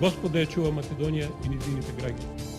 Господа 0.00 0.40
ја 0.40 0.48
чува 0.50 0.70
Македонија 0.72 1.28
и 1.44 1.48
низините 1.48 1.92
граѓани. 1.98 2.50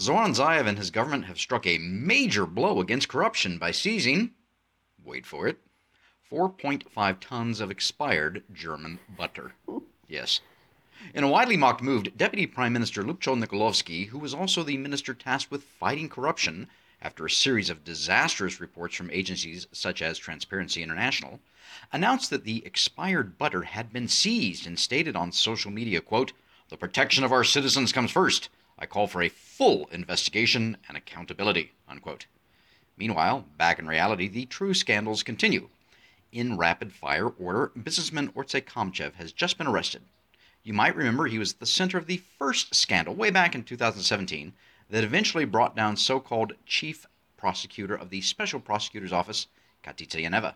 Zoran 0.00 0.34
Zaev 0.34 0.66
and 0.66 0.78
his 0.78 0.90
government 0.90 1.26
have 1.26 1.38
struck 1.38 1.66
a 1.66 1.78
major 1.78 2.46
blow 2.46 2.80
against 2.80 3.08
corruption 3.08 3.58
by 3.58 3.70
seizing, 3.70 4.30
wait 5.04 5.26
for 5.26 5.46
it, 5.46 5.58
4.5 6.30 7.20
tons 7.20 7.60
of 7.60 7.70
expired 7.70 8.42
German 8.52 8.98
butter. 9.16 9.52
Yes. 10.08 10.40
In 11.14 11.24
a 11.24 11.28
widely 11.28 11.56
mocked 11.56 11.82
move, 11.82 12.16
Deputy 12.16 12.46
Prime 12.46 12.72
Minister 12.72 13.02
Lupcho 13.02 13.36
Nikolovsky, 13.36 14.08
who 14.08 14.18
was 14.18 14.32
also 14.32 14.62
the 14.62 14.76
minister 14.76 15.14
tasked 15.14 15.50
with 15.50 15.64
fighting 15.64 16.08
corruption 16.08 16.68
after 17.02 17.26
a 17.26 17.30
series 17.30 17.68
of 17.68 17.84
disastrous 17.84 18.60
reports 18.60 18.94
from 18.94 19.10
agencies 19.10 19.66
such 19.72 20.00
as 20.00 20.16
Transparency 20.16 20.82
International, 20.82 21.40
announced 21.91 22.29
that 22.29 22.43
the 22.43 22.65
expired 22.65 23.37
butter 23.37 23.63
had 23.63 23.91
been 23.93 24.07
seized 24.07 24.65
and 24.65 24.79
stated 24.79 25.15
on 25.15 25.31
social 25.31 25.71
media, 25.71 26.01
quote, 26.01 26.33
"The 26.69 26.77
protection 26.77 27.23
of 27.23 27.31
our 27.31 27.43
citizens 27.43 27.91
comes 27.91 28.11
first. 28.11 28.49
I 28.79 28.85
call 28.85 29.07
for 29.07 29.21
a 29.23 29.29
full 29.29 29.87
investigation 29.87 30.77
and 30.87 30.95
accountability. 30.95 31.71
Unquote. 31.87 32.27
Meanwhile, 32.95 33.45
back 33.57 33.79
in 33.79 33.87
reality, 33.87 34.27
the 34.27 34.45
true 34.45 34.73
scandals 34.73 35.23
continue. 35.23 35.69
In 36.31 36.57
rapid 36.57 36.93
fire 36.93 37.27
order, 37.27 37.71
businessman 37.81 38.31
Orce 38.35 38.53
Kamchev 38.53 39.15
has 39.15 39.31
just 39.31 39.57
been 39.57 39.67
arrested. 39.67 40.03
You 40.63 40.73
might 40.73 40.95
remember 40.95 41.27
he 41.27 41.39
was 41.39 41.53
at 41.53 41.59
the 41.59 41.65
center 41.65 41.97
of 41.97 42.07
the 42.07 42.21
first 42.37 42.75
scandal 42.75 43.15
way 43.15 43.31
back 43.31 43.55
in 43.55 43.63
2017 43.63 44.53
that 44.89 45.03
eventually 45.03 45.45
brought 45.45 45.75
down 45.75 45.95
so 45.95 46.19
called 46.19 46.53
chief 46.65 47.05
prosecutor 47.37 47.95
of 47.95 48.09
the 48.09 48.21
Special 48.21 48.59
Prosecutor's 48.59 49.13
Office, 49.13 49.47
Katica 49.83 50.21
Yaneva. 50.21 50.55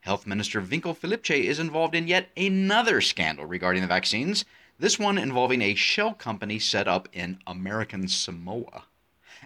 Health 0.00 0.26
Minister 0.26 0.62
Venko 0.62 0.96
Filipche 0.96 1.44
is 1.44 1.58
involved 1.58 1.94
in 1.94 2.08
yet 2.08 2.30
another 2.36 3.00
scandal 3.00 3.44
regarding 3.44 3.82
the 3.82 3.88
vaccines 3.88 4.44
this 4.80 4.98
one 4.98 5.18
involving 5.18 5.60
a 5.60 5.74
shell 5.74 6.14
company 6.14 6.58
set 6.58 6.88
up 6.88 7.06
in 7.12 7.38
American 7.46 8.08
Samoa. 8.08 8.84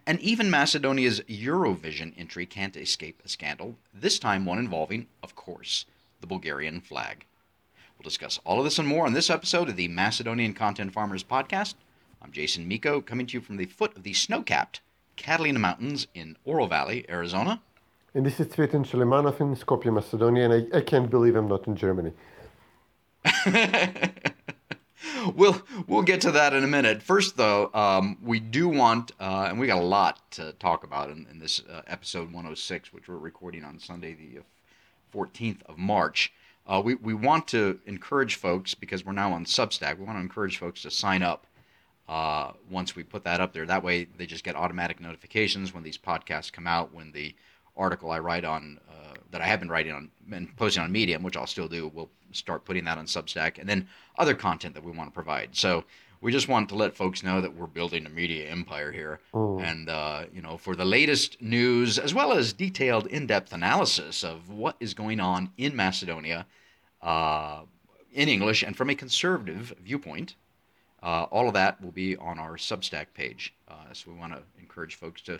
And 0.06 0.20
even 0.20 0.48
Macedonia's 0.48 1.20
Eurovision 1.22 2.14
entry 2.16 2.46
can't 2.46 2.76
escape 2.76 3.20
a 3.24 3.28
scandal, 3.28 3.76
this 3.92 4.20
time 4.20 4.46
one 4.46 4.60
involving, 4.60 5.08
of 5.24 5.34
course, 5.34 5.86
the 6.20 6.28
Bulgarian 6.28 6.80
flag. 6.80 7.26
We'll 7.98 8.04
discuss 8.04 8.38
all 8.44 8.58
of 8.58 8.64
this 8.64 8.78
and 8.78 8.86
more 8.86 9.06
on 9.06 9.12
this 9.12 9.28
episode 9.28 9.68
of 9.68 9.74
the 9.74 9.88
Macedonian 9.88 10.54
Content 10.54 10.92
Farmers 10.92 11.24
Podcast. 11.24 11.74
I'm 12.22 12.30
Jason 12.30 12.68
Miko, 12.68 13.00
coming 13.00 13.26
to 13.26 13.34
you 13.34 13.40
from 13.40 13.56
the 13.56 13.66
foot 13.66 13.96
of 13.96 14.04
the 14.04 14.12
snow 14.12 14.42
capped 14.42 14.82
Catalina 15.16 15.58
Mountains 15.58 16.06
in 16.14 16.36
Oro 16.44 16.66
Valley, 16.66 17.04
Arizona. 17.08 17.60
And 18.16 18.24
this 18.24 18.38
is 18.38 18.46
Cvetin 18.46 18.84
Shalimanov 18.84 19.40
in 19.40 19.56
Skopje, 19.56 19.92
Macedonia, 19.92 20.48
and 20.48 20.72
I, 20.72 20.78
I 20.78 20.80
can't 20.82 21.10
believe 21.10 21.34
I'm 21.34 21.48
not 21.48 21.66
in 21.66 21.74
Germany. 21.74 22.12
we'll 25.34 25.60
we'll 25.88 26.02
get 26.02 26.20
to 26.20 26.30
that 26.30 26.52
in 26.54 26.62
a 26.62 26.68
minute. 26.68 27.02
First, 27.02 27.36
though, 27.36 27.72
um, 27.74 28.16
we 28.22 28.38
do 28.38 28.68
want, 28.68 29.10
uh, 29.18 29.48
and 29.48 29.58
we 29.58 29.66
got 29.66 29.78
a 29.78 29.84
lot 29.84 30.30
to 30.30 30.52
talk 30.60 30.84
about 30.84 31.10
in, 31.10 31.26
in 31.28 31.40
this 31.40 31.60
uh, 31.68 31.82
episode 31.88 32.26
106, 32.26 32.92
which 32.92 33.08
we're 33.08 33.16
recording 33.16 33.64
on 33.64 33.80
Sunday, 33.80 34.14
the 34.14 34.42
14th 35.12 35.64
of 35.66 35.76
March. 35.76 36.32
Uh, 36.68 36.80
we 36.84 36.94
we 36.94 37.14
want 37.14 37.48
to 37.48 37.80
encourage 37.84 38.36
folks 38.36 38.74
because 38.74 39.04
we're 39.04 39.12
now 39.12 39.32
on 39.32 39.44
Substack. 39.44 39.98
We 39.98 40.04
want 40.04 40.18
to 40.18 40.22
encourage 40.22 40.58
folks 40.58 40.82
to 40.82 40.90
sign 40.92 41.24
up 41.24 41.48
uh, 42.08 42.52
once 42.70 42.94
we 42.94 43.02
put 43.02 43.24
that 43.24 43.40
up 43.40 43.52
there. 43.52 43.66
That 43.66 43.82
way, 43.82 44.04
they 44.04 44.26
just 44.26 44.44
get 44.44 44.54
automatic 44.54 45.00
notifications 45.00 45.74
when 45.74 45.82
these 45.82 45.98
podcasts 45.98 46.52
come 46.52 46.68
out. 46.68 46.94
When 46.94 47.10
the 47.10 47.34
article 47.76 48.10
I 48.10 48.18
write 48.18 48.44
on 48.44 48.78
uh, 48.88 49.14
that 49.30 49.40
I 49.40 49.46
have 49.46 49.60
been 49.60 49.68
writing 49.68 49.92
on 49.92 50.10
and 50.32 50.54
posting 50.56 50.82
on 50.82 50.92
Medium, 50.92 51.22
which 51.22 51.36
I'll 51.36 51.46
still 51.46 51.68
do, 51.68 51.90
We'll 51.92 52.10
start 52.32 52.64
putting 52.64 52.84
that 52.84 52.98
on 52.98 53.06
Substack, 53.06 53.58
and 53.58 53.68
then 53.68 53.86
other 54.18 54.34
content 54.34 54.74
that 54.74 54.82
we 54.84 54.90
want 54.92 55.08
to 55.10 55.14
provide. 55.14 55.50
So 55.52 55.84
we 56.20 56.32
just 56.32 56.48
want 56.48 56.68
to 56.70 56.74
let 56.74 56.96
folks 56.96 57.22
know 57.22 57.40
that 57.40 57.54
we're 57.54 57.66
building 57.66 58.06
a 58.06 58.08
media 58.08 58.48
empire 58.48 58.90
here, 58.90 59.20
Oh. 59.32 59.58
and 59.60 59.88
uh, 59.88 60.24
you 60.32 60.42
know, 60.42 60.56
for 60.56 60.74
the 60.74 60.84
latest 60.84 61.40
news 61.40 61.98
as 61.98 62.12
well 62.14 62.32
as 62.32 62.52
detailed, 62.52 63.06
in-depth 63.08 63.52
analysis 63.52 64.24
of 64.24 64.48
what 64.48 64.76
is 64.80 64.94
going 64.94 65.20
on 65.20 65.50
in 65.58 65.76
Macedonia, 65.76 66.46
uh, 67.02 67.60
in 68.12 68.28
English 68.28 68.62
and 68.62 68.76
from 68.76 68.90
a 68.90 68.94
conservative 68.94 69.74
viewpoint. 69.82 70.36
Uh, 71.02 71.24
all 71.24 71.48
of 71.48 71.54
that 71.54 71.78
will 71.82 71.90
be 71.92 72.16
on 72.16 72.38
our 72.38 72.56
Substack 72.56 73.06
page. 73.12 73.52
Uh, 73.68 73.74
so 73.92 74.10
we 74.10 74.16
want 74.16 74.32
to 74.32 74.40
encourage 74.58 74.94
folks 74.94 75.20
to 75.22 75.38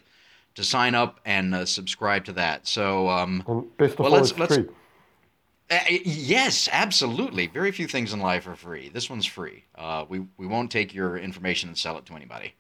to 0.55 0.65
sign 0.65 0.95
up 0.95 1.21
and 1.25 1.55
uh, 1.55 1.65
subscribe 1.65 2.25
to 2.27 2.33
that. 2.35 2.67
So 2.67 3.09
um, 3.09 3.43
of 3.47 3.99
well, 3.99 4.11
let's 4.11 4.39
let's. 4.39 4.59
Uh, 5.71 5.79
yes, 6.05 6.69
absolutely. 6.71 7.47
Very 7.47 7.73
few 7.73 7.87
things 7.87 8.13
in 8.13 8.21
life 8.21 8.47
are 8.47 8.55
free. 8.55 8.91
This 8.91 9.09
one's 9.09 9.25
free. 9.27 9.65
Uh, 9.75 10.05
we 10.09 10.21
we 10.37 10.47
won't 10.47 10.71
take 10.71 10.93
your 10.95 11.17
information 11.17 11.69
and 11.71 11.79
sell 11.79 11.97
it 11.99 12.05
to 12.07 12.15
anybody. 12.15 12.55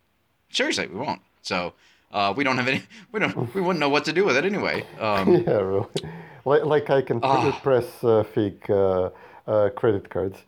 Seriously, 0.51 0.87
we 0.87 0.99
won't. 0.99 1.21
So 1.43 1.75
uh, 2.13 2.33
we 2.37 2.45
don't 2.45 2.57
have 2.57 2.69
any. 2.69 2.83
We 3.13 3.21
don't. 3.21 3.55
We 3.55 3.61
wouldn't 3.61 3.81
know 3.81 3.91
what 3.91 4.05
to 4.07 4.13
do 4.13 4.25
with 4.25 4.37
it 4.37 4.45
anyway. 4.45 4.85
Um, 4.99 5.35
yeah, 5.47 5.53
really. 5.61 5.87
Like, 6.47 6.65
like 6.65 6.91
I 6.91 7.03
can 7.03 7.21
Ah. 7.23 7.59
press 7.63 8.03
uh, 8.03 8.23
fake 8.23 8.69
uh, 8.71 9.11
uh, 9.47 9.69
credit 9.71 10.09
cards. 10.11 10.39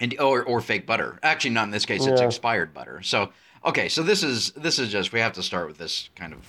and 0.00 0.18
or 0.20 0.44
or 0.44 0.60
fake 0.60 0.86
butter. 0.86 1.18
Actually, 1.22 1.54
not 1.54 1.64
in 1.64 1.70
this 1.70 1.84
case. 1.86 2.06
It's 2.06 2.20
Yeah. 2.20 2.26
expired 2.26 2.72
butter. 2.72 3.02
So 3.02 3.30
okay, 3.64 3.88
so 3.88 4.02
this 4.04 4.22
is 4.22 4.52
this 4.52 4.78
is 4.78 4.90
just 4.92 5.12
we 5.12 5.20
have 5.20 5.32
to 5.34 5.42
start 5.42 5.66
with 5.66 5.78
this 5.78 6.10
kind 6.16 6.32
of 6.32 6.40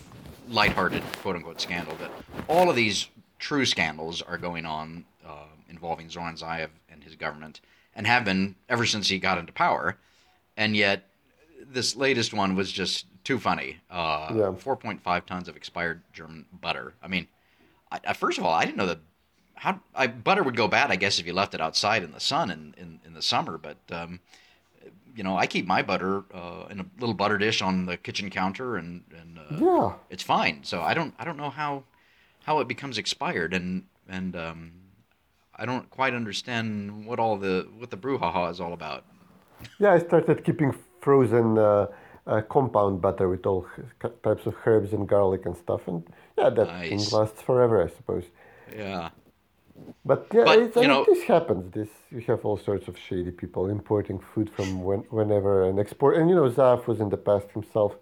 lighthearted 0.50 1.04
quote 1.22 1.36
unquote 1.36 1.62
scandal. 1.62 1.96
That 1.98 2.12
all 2.48 2.70
of 2.70 2.76
these 2.76 3.08
true 3.40 3.66
scandals 3.66 4.22
are 4.22 4.38
going 4.38 4.66
on 4.66 5.06
uh, 5.28 5.46
involving 5.70 6.10
Zoran 6.10 6.36
Zaev 6.36 6.70
and 6.90 7.04
his 7.04 7.16
government, 7.16 7.62
and 7.96 8.08
have 8.08 8.26
been 8.26 8.56
ever 8.70 8.86
since 8.86 9.10
he 9.10 9.20
got 9.20 9.38
into 9.38 9.54
power. 9.54 9.98
And 10.58 10.76
yet, 10.76 11.10
this 11.66 11.96
latest 11.96 12.34
one 12.34 12.56
was 12.56 12.72
just 12.72 13.06
too 13.24 13.40
funny. 13.40 13.78
Uh, 13.90 14.28
Yeah. 14.34 14.44
4.5 14.52 15.26
tons 15.26 15.48
of 15.50 15.56
expired 15.58 16.02
German 16.14 16.46
butter. 16.62 16.94
I 17.04 17.08
mean, 17.08 17.28
I, 17.92 18.00
I, 18.08 18.14
first 18.14 18.38
of 18.38 18.46
all, 18.46 18.54
I 18.54 18.64
didn't 18.66 18.78
know 18.78 18.86
that 18.86 19.00
how 19.56 19.80
I, 19.96 20.08
butter 20.08 20.44
would 20.44 20.56
go 20.56 20.68
bad. 20.68 20.92
I 20.92 20.96
guess 20.96 21.20
if 21.20 21.26
you 21.26 21.34
left 21.34 21.54
it 21.54 21.62
outside 21.62 22.04
in 22.04 22.12
the 22.12 22.20
sun 22.20 22.52
in, 22.52 22.76
in, 22.78 23.00
in 23.06 23.14
the 23.14 23.22
summer, 23.22 23.58
but 23.58 23.78
um, 23.92 24.20
you 25.16 25.24
know, 25.24 25.38
I 25.38 25.48
keep 25.48 25.66
my 25.66 25.82
butter 25.82 26.24
uh, 26.34 26.66
in 26.70 26.80
a 26.80 26.86
little 27.00 27.16
butter 27.16 27.38
dish 27.38 27.62
on 27.62 27.86
the 27.86 27.98
kitchen 27.98 28.30
counter, 28.30 28.76
and 28.76 29.04
and 29.18 29.40
uh, 29.40 29.66
Yeah. 29.66 29.94
it's 30.10 30.24
fine. 30.24 30.64
So 30.64 30.82
I 30.82 30.94
don't 30.94 31.14
I 31.18 31.26
don't 31.26 31.38
know 31.38 31.50
how 31.50 31.84
how 32.44 32.60
it 32.60 32.68
becomes 32.68 32.98
expired, 32.98 33.54
and 33.54 33.86
and 34.08 34.36
um, 34.36 34.72
I 35.56 35.66
don't 35.66 35.90
quite 35.90 36.14
understand 36.14 37.06
what 37.06 37.20
all 37.20 37.38
the 37.38 37.68
what 37.78 37.90
the 37.90 37.98
brouhaha 37.98 38.52
is 38.52 38.60
all 38.60 38.74
about. 38.74 39.04
Yeah, 39.80 39.94
I 39.94 40.00
started 40.00 40.44
keeping 40.44 40.74
frozen 41.02 41.58
uh, 41.58 41.88
uh, 42.28 42.42
compound 42.42 43.02
butter 43.02 43.30
with 43.30 43.46
all 43.46 43.66
types 44.24 44.46
of 44.46 44.56
herbs 44.66 44.94
and 44.94 45.08
garlic 45.08 45.46
and 45.46 45.56
stuff, 45.56 45.88
and 45.88 46.04
yeah, 46.38 46.50
that 46.50 46.68
thing 46.90 46.98
Nice. 46.98 47.14
lasts 47.14 47.42
forever, 47.42 47.82
I 47.84 47.88
suppose. 47.88 48.26
Yeah. 48.76 49.10
But 50.06 50.28
yeah, 50.34 50.44
But, 50.46 50.60
it's, 50.60 50.76
you 50.76 50.84
I 50.84 50.88
mean, 50.88 50.92
know- 50.98 51.06
this 51.06 51.24
happens. 51.24 51.72
This 51.72 51.90
you 52.12 52.22
have 52.28 52.46
all 52.46 52.58
sorts 52.58 52.88
of 52.88 52.98
shady 52.98 53.32
people 53.32 53.70
importing 53.70 54.20
food 54.20 54.50
from 54.50 54.84
when, 54.84 55.00
whenever 55.10 55.64
and 55.68 55.80
export. 55.80 56.16
And 56.18 56.30
you 56.30 56.36
know, 56.36 56.50
Zaev 56.50 56.88
was 56.88 57.00
in 57.02 57.10
the 57.10 57.18
past 57.18 57.52
himself 57.52 57.96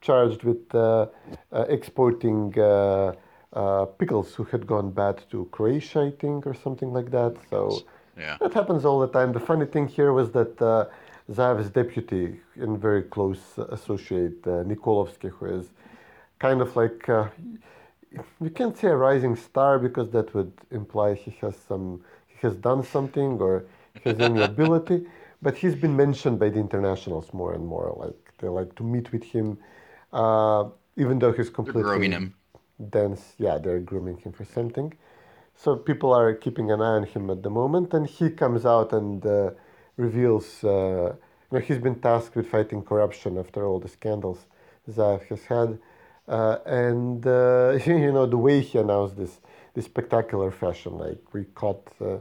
charged 0.00 0.42
with 0.42 0.62
uh, 0.74 1.06
uh, 1.52 1.64
exporting 1.68 2.52
uh, 2.58 3.12
uh, 3.52 3.84
pickles 4.00 4.34
who 4.34 4.44
had 4.44 4.66
gone 4.66 4.90
bad 4.90 5.22
to 5.30 5.48
Croatia, 5.52 6.00
I 6.00 6.10
think, 6.20 6.46
or 6.46 6.54
something 6.54 6.92
like 6.92 7.10
that. 7.18 7.34
So 7.50 7.60
Yeah. 8.18 8.36
that 8.40 8.52
happens 8.54 8.84
all 8.84 8.98
the 9.06 9.12
time. 9.18 9.32
The 9.32 9.44
funny 9.50 9.66
thing 9.66 9.86
here 9.98 10.12
was 10.12 10.28
that 10.32 10.60
uh, 10.60 10.86
Zaev's 11.30 11.70
deputy 11.70 12.40
and 12.56 12.72
very 12.88 13.02
close 13.14 13.42
associate, 13.76 14.38
uh, 14.46 14.64
Nikolovsky, 14.70 15.30
who 15.36 15.46
is 15.60 15.66
kind 16.40 16.60
of 16.60 16.74
like, 16.82 17.08
you 18.40 18.50
can't 18.50 18.76
say 18.76 18.88
a 18.88 18.96
rising 18.96 19.36
star 19.36 19.78
because 19.78 20.10
that 20.10 20.34
would 20.34 20.52
imply 20.70 21.14
he 21.14 21.32
has 21.40 21.56
some, 21.68 22.02
he 22.28 22.36
has 22.46 22.56
done 22.56 22.82
something 22.84 23.40
or 23.40 23.64
has 24.04 24.20
any 24.20 24.42
ability. 24.52 25.06
But 25.42 25.56
he's 25.56 25.74
been 25.74 25.96
mentioned 25.96 26.38
by 26.38 26.50
the 26.50 26.60
internationals 26.60 27.32
more 27.32 27.52
and 27.54 27.66
more. 27.66 27.94
Like 27.98 28.32
they 28.38 28.48
like 28.48 28.74
to 28.76 28.84
meet 28.84 29.12
with 29.12 29.24
him, 29.24 29.58
uh, 30.12 30.64
even 30.96 31.18
though 31.18 31.32
he's 31.32 31.50
completely 31.50 31.82
they're 31.82 31.90
grooming 31.90 32.12
him. 32.12 32.34
dense. 32.90 33.34
Yeah, 33.38 33.58
they're 33.58 33.80
grooming 33.80 34.18
him 34.18 34.32
for 34.32 34.44
something. 34.44 34.94
So 35.56 35.76
people 35.76 36.12
are 36.12 36.34
keeping 36.34 36.70
an 36.70 36.80
eye 36.80 36.96
on 37.00 37.04
him 37.04 37.30
at 37.30 37.42
the 37.42 37.50
moment, 37.50 37.92
and 37.94 38.06
he 38.06 38.30
comes 38.30 38.64
out 38.66 38.92
and 38.92 39.24
uh, 39.26 39.50
reveals. 39.96 40.64
Uh, 40.64 41.14
you 41.50 41.58
know, 41.58 41.64
he's 41.64 41.78
been 41.78 42.00
tasked 42.00 42.34
with 42.36 42.48
fighting 42.48 42.82
corruption 42.82 43.38
after 43.38 43.66
all 43.66 43.78
the 43.78 43.88
scandals 43.88 44.46
Zaev 44.90 45.26
has 45.28 45.44
had, 45.44 45.78
and 46.66 47.26
uh, 47.26 47.78
you 47.86 48.12
know 48.12 48.26
the 48.26 48.38
way 48.38 48.60
he 48.60 48.78
announced 48.78 49.16
this, 49.16 49.40
this 49.74 49.84
spectacular 49.86 50.50
fashion, 50.50 50.98
like 50.98 51.18
we 51.32 51.44
caught. 51.54 51.86
Uh, 52.00 52.18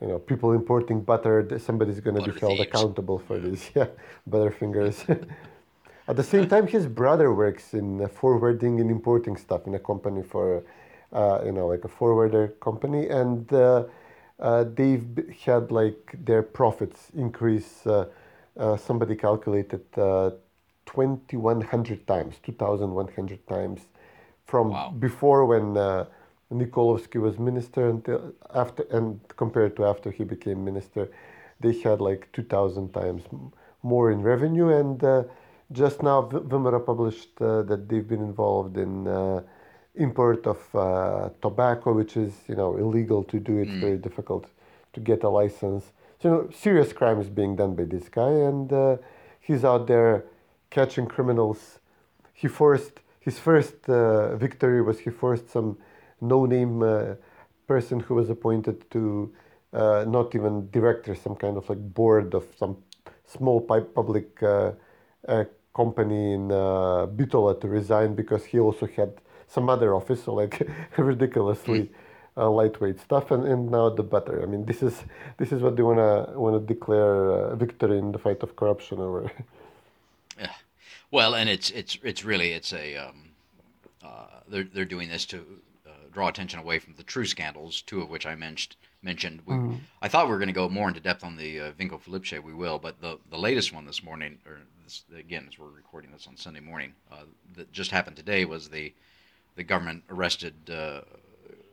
you 0.00 0.08
know, 0.08 0.18
people 0.18 0.52
importing 0.52 1.02
butter, 1.02 1.58
somebody's 1.58 2.00
going 2.00 2.16
to 2.16 2.22
be 2.22 2.32
held 2.40 2.58
thieves. 2.58 2.68
accountable 2.68 3.18
for 3.18 3.38
this. 3.38 3.70
Yeah, 3.76 3.88
butterfingers. 4.28 4.96
At 6.08 6.16
the 6.16 6.22
same 6.24 6.48
time, 6.48 6.66
his 6.66 6.86
brother 6.86 7.32
works 7.32 7.74
in 7.74 8.00
uh, 8.00 8.08
forwarding 8.08 8.80
and 8.80 8.90
importing 8.90 9.36
stuff 9.36 9.66
in 9.66 9.74
a 9.74 9.78
company 9.78 10.22
for, 10.22 10.64
uh, 11.12 11.42
you 11.44 11.52
know, 11.52 11.66
like 11.66 11.84
a 11.84 11.88
forwarder 11.88 12.48
company, 12.60 13.08
and 13.08 13.52
uh, 13.52 13.84
uh, 14.40 14.64
they've 14.74 15.06
had 15.44 15.70
like 15.70 16.16
their 16.24 16.42
profits 16.42 17.10
increase. 17.14 17.86
Uh, 17.86 18.06
uh, 18.58 18.76
somebody 18.76 19.14
calculated 19.14 19.84
uh, 19.96 20.30
2,100 20.86 22.06
times, 22.06 22.36
2,100 22.42 23.46
times, 23.46 23.80
from 24.46 24.70
Wow. 24.70 24.90
before 24.98 25.46
when 25.46 25.76
uh, 25.76 26.06
Nikolovsky 26.52 27.20
was 27.20 27.38
minister 27.38 27.88
until 27.88 28.32
after, 28.54 28.82
and 28.90 29.20
compared 29.36 29.76
to 29.76 29.84
after 29.84 30.10
he 30.10 30.24
became 30.24 30.64
minister, 30.64 31.08
they 31.60 31.72
had 31.80 32.00
like 32.00 32.28
2,000 32.32 32.92
times 32.92 33.22
more 33.82 34.10
in 34.10 34.22
revenue. 34.22 34.68
And 34.70 35.02
uh, 35.04 35.22
just 35.72 36.02
now, 36.02 36.22
VMRO 36.22 36.84
published 36.84 37.40
uh, 37.40 37.62
that 37.62 37.88
they've 37.88 38.06
been 38.08 38.20
involved 38.22 38.76
in 38.76 39.06
uh, 39.06 39.42
import 39.94 40.46
of 40.46 40.74
uh, 40.74 41.30
tobacco, 41.42 41.92
which 41.92 42.16
is 42.16 42.32
you 42.48 42.56
know 42.56 42.76
illegal 42.76 43.22
to 43.24 43.38
do. 43.38 43.58
It's 43.58 43.70
very 43.80 43.98
difficult 43.98 44.46
to 44.94 45.00
get 45.00 45.22
a 45.22 45.28
license. 45.28 45.92
So 46.20 46.28
you 46.28 46.34
know, 46.34 46.50
serious 46.50 46.92
crime 46.92 47.20
is 47.20 47.28
being 47.30 47.54
done 47.56 47.74
by 47.76 47.84
this 47.84 48.08
guy, 48.08 48.30
and 48.30 48.72
uh, 48.72 48.96
he's 49.40 49.64
out 49.64 49.86
there 49.86 50.24
catching 50.70 51.06
criminals. 51.06 51.78
He 52.32 52.48
forced 52.48 53.00
his 53.20 53.38
first 53.38 53.88
uh, 53.88 54.36
victory 54.36 54.80
was 54.82 55.00
he 55.00 55.10
forced 55.10 55.50
some 55.50 55.76
no-name 56.20 56.82
uh, 56.82 57.14
person 57.66 58.00
who 58.00 58.14
was 58.14 58.30
appointed 58.30 58.90
to 58.90 59.32
uh, 59.72 60.04
not 60.08 60.34
even 60.34 60.68
director, 60.70 61.14
some 61.14 61.36
kind 61.36 61.56
of 61.56 61.68
like 61.68 61.78
board 61.94 62.34
of 62.34 62.44
some 62.58 62.76
small 63.26 63.60
public 63.60 64.42
uh, 64.42 64.72
uh, 65.28 65.44
company 65.74 66.32
in 66.32 66.50
uh, 66.50 67.06
Bitola 67.06 67.60
to 67.60 67.68
resign 67.68 68.14
because 68.14 68.44
he 68.44 68.58
also 68.58 68.86
had 68.86 69.12
some 69.46 69.68
other 69.68 69.94
office, 69.94 70.24
so 70.24 70.34
like 70.34 70.66
ridiculously 70.96 71.90
uh, 72.36 72.50
lightweight 72.50 73.00
stuff, 73.00 73.30
and, 73.30 73.44
and 73.44 73.70
now 73.70 73.90
the 73.90 74.02
better 74.02 74.42
I 74.42 74.46
mean, 74.46 74.64
this 74.64 74.82
is 74.82 75.04
this 75.36 75.52
is 75.52 75.62
what 75.62 75.76
they 75.76 75.82
wanna 75.82 76.32
wanna 76.34 76.60
declare 76.60 77.30
uh, 77.30 77.56
victory 77.56 77.98
in 77.98 78.12
the 78.12 78.18
fight 78.18 78.42
of 78.42 78.56
corruption 78.56 78.98
over. 78.98 79.30
Well, 81.10 81.34
and 81.34 81.48
it's 81.48 81.70
it's 81.70 81.98
it's 82.02 82.24
really 82.24 82.52
it's 82.52 82.72
a 82.72 82.96
um, 82.96 83.30
uh, 84.02 84.40
they're 84.48 84.64
they're 84.64 84.84
doing 84.84 85.08
this 85.08 85.26
to 85.26 85.38
uh, 85.86 85.90
draw 86.12 86.28
attention 86.28 86.60
away 86.60 86.78
from 86.78 86.94
the 86.94 87.02
true 87.02 87.26
scandals, 87.26 87.82
two 87.82 88.00
of 88.00 88.08
which 88.08 88.26
I 88.26 88.34
mentioned 88.34 88.76
mentioned. 89.02 89.40
We, 89.46 89.54
I 90.02 90.08
thought 90.08 90.26
we 90.26 90.32
were 90.32 90.38
going 90.38 90.48
to 90.48 90.52
go 90.52 90.68
more 90.68 90.88
into 90.88 91.00
depth 91.00 91.24
on 91.24 91.36
the 91.36 91.60
uh, 91.60 91.72
Venko 91.72 92.00
Filipche. 92.00 92.42
We 92.42 92.54
will, 92.54 92.78
but 92.78 93.00
the 93.00 93.18
the 93.30 93.38
latest 93.38 93.72
one 93.72 93.86
this 93.86 94.02
morning, 94.02 94.38
or 94.46 94.58
this, 94.84 95.02
again, 95.16 95.46
as 95.48 95.58
we're 95.58 95.68
recording 95.68 96.12
this 96.12 96.26
on 96.28 96.36
Sunday 96.36 96.60
morning, 96.60 96.92
uh, 97.10 97.24
that 97.56 97.72
just 97.72 97.90
happened 97.90 98.16
today 98.16 98.44
was 98.44 98.68
the 98.68 98.92
the 99.56 99.64
government 99.64 100.04
arrested. 100.10 100.54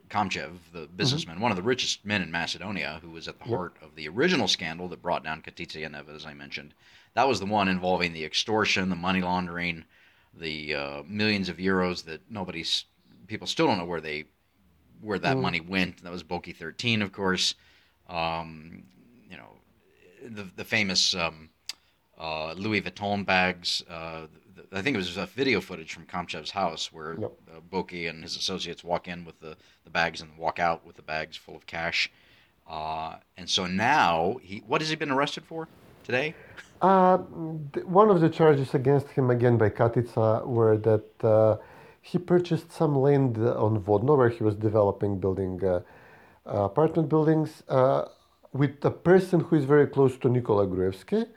Kamchev, 0.10 0.52
the 0.74 0.88
businessman, 0.88 1.40
one 1.40 1.52
of 1.52 1.58
the 1.58 1.64
richest 1.64 2.06
men 2.06 2.22
in 2.22 2.32
Macedonia, 2.32 3.00
who 3.02 3.10
was 3.10 3.28
at 3.28 3.40
the 3.40 3.46
heart 3.46 3.76
of 3.82 3.96
the 3.96 4.08
original 4.08 4.48
scandal 4.48 4.88
that 4.88 5.02
brought 5.02 5.24
down 5.24 5.42
Katica 5.42 5.82
Yaneva, 5.82 6.16
as 6.16 6.26
I 6.26 6.34
mentioned. 6.34 6.74
That 7.14 7.28
was 7.28 7.40
the 7.40 7.46
one 7.46 7.68
involving 7.68 8.14
the 8.14 8.24
extortion, 8.24 8.90
the 8.90 8.96
money 8.96 9.22
laundering, 9.22 9.86
the 10.34 10.76
uh, 10.76 11.04
millions 11.08 11.50
of 11.50 11.58
euros 11.58 12.04
that 12.06 12.22
nobody's 12.30 12.86
people 13.28 13.48
still 13.48 13.68
don't 13.68 13.78
know 13.78 13.86
where 13.86 14.02
they 14.02 14.26
where 15.02 15.20
that 15.20 15.38
money 15.38 15.60
went. 15.60 16.04
That 16.04 16.12
was 16.12 16.24
Boki 16.24 16.56
13, 16.56 17.02
of 17.02 17.12
course. 17.12 17.56
Um, 18.10 18.84
you 19.30 19.38
know, 19.38 19.50
the 20.24 20.48
the 20.56 20.64
famous 20.64 21.14
um, 21.16 21.50
uh, 22.18 22.54
Louis 22.54 22.82
Vuitton 22.82 23.26
bags. 23.26 23.84
Uh, 23.90 24.28
I 24.72 24.82
think 24.82 24.96
it 24.96 24.98
was 24.98 25.18
a 25.18 25.26
video 25.26 25.62
footage 25.62 25.94
from 25.94 26.06
Kamchev's 26.06 26.52
house 26.52 26.92
where 26.92 27.16
Yep. 27.20 27.32
uh, 27.52 27.60
Boki 27.72 28.10
and 28.10 28.24
his 28.24 28.36
associates 28.36 28.84
walk 28.84 29.08
in 29.08 29.26
with 29.26 29.40
the, 29.40 29.56
the 29.84 29.90
bags 29.90 30.22
and 30.22 30.38
walk 30.38 30.60
out 30.60 30.86
with 30.86 30.96
the 30.96 31.02
bags 31.02 31.38
full 31.38 31.56
of 31.56 31.66
cash. 31.66 32.12
Uh, 32.70 33.16
and 33.38 33.50
so 33.50 33.66
now 33.66 34.38
he 34.42 34.62
what 34.68 34.82
has 34.82 34.90
he 34.90 34.96
been 34.96 35.12
arrested 35.12 35.46
for 35.46 35.68
today? 36.04 36.36
Uh, 36.82 37.18
th- 37.74 37.86
one 37.86 38.10
of 38.10 38.22
the 38.22 38.30
charges 38.30 38.74
against 38.74 39.08
him 39.10 39.30
again 39.30 39.58
by 39.58 39.70
Katica 39.70 40.46
were 40.46 40.78
that 40.78 41.24
uh, 41.24 41.58
he 42.02 42.18
purchased 42.18 42.72
some 42.72 42.96
land 42.96 43.38
on 43.38 43.82
Vodno 43.82 44.18
where 44.18 44.30
he 44.30 44.44
was 44.44 44.56
developing 44.56 45.20
building 45.20 45.64
uh, 45.64 45.82
uh, 46.46 46.64
apartment 46.64 47.10
buildings 47.10 47.64
uh, 47.70 48.06
with 48.54 48.84
a 48.86 48.92
person 48.92 49.40
who 49.40 49.56
is 49.56 49.66
very 49.66 49.88
close 49.88 50.18
to 50.20 50.30
Nikola 50.30 50.68
Gruevsky. 50.68 51.28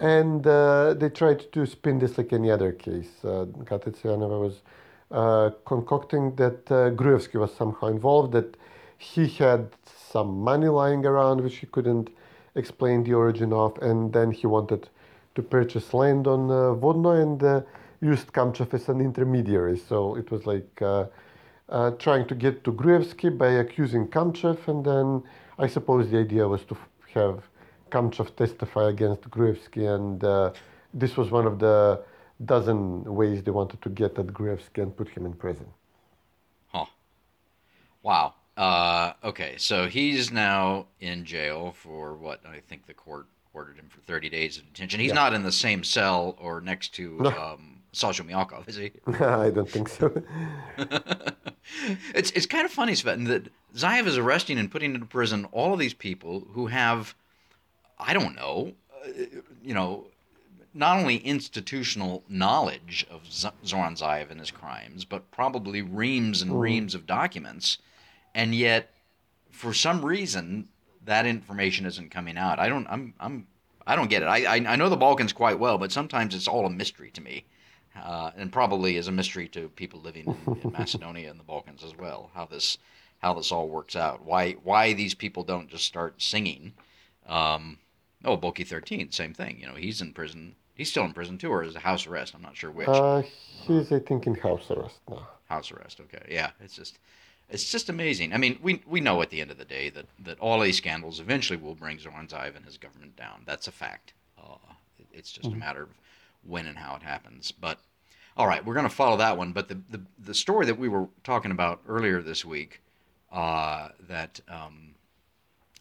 And 0.00 0.46
uh, 0.46 0.94
they 0.94 1.08
tried 1.08 1.50
to 1.52 1.64
spin 1.66 1.98
this 1.98 2.18
like 2.18 2.32
any 2.32 2.50
other 2.50 2.72
case. 2.72 3.24
Uh, 3.24 3.46
was 3.70 4.62
uh, 5.10 5.50
concocting 5.64 6.34
that 6.36 6.70
uh, 6.70 6.90
Gruevsky 6.90 7.40
was 7.40 7.54
somehow 7.54 7.86
involved, 7.86 8.32
that 8.32 8.56
he 8.98 9.26
had 9.28 9.68
some 10.10 10.38
money 10.40 10.68
lying 10.68 11.04
around 11.06 11.40
which 11.42 11.56
he 11.56 11.66
couldn't 11.66 12.10
explain 12.54 13.04
the 13.04 13.14
origin 13.14 13.52
of, 13.52 13.76
and 13.78 14.12
then 14.12 14.30
he 14.30 14.46
wanted 14.46 14.88
to 15.34 15.42
purchase 15.42 15.92
land 15.94 16.26
on 16.26 16.50
uh, 16.50 16.74
Vodno 16.74 17.22
and 17.22 17.42
uh, 17.42 17.60
used 18.00 18.32
Kamchev 18.32 18.72
as 18.74 18.88
an 18.88 19.00
intermediary. 19.00 19.78
So 19.78 20.16
it 20.16 20.30
was 20.30 20.46
like 20.46 20.82
uh, 20.82 21.06
uh, 21.68 21.90
trying 21.92 22.26
to 22.28 22.34
get 22.34 22.64
to 22.64 22.72
Gruevsky 22.72 23.36
by 23.36 23.48
accusing 23.48 24.08
Kamchev, 24.08 24.66
and 24.68 24.84
then 24.84 25.22
I 25.58 25.66
suppose 25.66 26.10
the 26.10 26.18
idea 26.18 26.48
was 26.48 26.64
to 26.64 26.76
have 27.14 27.42
Kamchev 27.90 28.34
testify 28.36 28.88
against 28.88 29.22
Gruevsky, 29.30 29.94
and 29.94 30.22
uh, 30.22 30.52
this 30.92 31.16
was 31.16 31.30
one 31.30 31.46
of 31.46 31.58
the 31.58 32.02
dozen 32.44 33.04
ways 33.04 33.42
they 33.42 33.50
wanted 33.50 33.80
to 33.82 33.88
get 33.88 34.18
at 34.18 34.26
Gruevsky 34.26 34.82
and 34.82 34.96
put 34.96 35.08
him 35.08 35.26
in 35.26 35.32
prison. 35.32 35.66
Huh. 36.68 36.86
Wow. 38.02 38.34
Uh, 38.56 39.12
okay, 39.22 39.54
so 39.58 39.86
he's 39.86 40.30
now 40.30 40.86
in 41.00 41.24
jail 41.24 41.72
for 41.72 42.14
what 42.14 42.40
I 42.46 42.60
think 42.60 42.86
the 42.86 42.94
court 42.94 43.26
ordered 43.52 43.76
him 43.76 43.88
for 43.88 44.00
30 44.00 44.28
days 44.30 44.58
of 44.58 44.66
detention. 44.66 45.00
He's 45.00 45.12
not 45.12 45.32
in 45.32 45.42
the 45.42 45.52
same 45.52 45.82
cell 45.82 46.36
or 46.38 46.60
next 46.60 46.94
to 46.94 47.26
um, 47.26 47.80
Sasha 47.92 48.22
Mijalkov, 48.22 48.68
is 48.68 48.76
he? 48.76 48.92
I 49.24 49.50
don't 49.50 49.68
think 49.68 49.88
so. 49.88 50.22
it's 52.14 52.30
it's 52.32 52.46
kind 52.46 52.64
of 52.66 52.70
funny, 52.70 52.94
Sven, 52.94 53.24
that 53.24 53.48
Zaev 53.74 54.06
is 54.06 54.18
arresting 54.18 54.58
and 54.58 54.70
putting 54.70 54.94
into 54.94 55.06
prison 55.06 55.46
all 55.52 55.72
of 55.72 55.78
these 55.78 55.94
people 55.94 56.46
who 56.52 56.66
have, 56.66 57.14
I 57.98 58.12
don't 58.12 58.34
know, 58.36 58.72
uh, 59.04 59.08
you 59.62 59.74
know, 59.74 60.06
not 60.74 60.98
only 60.98 61.16
institutional 61.16 62.22
knowledge 62.28 63.06
of 63.10 63.30
Z- 63.32 63.48
Zoran 63.64 63.94
Zaev 63.94 64.30
and 64.30 64.38
his 64.38 64.50
crimes, 64.50 65.04
but 65.04 65.30
probably 65.30 65.80
reams 65.80 66.42
and 66.42 66.60
reams 66.60 66.94
of 66.94 67.06
documents, 67.06 67.78
and 68.34 68.54
yet, 68.54 68.90
for 69.50 69.72
some 69.72 70.04
reason, 70.04 70.68
that 71.06 71.24
information 71.24 71.86
isn't 71.86 72.10
coming 72.10 72.36
out. 72.36 72.58
I 72.58 72.68
don't. 72.68 72.86
I'm. 72.88 73.14
I'm. 73.18 73.46
I 73.86 73.96
don't 73.96 74.10
get 74.10 74.22
it. 74.22 74.26
I, 74.26 74.44
I, 74.44 74.56
I 74.56 74.76
know 74.76 74.88
the 74.88 74.96
Balkans 74.96 75.32
quite 75.32 75.58
well, 75.60 75.78
but 75.78 75.92
sometimes 75.92 76.34
it's 76.34 76.48
all 76.48 76.66
a 76.66 76.70
mystery 76.70 77.10
to 77.12 77.20
me, 77.20 77.44
uh, 77.96 78.32
and 78.36 78.52
probably 78.52 78.96
is 78.96 79.06
a 79.06 79.12
mystery 79.12 79.46
to 79.48 79.68
people 79.70 80.00
living 80.00 80.36
in, 80.46 80.60
in 80.62 80.72
Macedonia 80.78 81.30
and 81.30 81.38
the 81.38 81.44
Balkans 81.44 81.84
as 81.84 81.96
well. 81.96 82.30
How 82.34 82.44
this 82.44 82.78
how 83.20 83.32
this 83.32 83.50
all 83.50 83.68
works 83.68 83.96
out. 83.96 84.22
Why 84.24 84.52
why 84.52 84.92
these 84.92 85.14
people 85.14 85.42
don't 85.42 85.70
just 85.70 85.84
start 85.84 86.20
singing. 86.20 86.74
Um, 87.26 87.78
oh, 88.26 88.36
Boki 88.36 88.66
thirteen, 88.66 89.10
same 89.12 89.32
thing. 89.32 89.58
You 89.60 89.66
know, 89.66 89.74
he's 89.74 90.00
in 90.00 90.12
prison. 90.12 90.54
He's 90.74 90.90
still 90.90 91.04
in 91.04 91.12
prison 91.14 91.38
too, 91.38 91.50
or 91.50 91.62
is 91.62 91.74
it 91.74 91.82
house 91.82 92.06
arrest? 92.06 92.34
I'm 92.34 92.42
not 92.42 92.56
sure 92.56 92.70
which. 92.70 92.88
uh, 92.88 93.22
he's, 93.66 93.90
I 93.90 93.98
think, 94.00 94.26
in 94.26 94.34
house 94.34 94.70
arrest 94.70 95.00
now. 95.08 95.26
house 95.48 95.72
arrest. 95.72 96.00
Okay, 96.00 96.26
yeah, 96.28 96.50
it's 96.60 96.76
just 96.76 96.98
it's 97.48 97.70
just 97.70 97.88
amazing. 97.88 98.32
I 98.34 98.36
mean, 98.36 98.58
we 98.62 98.82
we 98.86 99.00
know 99.00 99.22
at 99.22 99.30
the 99.30 99.40
end 99.40 99.50
of 99.50 99.58
the 99.58 99.64
day 99.64 99.88
that 99.90 100.06
that 100.24 100.38
all 100.40 100.60
these 100.60 100.76
scandals 100.76 101.20
eventually 101.20 101.56
will 101.58 101.74
bring 101.74 101.98
Zoran 101.98 102.26
Zaev 102.28 102.56
and 102.56 102.64
his 102.66 102.76
government 102.76 103.16
down. 103.16 103.42
That's 103.46 103.68
a 103.68 103.72
fact. 103.72 104.12
Uh, 104.38 104.56
it- 104.98 105.06
it's 105.12 105.32
just 105.32 105.48
a 105.48 105.56
matter 105.56 105.82
of 105.84 105.88
when 106.42 106.66
and 106.66 106.76
how 106.76 106.94
it 106.96 107.02
happens. 107.02 107.52
But 107.52 107.78
all 108.36 108.46
right, 108.46 108.62
we're 108.64 108.74
going 108.74 108.88
to 108.88 108.94
follow 108.94 109.16
that 109.16 109.38
one. 109.38 109.52
But 109.52 109.68
the 109.68 109.80
the 109.88 110.02
the 110.18 110.34
story 110.34 110.66
that 110.66 110.78
we 110.78 110.88
were 110.88 111.08
talking 111.24 111.52
about 111.52 111.80
earlier 111.88 112.20
this 112.20 112.44
week, 112.44 112.82
uh, 113.32 113.88
that 114.08 114.40
um, 114.48 114.94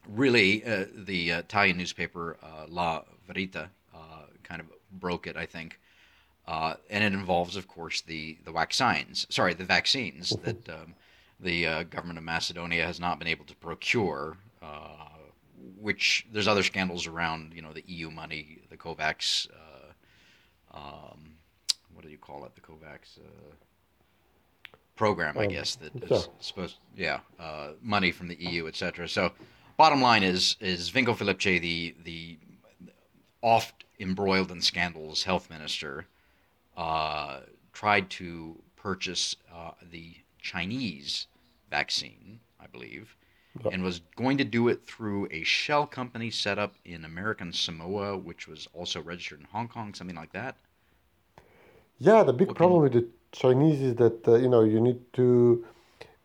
really 0.07 0.63
uh, 0.65 0.85
the 0.95 1.31
Italian 1.31 1.77
newspaper 1.77 2.37
uh, 2.43 2.65
La 2.67 3.03
Verita 3.29 3.69
uh, 3.93 3.97
kind 4.43 4.61
of 4.61 4.67
broke 4.91 5.27
it, 5.27 5.35
I 5.37 5.45
think. 5.45 5.79
Uh, 6.47 6.75
and 6.91 7.03
it 7.03 7.13
involves, 7.13 7.55
of 7.55 7.67
course, 7.67 8.01
the 8.01 8.37
the 8.45 8.51
vaccines. 8.51 9.25
Sorry, 9.29 9.53
the 9.55 9.63
vaccines 9.63 10.29
that 10.43 10.69
um, 10.69 10.93
the 11.39 11.65
uh, 11.67 11.83
government 11.83 12.19
of 12.19 12.23
Macedonia 12.23 12.85
has 12.85 12.99
not 12.99 13.17
been 13.19 13.27
able 13.27 13.45
to 13.45 13.55
procure 13.55 14.37
uh, 14.61 15.05
which 15.79 16.25
there's 16.31 16.47
other 16.47 16.63
scandals 16.63 17.07
around, 17.07 17.53
you 17.53 17.61
know, 17.61 17.73
the 17.73 17.83
EU 17.87 18.09
money, 18.09 18.59
the 18.69 18.77
COVAX, 18.77 19.47
uh, 19.51 20.77
um, 20.77 21.35
what 21.93 22.03
do 22.03 22.09
you 22.09 22.17
call 22.17 22.45
it, 22.45 22.53
the 22.55 22.61
COVAX 22.61 23.19
uh, 23.19 24.75
program, 24.95 25.37
I 25.37 25.45
Um, 25.45 25.49
guess 25.49 25.75
that 25.77 25.95
is 26.03 26.09
yeah. 26.09 26.33
supposed, 26.39 26.77
yeah, 26.95 27.19
uh, 27.39 27.71
money 27.81 28.11
from 28.11 28.27
the 28.27 28.35
EU, 28.35 28.67
etc. 28.67 29.07
So, 29.07 29.31
bottom 29.77 30.01
line 30.01 30.23
is 30.23 30.55
is 30.59 30.91
Venko 30.91 31.15
Filipche, 31.15 31.61
the 31.61 31.95
the 32.03 32.37
oft 33.41 33.85
embroiled 33.99 34.51
in 34.51 34.61
scandals 34.61 35.23
health 35.23 35.49
minister, 35.49 36.05
uh, 36.77 37.41
tried 37.73 38.09
to 38.09 38.61
purchase 38.75 39.35
uh, 39.53 39.71
the 39.91 40.15
Chinese 40.41 41.27
vaccine, 41.69 42.39
I 42.59 42.67
believe, 42.67 43.15
and 43.71 43.83
was 43.83 44.01
going 44.15 44.37
to 44.37 44.43
do 44.43 44.67
it 44.67 44.85
through 44.85 45.27
a 45.31 45.43
shell 45.43 45.85
company 45.87 46.29
set 46.29 46.59
up 46.59 46.75
in 46.85 47.05
American 47.05 47.53
Samoa, 47.53 48.17
which 48.17 48.47
was 48.47 48.67
also 48.73 49.01
registered 49.01 49.39
in 49.39 49.45
Hong 49.45 49.67
Kong, 49.67 49.93
something 49.93 50.15
like 50.15 50.33
that. 50.33 50.57
Yeah, 51.99 52.23
the 52.23 52.33
big 52.33 52.49
What 52.49 52.57
problem 52.57 52.81
with 52.81 52.93
the 52.93 53.07
Chinese 53.31 53.81
is 53.81 53.95
that 53.95 54.27
uh, 54.27 54.35
you 54.35 54.49
know 54.49 54.63
you 54.63 54.81
need 54.81 54.99
to 55.13 55.65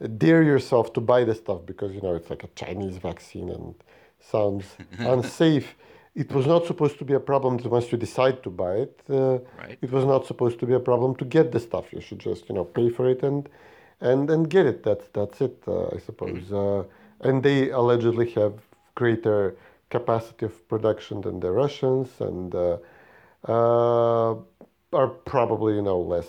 dare 0.09 0.43
yourself 0.43 0.93
to 0.95 1.01
buy 1.01 1.25
the 1.25 1.35
stuff 1.35 1.61
because 1.67 1.93
you 1.95 2.01
know 2.01 2.15
it's 2.15 2.31
like 2.31 2.45
a 2.45 2.49
Chinese 2.55 2.97
vaccine 2.97 3.49
and 3.51 3.75
sounds 4.19 4.65
unsafe. 4.99 5.77
It 6.15 6.33
was 6.33 6.47
not 6.47 6.67
supposed 6.67 6.99
to 6.99 7.05
be 7.05 7.15
a 7.15 7.21
problem 7.21 7.59
that 7.59 7.69
once 7.69 7.93
you 7.93 7.99
decide 7.99 8.43
to 8.43 8.51
buy 8.51 8.75
it. 8.87 9.01
Uh, 9.09 9.39
Right. 9.59 9.79
It 9.81 9.91
was 9.93 10.05
not 10.05 10.27
supposed 10.27 10.59
to 10.61 10.67
be 10.67 10.75
a 10.75 10.81
problem 10.81 11.15
to 11.17 11.25
get 11.25 11.53
the 11.53 11.61
stuff. 11.61 11.93
You 11.93 12.01
should 12.01 12.19
just 12.19 12.49
you 12.49 12.55
know 12.55 12.65
pay 12.65 12.91
for 12.91 13.09
it 13.09 13.23
and 13.23 13.49
and 14.01 14.31
and 14.31 14.49
get 14.51 14.67
it. 14.67 14.83
That's 14.83 15.07
that's 15.13 15.41
it. 15.41 15.57
Uh, 15.67 15.87
I 15.97 15.99
suppose. 15.99 16.53
Uh, 16.53 16.85
and 17.21 17.43
they 17.43 17.71
allegedly 17.71 18.31
have 18.31 18.55
greater 18.95 19.57
capacity 19.91 20.47
of 20.47 20.69
production 20.69 21.21
than 21.21 21.41
the 21.41 21.51
Russians 21.51 22.09
and. 22.21 22.55
Uh, 22.55 22.77
uh, 23.49 24.35
are 24.93 25.09
probably 25.09 25.75
you 25.77 25.83
know 25.83 26.01
less 26.01 26.27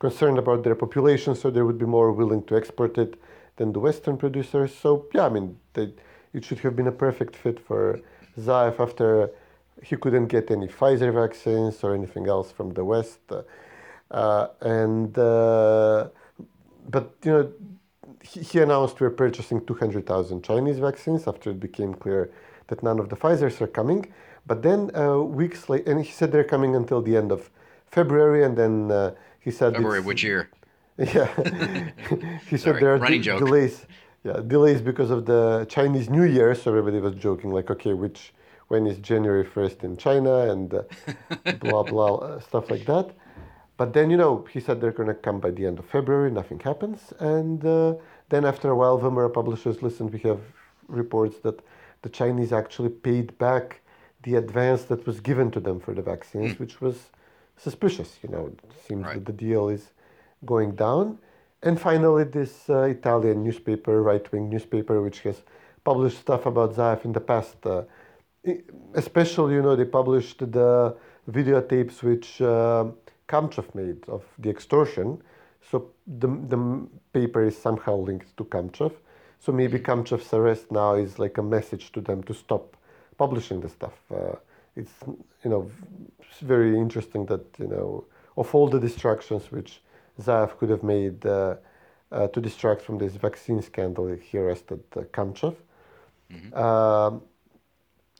concerned 0.00 0.38
about 0.38 0.64
their 0.64 0.74
population, 0.74 1.34
so 1.36 1.50
they 1.50 1.62
would 1.62 1.78
be 1.78 1.86
more 1.86 2.10
willing 2.10 2.42
to 2.44 2.56
export 2.56 2.98
it 2.98 3.14
than 3.56 3.72
the 3.72 3.78
Western 3.78 4.16
producers. 4.16 4.74
So 4.74 5.06
yeah, 5.14 5.26
I 5.26 5.28
mean, 5.28 5.56
they, 5.74 5.92
it 6.32 6.44
should 6.44 6.58
have 6.60 6.74
been 6.74 6.88
a 6.88 6.98
perfect 7.06 7.36
fit 7.36 7.60
for 7.60 8.00
Zaev 8.38 8.80
after 8.80 9.30
he 9.82 9.96
couldn't 9.96 10.26
get 10.26 10.50
any 10.50 10.66
Pfizer 10.66 11.12
vaccines 11.12 11.84
or 11.84 11.94
anything 11.94 12.26
else 12.26 12.50
from 12.50 12.70
the 12.74 12.84
West, 12.84 13.20
uh, 14.10 14.48
and 14.60 15.16
uh, 15.18 16.08
but 16.88 17.14
you 17.24 17.32
know. 17.32 17.52
He, 18.22 18.58
announced 18.58 19.00
we're 19.00 19.08
purchasing 19.08 19.64
200,000 19.64 20.44
Chinese 20.44 20.78
vaccines 20.78 21.26
after 21.26 21.50
it 21.50 21.58
became 21.58 21.94
clear 21.94 22.30
that 22.68 22.82
none 22.82 22.98
of 22.98 23.08
the 23.08 23.16
Pfizer's 23.16 23.60
are 23.62 23.66
coming. 23.66 24.12
But 24.46 24.62
then 24.62 24.94
uh, 24.94 25.20
weeks 25.20 25.70
later, 25.70 25.90
and 25.90 26.04
he 26.04 26.12
said 26.12 26.30
they're 26.30 26.44
coming 26.44 26.76
until 26.76 27.00
the 27.00 27.16
end 27.16 27.32
of 27.32 27.50
February, 27.86 28.44
and 28.44 28.58
then 28.58 28.90
uh, 28.90 29.14
he 29.40 29.50
said 29.50 29.72
February, 29.74 29.98
it's- 29.98 30.06
which 30.06 30.22
year? 30.22 30.50
yeah, 30.98 31.28
he 32.50 32.56
said 32.58 32.76
there 32.80 32.94
are 32.94 32.98
running 32.98 33.20
de- 33.20 33.24
joke. 33.24 33.38
delays. 33.38 33.86
Yeah, 34.22 34.40
delays 34.46 34.82
because 34.82 35.10
of 35.10 35.24
the 35.24 35.66
Chinese 35.70 36.10
New 36.10 36.24
Year. 36.24 36.54
So 36.54 36.70
everybody 36.70 37.00
was 37.00 37.14
joking, 37.14 37.50
like, 37.50 37.70
okay, 37.70 37.94
which 37.94 38.34
when 38.68 38.86
is 38.86 38.98
January 38.98 39.44
first 39.44 39.82
in 39.82 39.96
China 39.96 40.50
and 40.52 40.74
uh, 40.74 40.82
blah 41.60 41.82
blah 41.84 42.16
uh, 42.16 42.40
stuff 42.40 42.70
like 42.70 42.84
that. 42.86 43.10
But 43.78 43.94
then 43.94 44.10
you 44.10 44.18
know 44.18 44.46
he 44.52 44.60
said 44.60 44.80
they're 44.80 44.92
going 44.92 45.08
to 45.08 45.14
come 45.14 45.40
by 45.40 45.50
the 45.52 45.64
end 45.64 45.78
of 45.78 45.86
February. 45.86 46.30
Nothing 46.30 46.60
happens, 46.60 47.14
and 47.18 47.64
uh, 47.64 47.94
then 48.28 48.44
after 48.44 48.70
a 48.70 48.76
while, 48.76 48.98
VMRO 49.00 49.32
publishers 49.32 49.80
listen. 49.82 50.10
We 50.10 50.18
have 50.20 50.40
reports 50.86 51.38
that 51.44 51.60
the 52.02 52.10
Chinese 52.10 52.52
actually 52.52 52.90
paid 52.90 53.36
back 53.38 53.80
the 54.22 54.34
advance 54.36 54.82
that 54.84 55.06
was 55.06 55.18
given 55.20 55.50
to 55.52 55.60
them 55.60 55.80
for 55.80 55.94
the 55.94 56.02
vaccines, 56.02 56.58
which 56.58 56.80
was 56.82 57.08
suspicious. 57.62 58.10
You 58.22 58.30
know, 58.34 58.44
it 58.46 58.58
seems 58.86 59.04
Right. 59.04 59.14
that 59.14 59.26
the 59.26 59.32
deal 59.46 59.68
is 59.68 59.84
going 60.44 60.72
down. 60.86 61.18
And 61.62 61.78
finally, 61.78 62.24
this 62.24 62.52
uh, 62.70 62.82
Italian 62.96 63.44
newspaper, 63.44 64.02
right 64.02 64.26
wing 64.32 64.48
newspaper, 64.48 65.02
which 65.02 65.20
has 65.20 65.42
published 65.84 66.18
stuff 66.26 66.46
about 66.46 66.74
Zaev 66.74 67.04
in 67.04 67.12
the 67.12 67.20
past, 67.20 67.58
uh, 67.66 67.82
especially, 68.94 69.54
you 69.54 69.62
know, 69.62 69.76
they 69.76 69.84
published 69.84 70.38
the 70.38 70.96
videotapes 71.30 72.02
which 72.02 72.40
uh, 72.40 72.84
Kamchev 73.28 73.74
made 73.74 74.08
of 74.08 74.24
the 74.38 74.50
extortion. 74.50 75.22
So 75.70 75.90
the, 76.06 76.28
the 76.48 76.86
paper 77.12 77.42
is 77.44 77.56
somehow 77.56 77.96
linked 77.96 78.34
to 78.38 78.44
Kamchev. 78.44 78.92
So 79.38 79.52
maybe 79.52 79.78
Kamchev's 79.78 80.32
arrest 80.32 80.70
now 80.72 80.94
is 80.94 81.18
like 81.18 81.38
a 81.38 81.42
message 81.42 81.92
to 81.92 82.00
them 82.00 82.22
to 82.24 82.34
stop 82.34 82.76
publishing 83.18 83.60
the 83.60 83.68
stuff. 83.68 83.96
Uh, 84.10 84.36
it's 84.80 84.96
you 85.44 85.50
know 85.52 85.62
it's 86.20 86.40
very 86.40 86.72
interesting 86.84 87.22
that 87.26 87.44
you 87.58 87.68
know 87.74 88.04
of 88.36 88.54
all 88.54 88.68
the 88.68 88.80
distractions 88.88 89.42
which 89.56 89.72
Zaev 90.20 90.56
could 90.58 90.70
have 90.70 90.82
made 90.82 91.24
uh, 91.26 91.56
uh, 92.12 92.28
to 92.28 92.40
distract 92.40 92.82
from 92.82 92.98
this 92.98 93.14
vaccine 93.14 93.62
scandal, 93.62 94.06
he 94.28 94.38
arrested 94.38 94.82
uh, 94.96 95.00
Kamchev. 95.14 95.56
Um, 96.54 97.22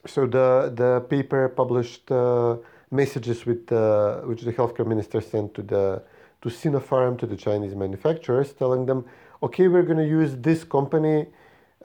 so 0.05 0.25
the 0.25 0.71
the 0.75 1.01
paper 1.09 1.49
published 1.49 2.11
uh, 2.11 2.57
messages 2.89 3.45
with 3.45 3.71
uh, 3.71 4.21
which 4.29 4.41
the 4.41 4.53
healthcare 4.53 4.87
minister 4.87 5.21
sent 5.21 5.53
to 5.53 5.61
the 5.61 6.03
to 6.41 6.49
Sinopharm 6.49 7.17
to 7.19 7.27
the 7.27 7.35
Chinese 7.35 7.75
manufacturers, 7.75 8.53
telling 8.53 8.85
them, 8.87 9.05
okay, 9.43 9.67
we're 9.67 9.83
going 9.83 9.99
to 9.99 10.07
use 10.07 10.35
this 10.37 10.63
company, 10.63 11.27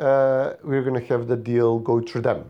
uh, 0.00 0.54
we're 0.64 0.82
going 0.82 0.98
to 0.98 1.06
have 1.12 1.28
the 1.28 1.36
deal 1.36 1.78
go 1.78 2.00
through 2.00 2.22
them. 2.22 2.46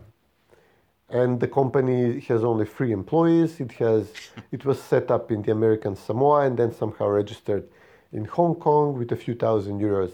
And 1.09 1.39
the 1.39 1.47
company 1.47 2.19
has 2.27 2.43
only 2.43 2.65
three 2.65 2.91
employees. 2.91 3.59
It 3.61 3.71
has 3.73 4.11
it 4.51 4.65
was 4.65 4.81
set 4.81 5.09
up 5.09 5.31
in 5.31 5.41
the 5.41 5.51
American 5.51 5.95
Samoa 5.95 6.41
and 6.45 6.57
then 6.57 6.73
somehow 6.73 7.07
registered 7.07 7.63
in 8.11 8.25
Hong 8.25 8.55
Kong 8.55 8.97
with 8.97 9.11
a 9.11 9.15
few 9.15 9.33
thousand 9.35 9.79
euros. 9.79 10.11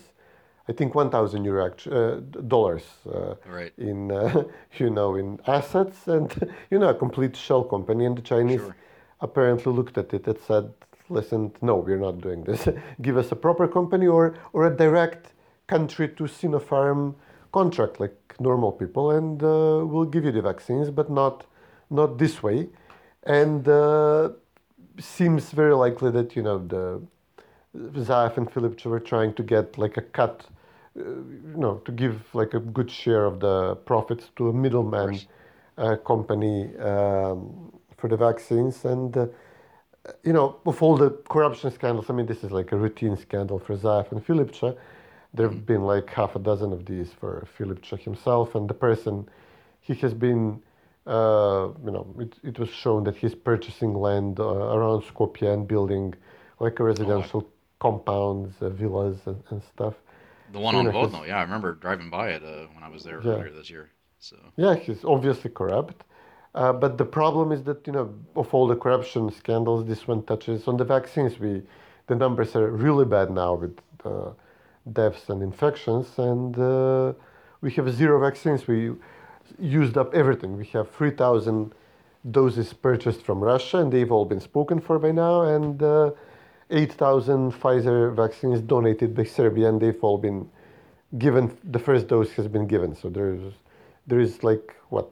I 0.70 0.72
think 0.72 0.96
1,000 0.96 1.44
euro 1.44 1.74
uh, 1.92 2.22
dollars 2.48 2.84
uh, 3.14 3.36
Right. 3.46 3.74
in 3.78 4.12
uh, 4.12 4.44
you 4.80 4.90
know 4.90 5.16
in 5.16 5.40
assets 5.48 6.08
and 6.08 6.32
you 6.72 6.80
know 6.80 6.90
a 6.90 6.94
complete 6.94 7.36
shell 7.36 7.64
company. 7.64 8.06
And 8.06 8.18
the 8.18 8.22
Chinese 8.22 8.62
Sure. 8.62 8.76
apparently 9.20 9.74
looked 9.74 9.98
at 9.98 10.14
it 10.14 10.28
and 10.28 10.38
said, 10.40 10.72
"Listen, 11.10 11.52
no, 11.62 11.76
we're 11.78 11.98
not 12.00 12.22
doing 12.22 12.44
this. 12.44 12.68
Give 13.02 13.18
us 13.18 13.32
a 13.32 13.36
proper 13.36 13.68
company 13.68 14.08
or 14.08 14.36
or 14.54 14.68
a 14.68 14.76
direct 14.78 15.34
country 15.68 16.08
to 16.10 16.24
Sinopharm 16.26 17.16
contract 17.54 18.00
like 18.00 18.18
normal 18.40 18.72
people, 18.72 19.12
and 19.12 19.42
uh, 19.44 19.86
we'll 19.86 20.12
give 20.16 20.26
you 20.26 20.32
the 20.32 20.42
vaccines, 20.42 20.90
but 20.90 21.10
not 21.10 21.46
not 21.90 22.18
this 22.18 22.44
way." 22.44 22.70
And 23.24 23.68
uh, 23.68 24.30
seems 25.00 25.52
very 25.52 25.76
likely 25.76 26.12
that 26.12 26.36
you 26.36 26.44
know 26.44 26.58
the 26.58 27.02
Zaev 27.76 28.38
and 28.38 28.52
Philip 28.52 28.84
were 28.86 29.00
trying 29.00 29.34
to 29.34 29.44
get 29.44 29.78
like 29.78 29.98
a 29.98 30.02
cut, 30.02 30.46
uh, 31.00 31.04
you 31.04 31.58
know, 31.58 31.76
to 31.86 31.92
give 31.92 32.22
like 32.34 32.54
a 32.54 32.60
good 32.60 32.90
share 32.90 33.26
of 33.26 33.40
the 33.40 33.76
profits 33.86 34.30
to 34.36 34.50
a 34.50 34.54
middleman 34.54 35.20
uh, 35.78 35.96
company 35.98 36.76
um, 36.78 37.72
for 37.98 38.08
the 38.08 38.18
vaccines. 38.18 38.86
And, 38.86 39.18
uh, 39.18 39.28
you 40.24 40.34
know, 40.34 40.58
of 40.66 40.84
all 40.84 40.98
the 40.98 41.12
corruption 41.30 41.72
scandals, 41.72 42.10
I 42.10 42.14
mean, 42.14 42.28
this 42.28 42.44
is 42.44 42.52
like 42.52 42.72
a 42.72 42.78
routine 42.78 43.18
scandal 43.18 43.58
for 43.58 43.76
Zaev 43.76 44.12
and 44.12 44.26
Filipche. 44.26 44.78
There 45.34 45.50
have 45.50 45.66
been 45.66 45.84
like 45.84 46.10
half 46.10 46.36
a 46.36 46.40
dozen 46.40 46.72
of 46.74 46.86
these 46.86 47.12
for 47.20 47.48
Filipche 47.58 47.98
himself, 48.00 48.56
and 48.56 48.70
the 48.70 48.74
person 48.74 49.28
he 49.82 49.94
has 49.96 50.14
been. 50.14 50.62
Uh, 51.06 51.68
you 51.84 51.92
know, 51.92 52.08
it, 52.18 52.34
it 52.44 52.58
was 52.58 52.70
shown 52.70 53.04
that 53.04 53.18
he's 53.18 53.36
purchasing 53.36 53.94
land 53.94 54.40
uh, 54.40 54.46
around 54.46 55.04
Skopje 55.04 55.54
and 55.54 55.68
building 55.68 56.16
like 56.62 56.80
a 56.80 56.84
residential 56.84 57.46
compounds, 57.80 58.56
uh, 58.62 58.70
villas, 58.70 59.18
and, 59.26 59.44
and 59.50 59.62
stuff. 59.64 59.96
The 60.54 60.60
one 60.60 60.76
on 60.76 60.86
Vodno, 60.86 61.28
yeah, 61.28 61.40
I 61.40 61.42
remember 61.42 61.74
driving 61.74 62.10
by 62.10 62.30
it 62.30 62.44
uh, 62.44 62.68
when 62.74 62.84
I 62.84 62.90
was 62.90 63.04
there 63.04 63.20
Yeah. 63.22 63.34
earlier 63.34 63.52
this 63.52 63.70
year. 63.70 63.90
So 64.20 64.38
Yeah, 64.56 64.76
he's 64.76 65.04
obviously 65.04 65.50
corrupt. 65.50 66.04
Uh, 66.56 66.72
but 66.72 66.98
the 66.98 67.06
problem 67.06 67.52
is 67.52 67.64
that, 67.64 67.86
you 67.88 67.94
know, 67.94 68.14
of 68.36 68.54
all 68.54 68.68
the 68.68 68.76
corruption 68.76 69.32
scandals, 69.32 69.86
this 69.86 70.08
one 70.08 70.24
touches 70.24 70.68
on 70.68 70.78
the 70.78 70.86
vaccines. 70.86 71.40
We, 71.40 71.64
the 72.08 72.16
numbers 72.16 72.56
are 72.56 72.70
really 72.70 73.06
bad 73.06 73.32
now 73.32 73.56
with 73.56 73.78
uh, 74.06 74.30
deaths 74.92 75.30
and 75.30 75.42
infections, 75.42 76.08
and 76.18 76.58
uh, 76.58 77.14
we 77.62 77.72
have 77.72 77.94
zero 77.94 78.20
vaccines. 78.20 78.68
We 78.68 78.92
used 79.60 79.98
up 79.98 80.14
everything. 80.14 80.58
We 80.58 80.66
have 80.74 80.90
3,000 80.92 81.74
doses 82.32 82.74
purchased 82.74 83.22
from 83.22 83.40
Russia, 83.40 83.78
and 83.78 83.92
they've 83.92 84.12
all 84.12 84.26
been 84.26 84.40
spoken 84.42 84.80
for 84.80 85.00
by 85.00 85.12
now, 85.12 85.44
and 85.44 85.82
uh, 85.82 86.12
8,000 86.70 87.52
Pfizer 87.52 88.14
vaccines 88.16 88.62
donated 88.62 89.16
by 89.16 89.24
Serbia, 89.24 89.70
and 89.70 89.82
they've 89.82 90.04
all 90.04 90.18
been 90.18 90.50
given. 91.18 91.56
The 91.64 91.80
first 91.80 92.08
dose 92.08 92.32
has 92.32 92.48
been 92.48 92.68
given, 92.68 92.96
so 92.96 93.10
there's 93.10 93.54
there 94.08 94.20
is 94.20 94.44
like 94.44 94.76
what 94.90 95.10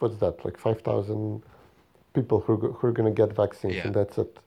what's 0.00 0.16
that 0.16 0.44
like 0.44 0.58
5000 0.58 1.42
people 2.12 2.40
who, 2.40 2.56
who 2.56 2.86
are 2.88 2.92
going 2.92 3.14
to 3.14 3.26
get 3.26 3.34
vaccines 3.34 3.74
Yeah. 3.76 3.86
and 3.86 3.94
that's 3.94 4.18
it 4.18 4.38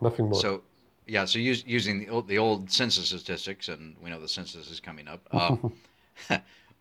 nothing 0.00 0.28
more 0.28 0.40
So, 0.40 0.62
yeah, 1.06 1.24
so 1.24 1.38
use, 1.38 1.64
using 1.66 2.00
the 2.00 2.08
old, 2.08 2.28
the 2.28 2.38
old 2.38 2.70
census 2.70 3.08
statistics, 3.08 3.68
and 3.68 3.96
we 4.02 4.10
know 4.10 4.20
the 4.20 4.28
census 4.28 4.70
is 4.70 4.80
coming 4.80 5.08
up. 5.08 5.26
Uh, 5.30 5.56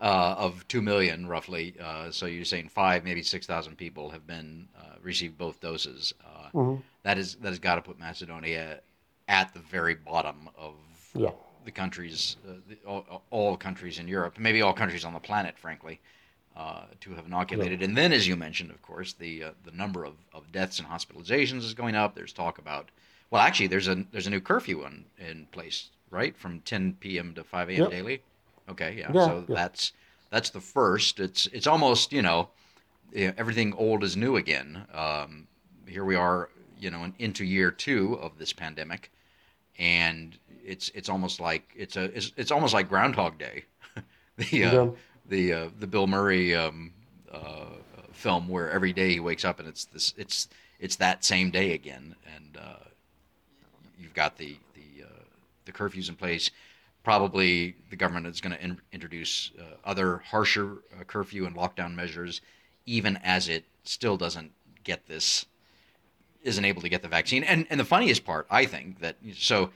uh, 0.01 0.35
of 0.37 0.67
two 0.67 0.81
million 0.81 1.27
roughly. 1.27 1.75
Uh, 1.81 2.11
so 2.11 2.25
you're 2.25 2.45
saying 2.45 2.69
five, 2.69 3.03
maybe 3.03 3.21
six 3.23 3.45
thousand 3.45 3.77
people 3.77 4.09
have 4.09 4.25
been 4.27 4.67
uh, 4.77 4.95
received 5.01 5.37
both 5.37 5.59
doses. 5.61 6.13
Uh, 6.25 6.49
that 7.03 7.17
is 7.17 7.35
that 7.35 7.49
has 7.49 7.59
got 7.59 7.75
to 7.75 7.81
put 7.81 7.99
Macedonia 7.99 8.81
at 9.27 9.53
the 9.53 9.59
very 9.59 9.95
bottom 9.95 10.49
of 10.57 10.73
Yeah. 11.15 11.31
the 11.65 11.71
countries, 11.71 12.37
uh, 12.47 12.53
the, 12.67 12.75
all, 12.85 13.23
all 13.29 13.55
countries 13.57 13.99
in 13.99 14.07
Europe, 14.07 14.37
maybe 14.37 14.61
all 14.61 14.73
countries 14.73 15.05
on 15.05 15.13
the 15.13 15.19
planet, 15.19 15.57
frankly, 15.57 15.99
uh, 16.55 16.81
to 16.99 17.13
have 17.13 17.25
inoculated. 17.27 17.81
And 17.81 17.95
then, 17.95 18.11
as 18.11 18.27
you 18.27 18.35
mentioned, 18.35 18.71
of 18.71 18.81
course, 18.81 19.13
the 19.13 19.43
uh, 19.45 19.51
the 19.63 19.71
number 19.71 20.03
of, 20.03 20.15
of 20.33 20.51
deaths 20.51 20.79
and 20.79 20.87
hospitalizations 20.87 21.59
is 21.59 21.73
going 21.73 21.95
up. 21.95 22.15
There's 22.15 22.33
talk 22.33 22.57
about, 22.57 22.89
well, 23.31 23.41
actually, 23.41 23.67
there's 23.67 23.87
a 23.87 24.03
there's 24.11 24.27
a 24.27 24.29
new 24.29 24.41
curfew 24.41 24.85
in, 24.85 25.05
in 25.17 25.47
place, 25.51 25.89
right, 26.09 26.37
from 26.37 26.59
10 26.59 26.97
p.m. 26.99 27.33
to 27.33 27.43
5 27.43 27.69
a.m. 27.69 27.81
Yep. 27.83 27.89
daily. 27.91 28.21
Okay, 28.69 28.95
yeah. 28.99 29.11
Yeah, 29.13 29.25
so 29.25 29.45
yeah. 29.47 29.55
that's 29.55 29.93
that's 30.29 30.49
the 30.49 30.61
first. 30.61 31.19
It's 31.19 31.47
it's 31.47 31.65
almost 31.65 32.11
you 32.11 32.21
know, 32.21 32.49
everything 33.15 33.73
old 33.73 34.03
is 34.03 34.15
new 34.17 34.35
again. 34.35 34.85
Um, 34.93 35.47
here 35.87 36.05
we 36.05 36.15
are, 36.15 36.49
you 36.79 36.91
know, 36.91 37.11
into 37.19 37.43
year 37.45 37.71
two 37.71 38.19
of 38.21 38.37
this 38.37 38.53
pandemic, 38.53 39.11
and 39.79 40.37
it's 40.63 40.89
it's 40.93 41.09
almost 41.09 41.39
like 41.39 41.71
it's 41.75 41.95
a 41.95 42.03
it's, 42.15 42.33
it's 42.35 42.51
almost 42.51 42.73
like 42.73 42.89
Groundhog 42.89 43.37
Day, 43.37 43.63
the 44.37 44.65
uh, 44.65 44.73
Yeah. 44.73 44.89
the 45.27 45.53
uh, 45.53 45.69
the 45.79 45.87
Bill 45.87 46.07
Murray 46.07 46.53
um, 46.53 46.91
uh, 47.31 47.65
film 48.11 48.49
where 48.49 48.69
every 48.69 48.93
day 48.93 49.13
he 49.13 49.19
wakes 49.21 49.45
up 49.45 49.59
and 49.59 49.67
it's 49.67 49.85
this 49.85 50.13
it's 50.17 50.49
it's 50.79 50.97
that 50.97 51.23
same 51.23 51.49
day 51.51 51.73
again, 51.73 52.15
and 52.35 52.57
uh, 52.57 52.75
you've 54.01 54.13
got 54.13 54.37
the 54.37 54.57
the 54.73 55.03
uh, 55.03 55.23
the 55.65 55.71
curfews 55.71 56.09
in 56.09 56.15
place. 56.15 56.51
Probably 57.03 57.75
the 57.89 57.95
government 57.95 58.27
is 58.27 58.41
going 58.41 58.55
to 58.55 58.63
in- 58.63 58.81
introduce 58.91 59.51
uh, 59.59 59.63
other 59.83 60.17
harsher 60.17 60.77
uh, 60.99 61.03
curfew 61.05 61.45
and 61.45 61.55
lockdown 61.55 61.95
measures, 61.95 62.41
even 62.85 63.17
as 63.23 63.49
it 63.49 63.65
still 63.83 64.17
doesn't 64.17 64.51
get 64.83 65.07
this 65.07 65.45
isn't 66.43 66.65
able 66.65 66.81
to 66.81 66.89
get 66.89 67.01
the 67.01 67.07
vaccine. 67.07 67.43
And 67.43 67.67
and 67.69 67.79
the 67.79 67.85
funniest 67.85 68.25
part, 68.25 68.47
I 68.49 68.65
think, 68.65 68.99
that 68.99 69.17
so 69.35 69.71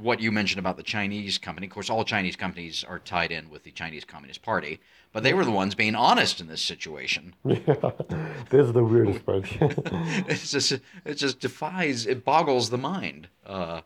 what 0.00 0.20
you 0.20 0.30
mentioned 0.30 0.58
about 0.58 0.76
the 0.76 0.82
Chinese 0.82 1.38
company, 1.38 1.66
of 1.66 1.72
course, 1.72 1.90
all 1.90 2.04
Chinese 2.04 2.36
companies 2.36 2.84
are 2.84 2.98
tied 2.98 3.32
in 3.32 3.50
with 3.50 3.64
the 3.64 3.70
Chinese 3.70 4.04
Communist 4.04 4.42
Party, 4.42 4.80
but 5.12 5.22
they 5.22 5.34
were 5.34 5.44
the 5.44 5.50
ones 5.50 5.74
being 5.74 5.94
honest 5.94 6.40
in 6.40 6.46
this 6.46 6.62
situation. 6.62 7.34
Yeah, 7.44 7.90
is 8.52 8.72
the 8.72 8.84
weirdest 8.84 9.24
part. 9.24 9.46
it's 10.28 10.50
just 10.50 10.72
it 11.04 11.14
just 11.14 11.40
defies 11.40 12.06
it 12.06 12.24
boggles 12.24 12.70
the 12.70 12.78
mind. 12.78 13.28
Uh, 13.46 13.80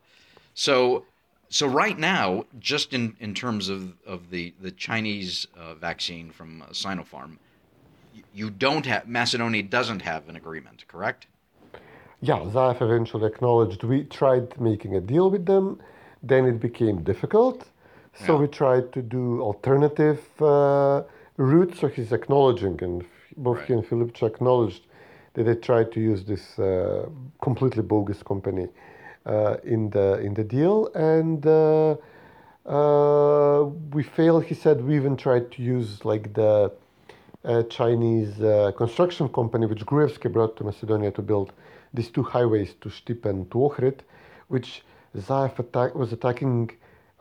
so 0.55 1.05
so 1.49 1.67
right 1.67 1.99
now, 1.99 2.45
just 2.59 2.93
in, 2.93 3.17
in 3.21 3.35
terms 3.35 3.69
of, 3.69 3.95
of 4.07 4.31
the 4.31 4.55
the 4.61 4.71
Chinese 4.71 5.47
uh, 5.57 5.75
vaccine 5.75 6.31
from 6.31 6.63
uh, 6.63 6.67
Sinopharm, 6.67 7.39
you 8.35 8.51
don't 8.51 8.87
have 8.87 9.07
Macedonia 9.07 9.63
doesn't 9.63 10.03
have 10.03 10.29
an 10.29 10.37
agreement, 10.37 10.87
correct? 10.89 11.27
yeah, 12.21 12.39
Zaev 12.41 12.83
eventually 12.83 13.27
acknowledged 13.27 13.83
we 13.83 14.05
tried 14.05 14.61
making 14.61 14.95
a 14.95 15.01
deal 15.01 15.31
with 15.31 15.47
them, 15.47 15.81
then 16.23 16.47
it 16.47 16.61
became 16.61 17.03
difficult. 17.03 17.65
So 18.15 18.33
Yeah. 18.35 18.41
we 18.41 18.49
tried 18.49 18.93
to 18.93 19.03
do 19.03 19.41
alternative 19.43 20.21
uh, 20.41 21.03
routes. 21.37 21.79
So 21.81 21.89
he's 21.89 22.13
acknowledging, 22.13 22.83
and 22.83 23.05
both 23.37 23.59
he 23.67 23.73
Right. 23.73 23.83
and 23.83 23.85
Filipche 23.87 24.23
acknowledged 24.27 24.83
that 25.35 25.45
they 25.45 25.55
tried 25.55 25.93
to 25.93 26.01
use 26.01 26.25
this 26.25 26.59
uh, 26.59 27.09
completely 27.41 27.83
bogus 27.83 28.23
company 28.23 28.69
uh, 29.27 29.57
in 29.65 29.91
the 29.91 30.19
in 30.21 30.35
the 30.35 30.45
deal, 30.45 30.89
and 30.95 31.47
uh, 31.47 31.97
uh, 32.67 33.65
we 33.93 34.03
failed. 34.03 34.45
He 34.45 34.55
said 34.55 34.85
we 34.85 34.97
even 34.97 35.17
tried 35.17 35.51
to 35.53 35.63
use 35.63 36.05
like 36.05 36.33
the 36.35 36.73
uh, 37.45 37.63
Chinese 37.65 38.41
uh, 38.41 38.73
construction 38.77 39.29
company, 39.29 39.67
which 39.67 39.85
Gruevski 39.87 40.31
brought 40.33 40.57
to 40.57 40.65
Macedonia 40.65 41.11
to 41.13 41.23
build 41.23 41.53
these 41.95 42.11
two 42.11 42.23
highways 42.23 42.75
to 42.83 42.91
Stip 42.91 43.25
and 43.25 43.51
to 43.51 43.59
Ohrid, 43.59 44.01
which 44.49 44.83
Zaev 45.17 45.59
attack, 45.59 45.95
was 45.95 46.13
attacking 46.13 46.71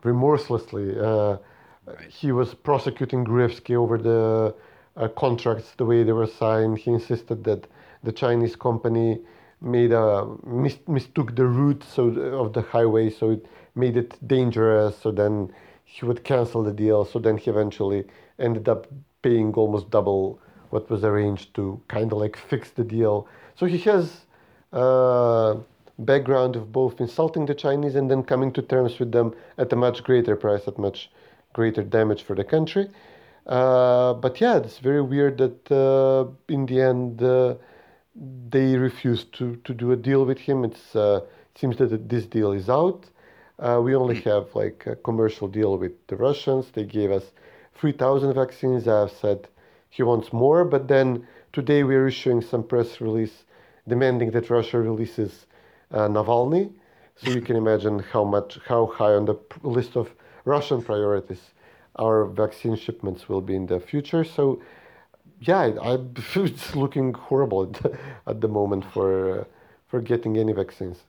remorselessly. 0.03 0.97
Uh, 0.99 1.37
He 2.21 2.31
was 2.31 2.53
prosecuting 2.53 3.25
Gruevski 3.25 3.75
over 3.75 3.97
the 3.97 4.53
uh, 4.95 5.07
contracts, 5.09 5.73
the 5.77 5.85
way 5.85 6.03
they 6.03 6.13
were 6.13 6.27
signed. 6.27 6.77
He 6.77 6.91
insisted 6.91 7.43
that 7.45 7.67
the 8.03 8.11
Chinese 8.11 8.55
company 8.55 9.19
made 9.61 9.91
a 9.91 10.25
mis- 10.45 10.87
mistook 10.87 11.35
the 11.35 11.45
route 11.45 11.83
so 11.83 12.03
of 12.43 12.53
the 12.53 12.61
highway, 12.61 13.09
so 13.09 13.31
it 13.31 13.45
made 13.75 13.97
it 13.97 14.11
dangerous. 14.27 14.97
So 15.01 15.11
then 15.11 15.51
he 15.83 16.05
would 16.05 16.23
cancel 16.23 16.63
the 16.63 16.73
deal. 16.73 17.05
So 17.05 17.19
then 17.19 17.37
he 17.37 17.49
eventually 17.49 18.03
ended 18.37 18.69
up 18.69 18.87
paying 19.21 19.53
almost 19.55 19.89
double 19.89 20.39
what 20.69 20.89
was 20.89 21.03
arranged 21.03 21.53
to 21.55 21.81
kind 21.87 22.11
of 22.13 22.19
like 22.19 22.37
fix 22.37 22.69
the 22.69 22.83
deal. 22.83 23.27
So 23.55 23.65
he 23.65 23.79
has 23.79 24.25
uh, 24.71 25.55
background 25.99 26.55
of 26.55 26.71
both 26.71 26.99
insulting 26.99 27.45
the 27.45 27.53
Chinese 27.53 27.95
and 27.95 28.09
then 28.09 28.23
coming 28.23 28.51
to 28.53 28.61
terms 28.61 28.99
with 28.99 29.11
them 29.11 29.33
at 29.57 29.71
a 29.73 29.75
much 29.75 30.03
greater 30.03 30.35
price, 30.35 30.67
at 30.67 30.77
much 30.77 31.11
greater 31.53 31.83
damage 31.83 32.23
for 32.23 32.35
the 32.35 32.43
country. 32.43 32.89
Uh, 33.45 34.13
but 34.13 34.39
yeah, 34.39 34.57
it's 34.57 34.79
very 34.79 35.01
weird 35.01 35.37
that 35.37 35.71
uh, 35.71 36.25
in 36.53 36.65
the 36.65 36.81
end 36.81 37.21
uh, 37.21 37.55
they 38.49 38.75
refused 38.75 39.33
to, 39.33 39.55
to 39.57 39.73
do 39.73 39.91
a 39.91 39.95
deal 39.95 40.25
with 40.25 40.37
him. 40.37 40.63
It's 40.63 40.95
uh, 40.95 41.21
it 41.53 41.59
seems 41.59 41.77
that 41.77 42.09
this 42.09 42.25
deal 42.25 42.51
is 42.51 42.69
out. 42.69 43.05
Uh, 43.57 43.81
we 43.83 43.95
only 43.95 44.21
have 44.21 44.47
like 44.55 44.85
a 44.85 44.95
commercial 44.95 45.47
deal 45.47 45.77
with 45.77 45.91
the 46.07 46.15
Russians. 46.15 46.71
They 46.71 46.85
gave 46.85 47.11
us 47.11 47.23
3,000 47.75 48.33
vaccines. 48.33 48.87
I've 48.87 49.11
said 49.11 49.47
he 49.89 50.03
wants 50.03 50.31
more, 50.31 50.63
but 50.63 50.87
then 50.87 51.27
today 51.51 51.83
we're 51.83 52.07
issuing 52.07 52.41
some 52.41 52.63
press 52.63 53.01
release 53.01 53.43
demanding 53.87 54.31
that 54.31 54.49
Russia 54.49 54.79
releases 54.79 55.47
Navalny. 55.91 56.71
So 57.15 57.31
you 57.31 57.41
can 57.41 57.57
imagine 57.57 57.99
how 57.99 58.23
much, 58.23 58.59
how 58.65 58.85
high 58.85 59.13
on 59.13 59.25
the 59.25 59.35
list 59.61 59.97
of 59.97 60.09
Russian 60.45 60.81
priorities 60.81 61.41
our 61.99 62.25
vaccine 62.25 62.75
shipments 62.75 63.27
will 63.27 63.41
be 63.41 63.55
in 63.55 63.65
the 63.67 63.79
future. 63.79 64.23
So 64.23 64.61
yeah, 65.39 65.71
I, 65.81 65.99
it's 66.35 66.75
looking 66.75 67.13
horrible 67.13 67.75
at 68.27 68.41
the, 68.41 68.47
moment 68.47 68.85
for 68.85 69.41
uh, 69.41 69.43
for 69.87 70.01
getting 70.01 70.37
any 70.37 70.53
vaccines. 70.53 70.99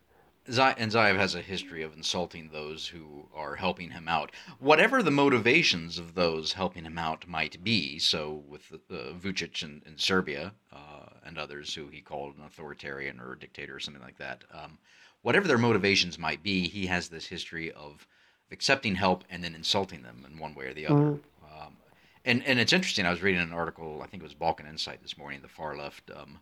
And 0.47 0.91
Zaev 0.91 1.17
has 1.17 1.35
a 1.37 1.43
history 1.43 1.83
of 1.83 1.95
insulting 1.95 2.49
those 2.49 2.89
who 2.89 3.29
are 3.33 3.55
helping 3.57 3.91
him 3.91 4.09
out, 4.09 4.33
whatever 4.59 5.01
the 5.01 5.11
motivations 5.11 5.97
of 5.97 6.15
those 6.15 6.55
helping 6.55 6.85
him 6.85 6.99
out 6.99 7.29
might 7.29 7.63
be. 7.63 8.01
So, 8.01 8.43
with 8.49 8.73
uh, 8.73 8.95
Vucic 9.21 9.63
in, 9.63 9.83
in 9.87 9.97
Serbia 9.97 10.53
uh, 10.73 10.90
and 11.31 11.39
others 11.39 11.75
who 11.75 11.87
he 11.87 12.01
called 12.01 12.37
an 12.37 12.45
authoritarian 12.45 13.19
or 13.21 13.33
a 13.33 13.39
dictator 13.39 13.77
or 13.77 13.81
something 13.81 14.03
like 14.03 14.19
that, 14.19 14.45
um, 14.53 14.77
whatever 15.23 15.49
their 15.49 15.59
motivations 15.59 16.19
might 16.19 16.43
be, 16.43 16.69
he 16.69 16.87
has 16.87 17.09
this 17.09 17.27
history 17.27 17.73
of 17.73 18.07
accepting 18.51 18.97
help 18.97 19.25
and 19.31 19.43
then 19.43 19.55
insulting 19.55 20.03
them 20.03 20.27
in 20.31 20.39
one 20.39 20.55
way 20.55 20.67
or 20.67 20.75
the 20.75 20.87
other. 20.87 21.07
Um, 21.45 21.77
and 22.25 22.45
and 22.47 22.59
it's 22.61 22.73
interesting. 22.73 23.07
I 23.07 23.11
was 23.11 23.23
reading 23.23 23.41
an 23.41 23.53
article. 23.53 24.03
I 24.03 24.07
think 24.07 24.23
it 24.23 24.27
was 24.27 24.35
Balkan 24.35 24.67
Insight 24.67 25.01
this 25.03 25.17
morning. 25.17 25.41
The 25.41 25.49
far 25.49 25.77
left, 25.77 26.11
um, 26.11 26.39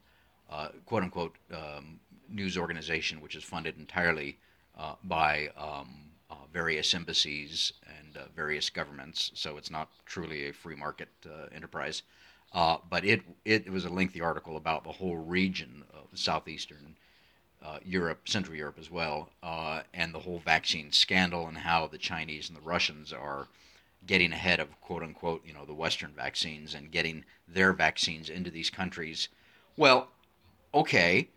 uh, 0.51 0.68
quote 0.87 1.03
unquote, 1.05 1.37
um, 1.53 2.01
news 2.29 2.57
organization, 2.59 3.20
which 3.20 3.37
is 3.37 3.44
funded 3.44 3.79
entirely 3.79 4.38
uh, 4.77 4.94
by 5.05 5.51
um, 5.57 6.11
uh, 6.31 6.35
various 6.53 6.94
embassies 6.94 7.72
and 7.98 8.16
uh, 8.16 8.24
various 8.35 8.70
governments. 8.70 9.31
So 9.35 9.57
it's 9.57 9.70
not 9.70 9.88
truly 10.07 10.48
a 10.48 10.53
free 10.53 10.77
market 10.77 11.09
uh, 11.27 11.46
enterprise. 11.55 12.03
Uh, 12.52 12.78
but 12.88 13.04
it, 13.04 13.22
it 13.44 13.70
was 13.70 13.84
a 13.84 13.90
lengthy 13.90 14.20
article 14.20 14.56
about 14.56 14.84
the 14.84 14.92
whole 14.92 15.16
region 15.16 15.84
of 15.92 16.18
southeastern 16.18 16.96
uh, 17.62 17.78
Europe, 17.84 18.28
Central 18.28 18.56
Europe 18.56 18.78
as 18.78 18.90
well, 18.90 19.30
uh, 19.42 19.82
and 19.92 20.14
the 20.14 20.20
whole 20.20 20.38
vaccine 20.38 20.92
scandal 20.92 21.46
and 21.46 21.58
how 21.58 21.87
the 21.87 21.98
Chinese 21.98 22.48
and 22.48 22.56
the 22.56 22.62
Russians 22.62 23.12
are 23.12 23.48
getting 24.06 24.32
ahead 24.32 24.61
of 24.61 24.80
quote 24.80 25.02
unquote, 25.02 25.44
you 25.44 25.52
know, 25.52 25.64
the 25.64 25.74
Western 25.74 26.12
vaccines 26.12 26.74
and 26.74 26.90
getting 26.90 27.24
their 27.46 27.72
vaccines 27.72 28.30
into 28.30 28.50
these 28.50 28.70
countries. 28.70 29.28
Well, 29.76 30.08
okay, 30.72 31.28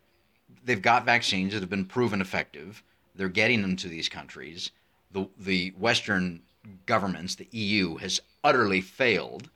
they've 0.64 0.82
got 0.82 1.06
vaccines 1.06 1.54
that 1.54 1.62
have 1.62 1.70
been 1.70 1.86
proven 1.86 2.22
effective. 2.22 2.84
They're 3.16 3.30
getting 3.30 3.62
them 3.62 3.76
to 3.78 3.88
these 3.88 4.10
countries. 4.10 4.72
The 5.12 5.28
the 5.38 5.74
Western 5.78 6.42
governments, 6.86 7.36
the 7.36 7.48
EU, 7.52 7.98
has 7.98 8.22
utterly 8.44 8.82
failed. 8.82 9.50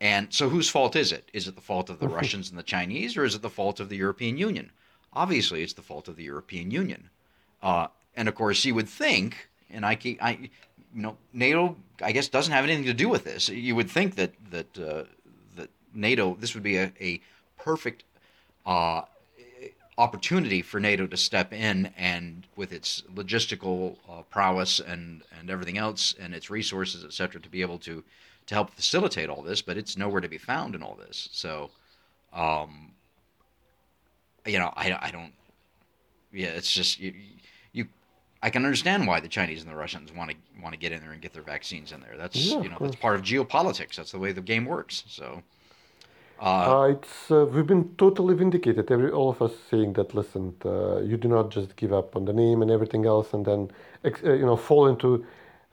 And 0.00 0.32
so, 0.32 0.48
whose 0.48 0.68
fault 0.68 0.94
is 0.94 1.10
it? 1.10 1.30
Is 1.32 1.48
it 1.48 1.54
the 1.54 1.62
fault 1.62 1.88
of 1.88 1.98
the 1.98 2.08
Russians 2.08 2.50
and 2.50 2.58
the 2.58 2.62
Chinese, 2.62 3.16
or 3.16 3.24
is 3.24 3.34
it 3.34 3.42
the 3.42 3.48
fault 3.50 3.80
of 3.80 3.88
the 3.88 3.96
European 3.96 4.36
Union? 4.36 4.70
Obviously, 5.12 5.62
it's 5.62 5.72
the 5.72 5.82
fault 5.82 6.08
of 6.08 6.16
the 6.16 6.24
European 6.24 6.70
Union. 6.70 7.08
Uh, 7.62 7.86
and 8.14 8.28
of 8.28 8.34
course, 8.34 8.64
you 8.64 8.74
would 8.74 8.88
think, 8.88 9.48
and 9.70 9.86
I, 9.86 9.94
keep, 9.94 10.22
I, 10.22 10.32
you 10.94 11.02
know, 11.02 11.16
NATO, 11.32 11.76
I 12.02 12.12
guess, 12.12 12.28
doesn't 12.28 12.52
have 12.52 12.64
anything 12.64 12.84
to 12.84 12.94
do 12.94 13.08
with 13.08 13.24
this. 13.24 13.48
You 13.48 13.74
would 13.74 13.90
think 13.90 14.16
that 14.16 14.32
that 14.50 14.78
uh, 14.78 15.04
that 15.56 15.70
NATO, 15.94 16.36
this 16.38 16.52
would 16.54 16.62
be 16.62 16.76
a, 16.76 16.92
a 17.00 17.20
perfect 17.56 18.04
uh, 18.66 19.02
opportunity 19.96 20.60
for 20.60 20.78
NATO 20.78 21.06
to 21.06 21.16
step 21.16 21.54
in 21.54 21.90
and, 21.96 22.46
with 22.54 22.72
its 22.72 23.02
logistical 23.14 23.96
uh, 24.10 24.22
prowess 24.28 24.78
and 24.78 25.22
and 25.38 25.48
everything 25.48 25.78
else, 25.78 26.14
and 26.20 26.34
its 26.34 26.50
resources, 26.50 27.02
et 27.02 27.14
cetera, 27.14 27.40
to 27.40 27.48
be 27.48 27.62
able 27.62 27.78
to 27.78 28.04
to 28.46 28.54
help 28.54 28.70
facilitate 28.70 29.28
all 29.28 29.42
this, 29.42 29.60
but 29.62 29.76
it's 29.76 29.96
nowhere 29.96 30.20
to 30.20 30.28
be 30.28 30.38
found 30.38 30.74
in 30.74 30.82
all 30.82 30.94
this. 30.94 31.28
So, 31.32 31.70
um, 32.32 32.92
you 34.44 34.58
know, 34.58 34.72
I, 34.76 34.96
I 35.00 35.10
don't. 35.10 35.32
Yeah, 36.32 36.48
it's 36.48 36.72
just 36.72 37.00
you, 37.00 37.14
you. 37.72 37.86
I 38.42 38.50
can 38.50 38.64
understand 38.64 39.06
why 39.06 39.20
the 39.20 39.28
Chinese 39.28 39.62
and 39.62 39.70
the 39.70 39.76
Russians 39.76 40.12
want 40.12 40.30
to 40.30 40.36
want 40.62 40.72
to 40.74 40.78
get 40.78 40.92
in 40.92 41.00
there 41.00 41.12
and 41.12 41.20
get 41.20 41.32
their 41.32 41.42
vaccines 41.42 41.92
in 41.92 42.00
there. 42.00 42.16
That's 42.16 42.36
Yeah, 42.36 42.62
you 42.62 42.68
know 42.68 42.76
that's 42.80 42.96
part 42.96 43.16
of 43.16 43.22
geopolitics. 43.22 43.96
That's 43.96 44.12
the 44.12 44.18
way 44.18 44.32
the 44.32 44.40
game 44.40 44.64
works. 44.64 45.04
So, 45.08 45.42
Uh, 46.38 46.92
it's 46.94 47.30
uh, 47.30 47.46
we've 47.46 47.66
been 47.66 47.94
totally 47.96 48.34
vindicated. 48.34 48.90
Every 48.90 49.10
all 49.10 49.30
of 49.30 49.40
us 49.40 49.52
saying 49.70 49.94
that. 49.94 50.14
Listen, 50.14 50.54
uh, 50.64 50.98
you 50.98 51.16
do 51.16 51.28
not 51.28 51.50
just 51.50 51.74
give 51.76 51.92
up 51.92 52.14
on 52.14 52.26
the 52.26 52.32
name 52.32 52.60
and 52.62 52.70
everything 52.70 53.06
else, 53.06 53.32
and 53.32 53.44
then 53.46 53.70
ex- 54.04 54.22
uh, 54.22 54.34
you 54.34 54.44
know 54.44 54.56
fall 54.56 54.86
into 54.86 55.24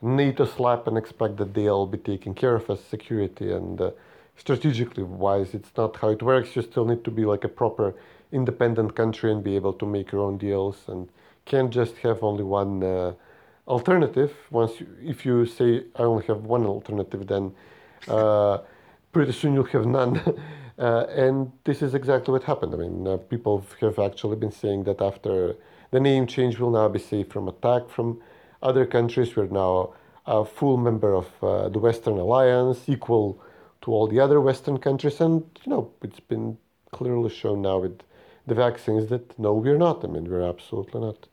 NATO 0.03 0.45
slap 0.45 0.85
and 0.87 0.97
expect 0.97 1.37
that 1.37 1.53
they'll 1.53 1.87
be 1.87 1.97
taking 1.97 2.33
care 2.33 2.55
of 2.55 2.69
us 2.69 2.83
security 2.83 3.51
and 3.51 3.79
uh, 3.79 3.91
strategically 4.35 5.03
wise. 5.03 5.53
It's 5.53 5.71
not 5.77 5.95
how 5.95 6.09
it 6.09 6.21
works. 6.21 6.55
You 6.55 6.61
still 6.61 6.85
need 6.85 7.03
to 7.05 7.11
be 7.11 7.25
like 7.25 7.43
a 7.43 7.49
proper 7.49 7.95
independent 8.31 8.95
country 8.95 9.31
and 9.31 9.43
be 9.43 9.55
able 9.55 9.73
to 9.73 9.85
make 9.85 10.11
your 10.11 10.21
own 10.21 10.37
deals 10.37 10.77
and 10.87 11.07
can't 11.45 11.71
just 11.71 11.97
have 11.97 12.21
only 12.21 12.43
one 12.43 12.83
uh, 12.83 13.13
alternative. 13.67 14.33
Once 14.51 14.79
you, 14.79 14.87
if 15.01 15.25
you 15.25 15.45
say 15.45 15.83
I 15.95 16.03
only 16.03 16.25
have 16.25 16.43
one 16.43 16.65
alternative, 16.65 17.27
then 17.27 17.53
uh, 18.07 18.57
pretty 19.13 19.31
soon 19.31 19.53
you'll 19.53 19.65
have 19.65 19.85
none. 19.85 20.17
uh, 20.79 21.05
and 21.09 21.51
this 21.63 21.81
is 21.81 21.93
exactly 21.93 22.31
what 22.31 22.43
happened. 22.43 22.73
I 22.73 22.77
mean, 22.77 23.07
uh, 23.07 23.17
people 23.17 23.65
have 23.79 23.99
actually 23.99 24.35
been 24.35 24.51
saying 24.51 24.83
that 24.85 25.01
after 25.01 25.55
the 25.91 25.99
name 25.99 26.27
change, 26.27 26.59
we'll 26.59 26.71
now 26.71 26.89
be 26.89 26.99
safe 26.99 27.29
from 27.29 27.47
attack 27.47 27.89
from 27.89 28.21
other 28.63 28.85
countries. 28.85 29.35
We're 29.35 29.47
now 29.47 29.93
a 30.25 30.43
full 30.45 30.77
member 30.77 31.13
of 31.13 31.27
uh, 31.43 31.69
the 31.69 31.79
Western 31.79 32.17
Alliance, 32.17 32.79
equal 32.87 33.39
to 33.81 33.91
all 33.91 34.07
the 34.07 34.19
other 34.19 34.39
Western 34.41 34.77
countries. 34.79 35.21
And, 35.21 35.43
you 35.63 35.69
know, 35.69 35.91
it's 36.01 36.19
been 36.19 36.57
clearly 36.91 37.29
shown 37.29 37.61
now 37.61 37.79
with 37.79 37.99
the 38.47 38.55
vaccines 38.55 39.09
that 39.09 39.37
no, 39.37 39.53
we're 39.53 39.77
not. 39.77 40.03
I 40.03 40.07
mean, 40.07 40.29
we're 40.29 40.47
absolutely 40.47 41.01
not. 41.01 41.27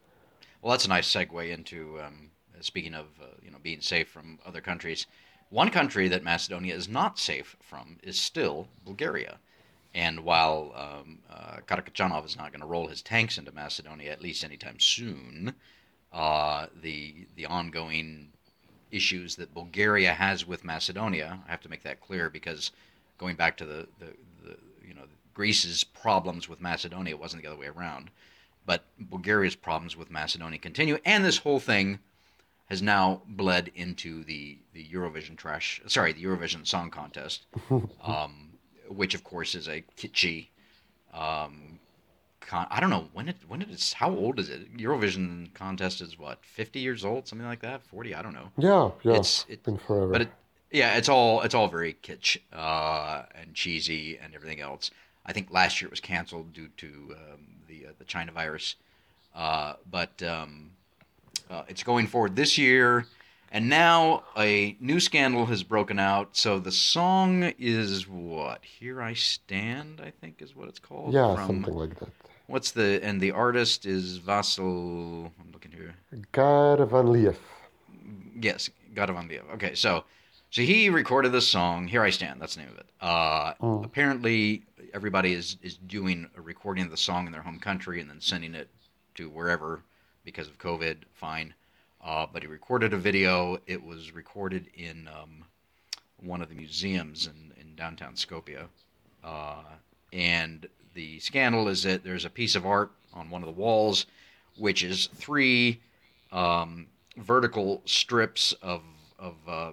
well, 0.61 0.73
that's 0.73 0.85
a 0.85 0.89
nice 0.89 1.09
segue 1.09 1.51
into 1.51 2.01
um, 2.01 2.31
speaking 2.61 2.95
of 2.95 3.07
uh, 3.21 3.27
you 3.43 3.51
know 3.51 3.59
being 3.63 3.81
safe 3.81 4.09
from 4.09 4.39
other 4.45 4.61
countries. 4.61 5.07
One 5.49 5.71
country 5.71 6.09
that 6.09 6.23
Macedonia 6.23 6.75
is 6.75 6.89
not 6.89 7.19
safe 7.19 7.57
from 7.61 7.99
is 8.03 8.19
still 8.19 8.69
Bulgaria. 8.85 9.39
And 9.93 10.21
while 10.21 10.73
um, 10.77 11.19
uh, 11.29 11.57
Karakachanov 11.67 12.25
is 12.25 12.37
not 12.37 12.53
going 12.53 12.61
to 12.61 12.67
roll 12.67 12.87
his 12.87 13.03
tanks 13.03 13.39
into 13.39 13.51
Macedonia 13.51 14.13
at 14.13 14.23
least 14.23 14.45
anytime 14.45 14.79
soon, 14.79 15.57
uh, 16.13 16.67
the 16.83 17.27
the 17.37 17.47
ongoing 17.47 18.29
issues 18.91 19.37
that 19.37 19.55
Bulgaria 19.55 20.13
has 20.13 20.47
with 20.47 20.65
Macedonia, 20.65 21.41
I 21.47 21.51
have 21.51 21.61
to 21.61 21.69
make 21.69 21.85
that 21.85 22.01
clear 22.01 22.29
because 22.29 22.73
going 23.19 23.37
back 23.37 23.57
to 23.59 23.65
the, 23.65 23.87
the, 23.99 24.07
the 24.45 24.57
you 24.87 24.95
know 24.95 25.05
Greece's 25.35 25.85
problems 25.85 26.49
with 26.49 26.61
Macedonia 26.61 27.15
it 27.15 27.21
wasn't 27.21 27.43
the 27.43 27.49
other 27.49 27.59
way 27.59 27.69
around, 27.69 28.11
but 28.67 28.85
Bulgaria's 28.99 29.55
problems 29.57 29.97
with 29.97 30.11
Macedonia 30.11 30.59
continue, 30.59 30.99
and 31.05 31.25
this 31.25 31.39
whole 31.39 31.61
thing 31.61 32.01
has 32.67 32.81
now 32.81 33.23
bled 33.27 33.71
into 33.75 34.25
the 34.25 34.59
the 34.73 34.85
Eurovision 34.87 35.37
trash. 35.37 35.81
Sorry, 35.87 36.13
the 36.13 36.25
Eurovision 36.25 36.67
Song 36.67 36.91
Contest, 36.91 37.47
um, 38.03 38.51
which 38.89 39.15
of 39.15 39.23
course 39.25 39.55
is 39.55 39.69
a 39.69 39.85
kitschy. 39.97 40.49
Um, 41.13 41.79
con- 42.51 42.67
I 42.71 42.81
don't 42.81 42.91
know 42.91 43.07
when 43.13 43.29
it 43.29 43.37
when 43.49 43.63
it 43.63 43.71
is. 43.71 43.93
How 43.93 44.11
old 44.11 44.39
is 44.41 44.49
it? 44.49 44.77
Eurovision 44.77 45.55
contest 45.55 46.01
is 46.01 46.19
what 46.19 46.39
fifty 46.45 46.81
years 46.81 47.05
old, 47.05 47.29
something 47.29 47.47
like 47.47 47.61
that. 47.61 47.83
Forty, 47.87 48.15
I 48.15 48.23
don't 48.23 48.35
know. 48.35 48.49
Yeah, 48.59 48.91
yeah, 49.05 49.13
It's- 49.19 49.45
it's 49.49 49.61
it- 49.61 49.63
been 49.65 49.79
forever. 49.79 50.13
But 50.13 50.23
it, 50.23 50.29
yeah, 50.73 50.97
it's 50.99 51.09
all 51.09 51.43
it's 51.43 51.55
all 51.55 51.69
very 51.69 51.95
kitsch 52.03 52.39
uh, 52.53 53.23
and 53.41 53.55
cheesy 53.55 54.19
and 54.19 54.35
everything 54.35 54.61
else. 54.61 54.91
I 55.25 55.33
think 55.33 55.51
last 55.51 55.81
year 55.81 55.87
it 55.89 55.91
was 55.91 56.01
canceled 56.01 56.53
due 56.53 56.69
to 56.79 56.87
um, 57.13 57.47
the 57.69 57.87
uh, 57.87 57.91
the 57.99 58.05
China 58.05 58.33
virus, 58.33 58.75
uh, 59.35 59.75
but 59.91 60.21
um, 60.23 60.71
uh, 61.51 61.63
it's 61.69 61.83
going 61.85 62.07
forward 62.09 62.35
this 62.37 62.59
year. 62.59 63.07
And 63.53 63.69
now 63.69 64.23
a 64.39 64.77
new 64.79 65.01
scandal 65.01 65.47
has 65.47 65.65
broken 65.65 65.99
out. 65.99 66.37
So 66.37 66.61
the 66.61 66.71
song 66.71 67.53
is 67.59 68.07
what? 68.07 68.65
Here 68.65 69.03
I 69.03 69.15
Stand, 69.15 70.01
I 70.01 70.11
think 70.21 70.41
is 70.41 70.55
what 70.55 70.69
it's 70.69 70.79
called. 70.79 71.13
yeah, 71.13 71.35
from- 71.35 71.47
something 71.49 71.75
like 71.75 71.99
that. 71.99 72.11
What's 72.51 72.73
the 72.73 72.99
and 73.05 73.21
the 73.21 73.31
artist 73.31 73.87
is 73.87 74.19
Vasil. 74.19 75.31
I'm 75.41 75.53
looking 75.53 75.71
here. 75.71 75.95
Garvanliev. 76.33 77.37
Yes, 78.41 78.69
Anviev. 78.93 79.43
Okay, 79.55 79.77
so 79.77 80.03
so 80.51 80.63
he 80.63 80.91
recorded 80.91 81.31
this 81.31 81.47
song. 81.47 81.87
Here 81.87 82.03
I 82.03 82.11
stand. 82.11 82.43
That's 82.43 82.57
the 82.57 82.63
name 82.63 82.73
of 82.73 82.79
it. 82.79 82.87
Uh, 83.01 83.53
Apparently, 83.85 84.65
everybody 84.93 85.33
is 85.33 85.59
is 85.63 85.77
doing 85.77 86.29
a 86.37 86.41
recording 86.41 86.85
of 86.85 86.91
the 86.91 86.97
song 86.97 87.27
in 87.27 87.33
their 87.33 87.43
home 87.43 87.61
country 87.61 88.01
and 88.01 88.11
then 88.11 88.21
sending 88.21 88.57
it 88.57 88.69
to 89.15 89.31
wherever 89.31 89.83
because 90.25 90.49
of 90.49 90.59
COVID. 90.59 90.97
Fine, 91.15 91.55
uh, 92.05 92.27
but 92.33 92.43
he 92.43 92.49
recorded 92.49 92.93
a 92.93 92.99
video. 92.99 93.59
It 93.69 93.81
was 93.81 94.11
recorded 94.13 94.67
in 94.75 95.09
um, 95.09 95.45
one 96.21 96.43
of 96.43 96.49
the 96.49 96.57
museums 96.57 97.29
in 97.29 97.53
in 97.61 97.77
downtown 97.77 98.15
Skopje, 98.15 98.67
uh, 99.23 99.63
and 100.13 100.67
the 100.95 101.19
scandal 101.21 101.69
is 101.69 101.83
that 101.85 102.05
there's 102.05 102.25
a 102.25 102.31
piece 102.31 102.55
of 102.55 102.67
art 102.67 102.91
on 103.13 103.31
one 103.31 103.43
of 103.43 103.47
the 103.47 103.61
walls, 103.61 104.07
which 104.57 104.83
is 104.83 105.09
three 105.15 105.81
um, 106.33 106.87
vertical 107.17 107.83
strips 107.85 108.53
of 108.63 108.83
of 109.19 109.35
uh, 109.47 109.73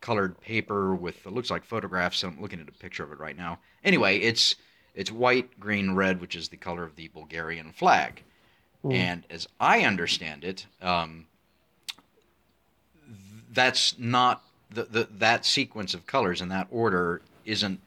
colored 0.00 0.40
paper 0.40 0.94
with 0.94 1.26
it 1.26 1.32
looks 1.32 1.50
like 1.50 1.64
photographs. 1.64 2.22
I'm 2.22 2.40
looking 2.40 2.60
at 2.60 2.68
a 2.68 2.72
picture 2.72 3.04
of 3.04 3.12
it 3.12 3.18
right 3.18 3.36
now. 3.36 3.58
Anyway, 3.84 4.18
it's 4.18 4.56
it's 4.94 5.12
white, 5.12 5.60
green, 5.60 5.94
red, 5.94 6.20
which 6.20 6.34
is 6.34 6.48
the 6.48 6.56
color 6.56 6.82
of 6.82 6.96
the 6.96 7.08
Bulgarian 7.08 7.72
flag. 7.72 8.22
And 8.90 9.24
as 9.28 9.48
I 9.60 9.82
understand 9.82 10.44
it, 10.44 10.66
um, 10.80 11.26
that's 13.52 13.98
not 13.98 14.44
the, 14.70 14.84
the 14.84 15.08
that 15.18 15.44
sequence 15.44 15.94
of 15.94 16.06
colors 16.06 16.40
in 16.40 16.48
that 16.48 16.68
order 16.70 17.22
isn't 17.44 17.80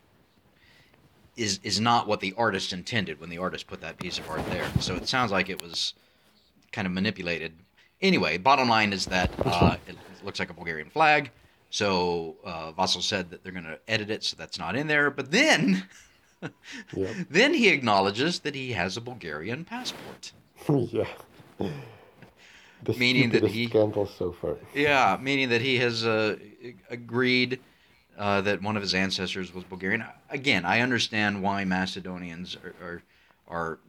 is 1.42 1.60
is 1.64 1.80
not 1.80 2.08
what 2.08 2.20
the 2.20 2.34
artist 2.38 2.72
intended 2.74 3.20
when 3.20 3.30
the 3.30 3.38
artist 3.40 3.68
put 3.68 3.82
that 3.82 3.98
piece 3.98 4.18
of 4.20 4.30
art 4.30 4.46
there. 4.52 4.70
So 4.80 4.96
it 4.96 5.08
sounds 5.08 5.32
like 5.32 5.50
it 5.50 5.62
was 5.62 5.94
kind 6.72 6.86
of 6.88 6.94
manipulated. 6.94 7.54
Anyway, 8.02 8.38
bottom 8.38 8.70
line 8.70 8.94
is 8.94 9.06
that 9.08 9.32
uh, 9.46 9.76
it 9.88 9.96
looks 10.24 10.40
like 10.40 10.50
a 10.50 10.54
Bulgarian 10.54 10.90
flag. 10.90 11.32
So 11.70 12.36
uh, 12.46 12.72
Vasil 12.74 13.02
said 13.02 13.30
that 13.32 13.44
they're 13.44 13.52
going 13.52 13.66
to 13.66 13.80
edit 13.88 14.10
it 14.10 14.24
so 14.24 14.36
that's 14.38 14.60
not 14.60 14.76
in 14.76 14.88
there. 14.88 15.10
But 15.10 15.32
then, 15.32 15.84
Yep. 16.94 17.16
then 17.30 17.54
he 17.54 17.70
acknowledges 17.70 18.40
that 18.40 18.56
he 18.56 18.74
has 18.74 18.98
a 18.98 19.02
Bulgarian 19.02 19.64
passport. 19.66 20.32
yeah. 20.70 21.06
The 22.84 22.94
Meaning 22.94 23.30
that 23.32 23.44
he- 23.48 23.68
scandal 23.68 24.08
so 24.08 24.32
far. 24.32 24.58
Yeah, 24.74 25.18
meaning 25.22 25.50
that 25.50 25.62
he 25.62 25.78
has 25.78 26.04
uh, 26.04 26.38
agreed 26.90 27.60
uh, 28.18 28.42
that 28.42 28.62
one 28.62 28.76
of 28.76 28.82
his 28.82 28.94
ancestors 28.94 29.54
was 29.54 29.64
Bulgarian. 29.64 30.04
Again, 30.30 30.66
I 30.66 30.82
understand 30.82 31.42
why 31.42 31.66
Macedonians 31.66 32.58
are 32.64 32.76
are 32.86 33.02
are, 33.48 33.80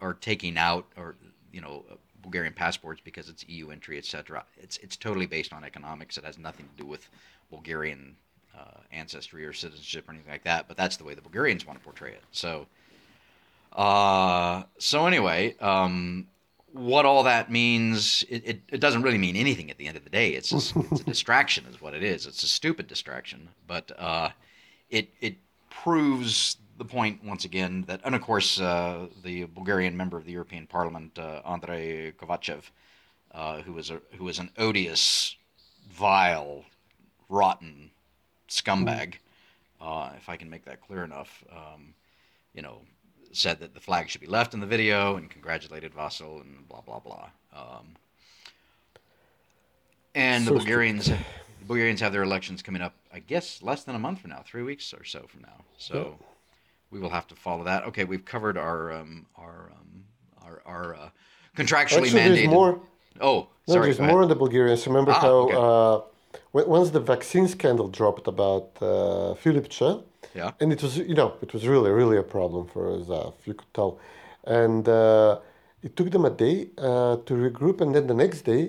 are 0.00 0.14
taking 0.14 0.56
out 0.56 0.86
or 0.96 1.16
you 1.52 1.60
know 1.60 1.84
Bulgarian 2.22 2.54
passports 2.54 3.00
because 3.04 3.28
it's 3.28 3.46
EU 3.48 3.70
entry, 3.70 3.98
etc. 3.98 4.44
It's 4.56 4.76
it's 4.78 4.96
totally 4.96 5.26
based 5.26 5.52
on 5.52 5.64
economics. 5.64 6.16
It 6.16 6.24
has 6.24 6.38
nothing 6.38 6.68
to 6.68 6.82
do 6.82 6.88
with 6.88 7.08
Bulgarian 7.50 8.16
uh, 8.56 8.80
ancestry 8.92 9.44
or 9.44 9.52
citizenship 9.52 10.08
or 10.08 10.12
anything 10.12 10.30
like 10.30 10.44
that. 10.44 10.68
But 10.68 10.76
that's 10.76 10.96
the 10.96 11.04
way 11.04 11.14
the 11.14 11.20
Bulgarians 11.20 11.66
want 11.66 11.78
to 11.78 11.84
portray 11.84 12.12
it. 12.12 12.22
So, 12.30 12.66
uh, 13.72 14.62
so 14.78 15.06
anyway, 15.06 15.56
um, 15.58 16.28
what 16.72 17.04
all 17.04 17.22
that 17.24 17.50
means, 17.50 18.24
it, 18.28 18.42
it, 18.46 18.60
it 18.72 18.80
doesn't 18.80 19.02
really 19.02 19.18
mean 19.18 19.36
anything 19.36 19.70
at 19.70 19.78
the 19.78 19.86
end 19.86 19.96
of 19.96 20.04
the 20.04 20.10
day. 20.10 20.30
It's 20.30 20.50
just, 20.50 20.74
it's 20.90 21.00
a 21.00 21.04
distraction, 21.04 21.64
is 21.70 21.80
what 21.80 21.94
it 21.94 22.02
is. 22.02 22.26
It's 22.26 22.42
a 22.42 22.48
stupid 22.48 22.86
distraction, 22.86 23.48
but 23.66 23.92
uh, 23.98 24.30
it 24.90 25.08
it 25.20 25.36
proves 25.70 26.56
the 26.78 26.84
point 26.84 27.22
once 27.24 27.44
again 27.44 27.84
that, 27.86 28.00
and 28.04 28.14
of 28.14 28.22
course, 28.22 28.60
uh, 28.60 29.06
the 29.22 29.44
Bulgarian 29.44 29.96
member 29.96 30.16
of 30.16 30.24
the 30.24 30.32
European 30.32 30.66
Parliament, 30.66 31.18
uh, 31.18 31.40
Andrei 31.44 32.12
Kovachev, 32.12 32.62
uh, 33.32 33.62
was 33.72 33.90
a 33.90 34.00
who 34.16 34.28
is 34.28 34.38
an 34.38 34.50
odious, 34.58 35.36
vile, 35.90 36.64
rotten 37.28 37.90
scumbag, 38.48 39.14
uh, 39.80 40.10
if 40.16 40.28
I 40.28 40.36
can 40.36 40.48
make 40.48 40.64
that 40.64 40.80
clear 40.80 41.04
enough. 41.04 41.44
Um, 41.50 41.94
you 42.54 42.62
know, 42.62 42.80
said 43.32 43.60
that 43.60 43.74
the 43.74 43.80
flag 43.80 44.08
should 44.08 44.20
be 44.20 44.26
left 44.26 44.54
in 44.54 44.60
the 44.60 44.66
video 44.66 45.16
and 45.16 45.30
congratulated 45.30 45.94
Vasil 45.94 46.40
and 46.42 46.68
blah 46.68 46.80
blah 46.82 47.00
blah. 47.00 47.28
Um, 47.54 47.96
and 50.14 50.44
the 50.44 50.50
So 50.50 50.56
Bulgarians, 50.58 51.06
the 51.06 51.18
Bulgarians 51.66 52.00
have 52.00 52.12
their 52.12 52.22
elections 52.22 52.62
coming 52.62 52.82
up. 52.82 52.94
I 53.12 53.18
guess 53.20 53.62
less 53.62 53.84
than 53.84 53.94
a 53.94 53.98
month 53.98 54.20
from 54.20 54.30
now, 54.30 54.42
three 54.44 54.62
weeks 54.62 54.92
or 54.94 55.04
so 55.04 55.26
from 55.28 55.42
now. 55.42 55.64
So 55.78 56.16
we 56.90 56.98
will 57.00 57.10
have 57.10 57.26
to 57.28 57.34
follow 57.34 57.64
that. 57.64 57.84
Okay, 57.84 58.04
we've 58.04 58.24
covered 58.24 58.56
our 58.58 58.92
um, 58.92 59.26
our 59.36 59.70
um, 59.72 60.04
our, 60.42 60.62
our 60.66 60.94
uh, 60.94 61.08
contractually 61.56 62.02
Actually, 62.04 62.10
mandated. 62.10 62.34
there's 62.36 62.48
more. 62.48 62.80
Oh, 63.20 63.48
No, 63.68 63.74
sorry. 63.74 63.86
there's 63.86 63.98
go 63.98 64.04
ahead. 64.04 64.12
more 64.14 64.22
on 64.22 64.28
the 64.28 64.34
Bulgarians. 64.34 64.86
Remember 64.86 65.12
Ah, 65.12 65.20
how 65.20 65.28
okay. 65.28 65.54
uh, 65.56 66.08
once 66.52 66.90
the 66.90 67.00
vaccine 67.00 67.48
scandal 67.48 67.88
dropped 67.88 68.26
about 68.28 68.66
uh, 68.80 69.34
Filipče, 69.42 70.02
Yeah. 70.34 70.50
and 70.60 70.72
it 70.72 70.82
was 70.82 70.96
you 70.96 71.14
know 71.14 71.30
it 71.42 71.52
was 71.52 71.62
really 71.66 71.90
really 71.90 72.18
a 72.18 72.22
problem 72.36 72.66
for 72.66 72.84
Zaev, 73.08 73.34
you 73.44 73.54
could 73.54 73.72
tell, 73.74 73.98
and 74.44 74.88
uh, 74.88 75.38
it 75.82 75.96
took 75.96 76.10
them 76.10 76.24
a 76.24 76.30
day 76.30 76.56
uh, 76.78 77.16
to 77.26 77.34
regroup, 77.34 77.80
and 77.80 77.94
then 77.94 78.06
the 78.06 78.14
next 78.24 78.42
day 78.42 78.62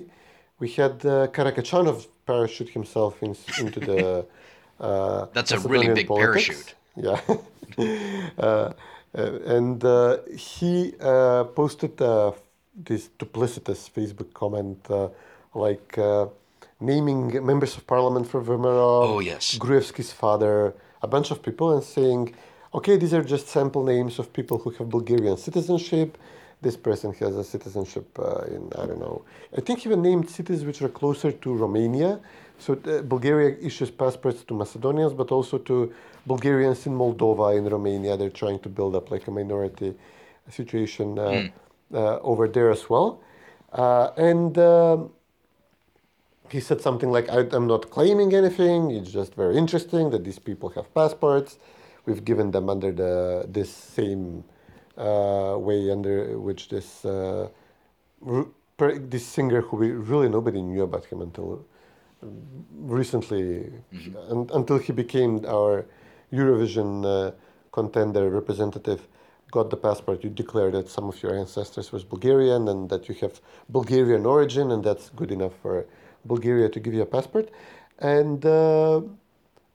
we 0.60 0.68
had 0.68 1.04
uh, 1.04 1.26
Karakachanov 1.36 2.06
parachute 2.26 2.70
himself 2.70 3.22
in, 3.22 3.36
into 3.60 3.80
the. 3.80 4.26
Uh, 4.80 5.26
That's 5.32 5.52
a 5.52 5.60
really 5.60 5.94
big 5.94 6.08
politics. 6.08 6.74
Yeah. 6.96 7.20
uh, 7.78 8.42
uh, 8.42 8.72
and 9.46 9.84
uh, 9.84 10.18
he 10.36 10.94
uh, 11.00 11.44
posted 11.44 12.00
uh, 12.02 12.32
this 12.74 13.08
duplicitous 13.20 13.88
Facebook 13.88 14.32
comment 14.34 14.78
uh, 14.90 15.08
like 15.54 15.96
uh, 15.96 16.26
naming 16.80 17.44
members 17.44 17.76
of 17.76 17.86
parliament 17.86 18.26
for 18.28 18.40
Vermerov, 18.42 19.08
Oh, 19.08 19.20
yes. 19.20 19.56
Gruevski's 19.58 20.12
father, 20.12 20.74
a 21.02 21.06
bunch 21.06 21.30
of 21.30 21.42
people, 21.42 21.72
and 21.74 21.82
saying, 21.82 22.34
okay, 22.74 22.96
these 22.96 23.14
are 23.14 23.22
just 23.22 23.48
sample 23.48 23.84
names 23.84 24.18
of 24.18 24.32
people 24.32 24.58
who 24.58 24.70
have 24.70 24.88
Bulgarian 24.88 25.36
citizenship. 25.36 26.18
This 26.60 26.76
person 26.76 27.12
has 27.14 27.36
a 27.36 27.44
citizenship 27.44 28.06
uh, 28.18 28.44
in, 28.54 28.70
I 28.78 28.86
don't 28.86 28.98
know, 28.98 29.22
I 29.56 29.60
think 29.60 29.80
he 29.80 29.88
even 29.88 30.02
named 30.02 30.30
cities 30.30 30.64
which 30.64 30.80
are 30.82 30.88
closer 30.88 31.30
to 31.30 31.54
Romania. 31.54 32.20
So 32.58 32.72
uh, 32.74 33.02
Bulgaria 33.02 33.56
issues 33.60 33.90
passports 33.90 34.44
to 34.44 34.54
Macedonians, 34.54 35.12
but 35.12 35.30
also 35.30 35.58
to 35.58 35.92
Bulgarians 36.26 36.86
in 36.86 36.94
Moldova, 36.96 37.56
in 37.58 37.64
Romania. 37.66 38.16
They're 38.16 38.30
trying 38.30 38.60
to 38.60 38.68
build 38.68 38.94
up 38.96 39.10
like 39.10 39.26
a 39.26 39.30
minority 39.30 39.94
situation 40.48 41.18
uh, 41.18 41.48
uh, 41.92 42.18
over 42.22 42.48
there 42.48 42.70
as 42.70 42.88
well. 42.88 43.20
Uh, 43.72 44.10
and 44.16 44.56
um 44.58 45.10
he 46.50 46.60
said 46.60 46.80
something 46.80 47.10
like, 47.10 47.28
I, 47.30 47.40
I'm 47.52 47.66
not 47.66 47.90
claiming 47.90 48.34
anything. 48.34 48.90
It's 48.90 49.10
just 49.10 49.34
very 49.34 49.56
interesting 49.56 50.10
that 50.10 50.24
these 50.24 50.38
people 50.38 50.68
have 50.70 50.92
passports. 50.94 51.58
We've 52.06 52.24
given 52.24 52.50
them 52.50 52.68
under 52.68 52.92
the 52.92 53.46
this 53.48 53.70
same 53.70 54.44
uh, 54.98 55.56
way 55.58 55.90
under 55.90 56.38
which 56.38 56.68
this 56.68 57.04
uh, 57.04 57.48
this 58.78 59.26
singer 59.26 59.62
who 59.62 59.76
we 59.76 59.90
really 59.92 60.28
nobody 60.28 60.60
knew 60.60 60.82
about 60.82 61.06
him 61.06 61.22
until 61.22 61.64
recently, 62.72 63.72
un- 64.30 64.50
until 64.52 64.78
he 64.78 64.92
became 64.92 65.44
our 65.46 65.86
Eurovision 66.32 67.04
uh, 67.04 67.32
contender 67.72 68.28
representative. 68.30 69.06
Got 69.50 69.70
the 69.70 69.76
passport, 69.76 70.24
you 70.24 70.30
declare 70.30 70.70
that 70.72 70.88
some 70.88 71.08
of 71.08 71.22
your 71.22 71.34
ancestors 71.38 71.92
was 71.92 72.04
Bulgarian 72.04 72.68
and 72.68 72.88
that 72.90 73.08
you 73.08 73.14
have 73.20 73.40
Bulgarian 73.68 74.26
origin, 74.26 74.72
and 74.72 74.82
that's 74.82 75.10
good 75.10 75.30
enough 75.30 75.52
for 75.62 75.86
Bulgaria 76.24 76.68
to 76.68 76.80
give 76.80 76.94
you 76.94 77.02
a 77.02 77.06
passport. 77.06 77.50
And 77.98 78.44
uh, 78.44 79.00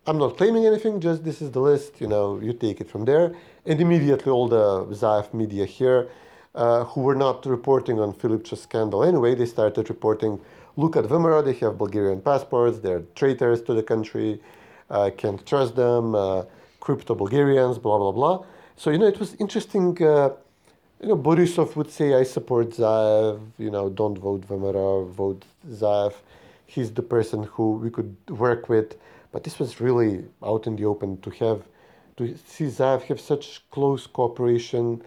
I'm 0.08 0.18
not 0.18 0.38
claiming 0.38 0.66
anything, 0.66 1.00
just 1.00 1.24
this 1.24 1.42
is 1.42 1.52
the 1.52 1.60
list, 1.60 2.02
you 2.02 2.08
know, 2.08 2.40
you 2.42 2.54
take 2.54 2.82
it 2.82 2.90
from 2.90 3.06
there. 3.06 3.36
And 3.66 3.80
immediately 3.80 4.32
all 4.32 4.48
the 4.48 4.86
Zaev 4.96 5.34
media 5.34 5.66
here, 5.66 6.10
uh, 6.56 6.84
who 6.86 7.02
were 7.02 7.16
not 7.16 7.46
reporting 7.46 8.00
on 8.00 8.14
Filipč's 8.14 8.62
scandal 8.62 9.04
anyway, 9.04 9.36
they 9.36 9.46
started 9.46 9.90
reporting, 9.90 10.40
look 10.78 10.96
at 10.96 11.06
VMRO, 11.06 11.46
they 11.46 11.54
have 11.54 11.78
Bulgarian 11.78 12.22
passports, 12.22 12.80
they're 12.80 13.04
traitors 13.16 13.62
to 13.64 13.74
the 13.74 13.84
country, 13.84 14.42
uh, 14.90 15.12
can't 15.16 15.46
trust 15.46 15.76
them, 15.76 16.16
uh, 16.16 16.44
crypto 16.80 17.14
Bulgarians, 17.14 17.78
blah, 17.78 17.98
blah, 17.98 18.12
blah. 18.12 18.44
So, 18.76 18.90
you 18.90 18.98
know, 18.98 19.08
it 19.08 19.20
was 19.20 19.36
interesting. 19.36 20.02
Uh, 20.02 20.32
you 21.02 21.10
know, 21.10 21.18
Borisov 21.18 21.76
would 21.76 21.92
say, 21.92 22.14
I 22.14 22.24
support 22.24 22.72
Zaev, 22.72 23.40
you 23.58 23.70
know, 23.70 23.90
don't 23.90 24.18
vote 24.18 24.42
VMRO, 24.48 25.10
vote 25.10 25.46
Zaev. 25.70 26.14
He's 26.73 26.91
the 26.99 27.01
person 27.15 27.39
who 27.53 27.65
we 27.84 27.89
could 27.89 28.15
work 28.29 28.69
with. 28.69 28.89
But 29.32 29.43
this 29.43 29.58
was 29.62 29.82
really 29.86 30.25
out 30.43 30.67
in 30.67 30.75
the 30.75 30.86
open 30.86 31.10
to 31.21 31.29
have, 31.41 31.62
to 32.17 32.23
see 32.53 32.65
Zaev 32.65 33.01
have 33.10 33.19
such 33.19 33.45
close 33.71 34.05
cooperation 34.08 35.01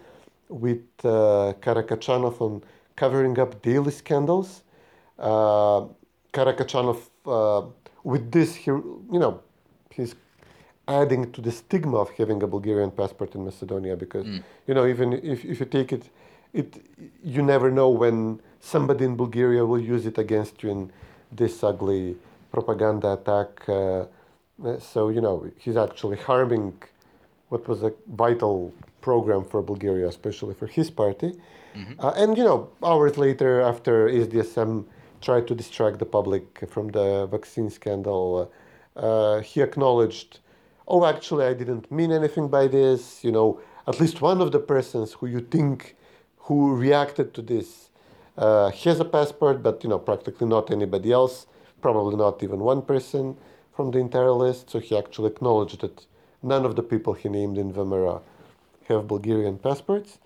with 0.49 0.83
uh, 1.03 1.53
Karakachanov 1.63 2.41
on 2.41 2.63
covering 2.95 3.39
up 3.39 3.61
daily 3.61 3.91
scandals. 3.91 4.63
Uh, 5.17 5.85
Karakachanov, 6.33 6.99
uh, 7.25 7.61
with 8.03 8.31
this, 8.31 8.55
he, 8.55 8.71
you 8.71 9.19
know, 9.23 9.41
he's 9.89 10.15
adding 10.87 11.31
to 11.31 11.39
the 11.41 11.51
stigma 11.51 11.97
of 11.97 12.09
having 12.11 12.43
a 12.43 12.47
Bulgarian 12.47 12.91
passport 12.91 13.35
in 13.35 13.45
Macedonia 13.45 13.95
because 13.95 14.27
you 14.67 14.73
know 14.73 14.85
even 14.85 15.13
if, 15.13 15.45
if 15.45 15.59
you 15.61 15.65
take 15.65 15.93
it, 15.93 16.09
it 16.51 16.69
you 17.23 17.41
never 17.41 17.71
know 17.71 17.89
when 17.89 18.41
somebody 18.59 19.05
in 19.05 19.15
Bulgaria 19.15 19.65
will 19.65 19.79
use 19.79 20.05
it 20.05 20.17
against 20.17 20.61
you 20.61 20.69
in 20.69 20.91
this 21.35 21.63
ugly 21.63 22.15
propaganda 22.51 23.13
attack. 23.13 23.67
Uh, 23.67 24.05
uh, 24.63 24.79
so 24.79 25.09
you 25.09 25.21
know 25.21 25.49
he's 25.57 25.77
actually 25.77 26.17
harming 26.17 26.73
what 27.49 27.67
was 27.67 27.83
a 27.83 27.93
vital 28.07 28.73
program 29.01 29.43
for 29.43 29.61
Bulgaria, 29.61 30.07
especially 30.07 30.53
for 30.53 30.67
his 30.67 30.89
party. 30.89 31.33
Uh, 31.99 32.13
and 32.15 32.37
you 32.37 32.43
know 32.43 32.69
hours 32.83 33.17
later, 33.17 33.61
after 33.61 34.07
SDSM 34.07 34.85
tried 35.21 35.47
to 35.47 35.55
distract 35.55 35.97
the 35.99 36.05
public 36.05 36.45
from 36.69 36.89
the 36.89 37.27
vaccine 37.27 37.69
scandal, 37.69 38.25
uh, 38.95 38.99
uh, 38.99 39.41
he 39.41 39.61
acknowledged 39.61 40.39
oh, 40.87 41.05
actually, 41.05 41.45
I 41.45 41.53
didn't 41.53 41.89
mean 41.91 42.11
anything 42.11 42.47
by 42.49 42.67
this. 42.67 43.23
You 43.23 43.31
know, 43.31 43.59
at 43.87 43.99
least 43.99 44.21
one 44.21 44.41
of 44.41 44.51
the 44.51 44.59
persons 44.59 45.13
who 45.13 45.27
you 45.27 45.39
think 45.39 45.95
who 46.37 46.75
reacted 46.75 47.33
to 47.35 47.41
this 47.41 47.89
uh, 48.37 48.71
has 48.71 48.99
a 48.99 49.05
passport, 49.05 49.61
but 49.63 49.83
you 49.83 49.89
know, 49.89 49.99
practically 49.99 50.47
not 50.47 50.71
anybody 50.71 51.11
else. 51.11 51.47
Probably 51.81 52.15
not 52.15 52.41
even 52.43 52.59
one 52.59 52.81
person 52.81 53.37
from 53.75 53.91
the 53.91 53.99
entire 53.99 54.31
list. 54.31 54.69
So 54.69 54.79
he 54.79 54.97
actually 54.97 55.31
acknowledged 55.31 55.81
that 55.81 56.05
none 56.41 56.65
of 56.65 56.75
the 56.75 56.83
people 56.83 57.13
he 57.13 57.29
named 57.29 57.57
in 57.57 57.73
VMRO 57.73 58.21
have 58.87 59.07
Bulgarian 59.07 59.57
passports. 59.57 60.19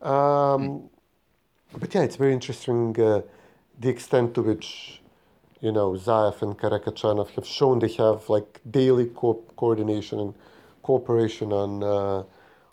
Um, 0.00 0.90
but 1.78 1.94
yeah, 1.94 2.02
it's 2.02 2.16
very 2.16 2.32
interesting 2.32 2.98
uh, 3.00 3.22
the 3.78 3.88
extent 3.88 4.34
to 4.34 4.42
which 4.42 5.00
you 5.60 5.72
know, 5.72 5.92
Zaev 5.92 6.40
and 6.42 6.56
Karakachanov 6.56 7.30
have 7.30 7.46
shown 7.46 7.80
they 7.80 7.88
have 7.88 8.28
like 8.28 8.60
daily 8.70 9.06
co- 9.06 9.42
coordination 9.56 10.20
and 10.20 10.34
cooperation 10.82 11.52
on 11.52 11.82
uh, 11.82 12.22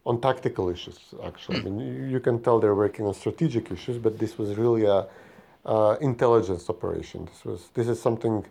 on 0.05 0.21
tactical 0.21 0.69
issues. 0.69 0.99
Actually, 1.23 1.59
I 1.59 1.63
mean, 1.63 1.79
you, 1.79 2.05
you 2.05 2.19
can 2.19 2.41
tell 2.41 2.59
they're 2.59 2.75
working 2.75 3.05
on 3.05 3.13
strategic 3.13 3.71
issues, 3.71 3.97
but 3.97 4.19
this 4.19 4.37
was 4.37 4.55
really 4.55 4.85
a 4.85 5.07
uh, 5.65 5.97
intelligence 5.99 6.69
operation. 6.69 7.25
This 7.25 7.43
was 7.43 7.69
this 7.73 7.87
is 7.87 7.99
something 8.01 8.45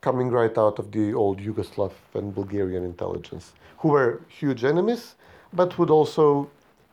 coming 0.00 0.30
right 0.30 0.56
out 0.56 0.78
of 0.78 0.90
the 0.90 1.12
old 1.12 1.38
Yugoslav 1.40 1.92
and 2.14 2.34
Bulgarian 2.34 2.84
intelligence, 2.84 3.52
who 3.78 3.88
were 3.88 4.22
huge 4.28 4.64
enemies, 4.64 5.16
but 5.52 5.78
would 5.78 5.90
also 5.90 6.48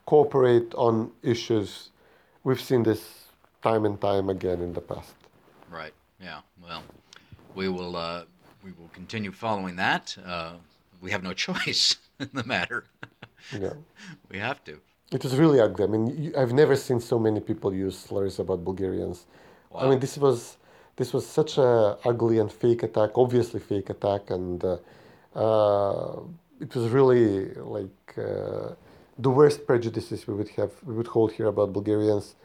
cooperate 0.06 0.74
on 0.76 1.12
issues. 1.24 1.92
We've 2.44 2.62
seen 2.62 2.84
this 2.84 3.28
time 3.62 3.86
and 3.86 4.00
time 4.00 4.30
again 4.30 4.62
in 4.62 4.74
the 4.74 4.82
past. 4.82 5.14
Right. 5.70 5.94
Yeah. 6.22 6.42
Well, 6.62 6.84
we 7.56 7.70
will 7.70 7.96
uh, 7.96 8.24
we 8.64 8.72
will 8.74 8.90
continue 8.94 9.32
following 9.32 9.78
that. 9.78 10.18
Uh, 10.26 10.54
we 11.02 11.12
have 11.12 11.24
no 11.24 11.34
choice 11.48 11.96
in 12.20 12.30
the 12.34 12.44
matter. 12.44 12.86
Yeah. 13.52 13.74
we 14.32 14.38
have 14.40 14.64
to. 14.66 14.80
It 15.12 15.24
was 15.24 15.36
really 15.38 15.60
ugly. 15.60 15.84
I 15.86 15.88
mean, 15.88 16.34
I've 16.38 16.54
never 16.54 16.76
seen 16.76 17.00
so 17.00 17.20
many 17.20 17.40
people 17.40 17.74
use 17.74 17.98
slurs 17.98 18.40
about 18.40 18.64
Bulgarians. 18.64 19.28
Wow. 19.70 19.82
I 19.82 19.90
mean, 19.90 20.00
this 20.00 20.18
was 20.18 20.58
this 20.96 21.14
was 21.14 21.28
such 21.28 21.58
a 21.58 21.98
ugly 22.06 22.40
and 22.40 22.52
fake 22.52 22.84
attack, 22.84 23.12
obviously 23.18 23.60
fake 23.60 23.90
attack, 23.90 24.30
and 24.30 24.64
uh, 24.64 24.78
uh, 25.36 26.20
it 26.60 26.74
was 26.76 26.90
really 26.90 27.54
like 27.56 28.16
uh, 28.18 28.74
the 29.20 29.30
worst 29.30 29.68
prejudices 29.68 30.28
we 30.28 30.34
would 30.34 30.50
have 30.50 30.72
we 30.84 30.94
would 30.94 31.08
hold 31.08 31.32
here 31.34 31.48
about 31.48 31.74
Bulgarians. 31.74 32.36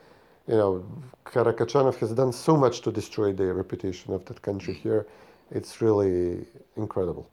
You 0.46 0.56
know, 0.56 0.85
Karakachanov 1.24 1.96
has 1.96 2.12
done 2.12 2.33
so 2.33 2.56
much 2.56 2.80
to 2.83 2.90
destroy 2.90 3.33
the 3.33 3.52
reputation 3.54 4.12
of 4.12 4.24
that 4.26 4.42
country 4.42 4.74
here. 4.74 5.06
It's 5.50 5.80
really 5.80 6.46
incredible. 6.76 7.30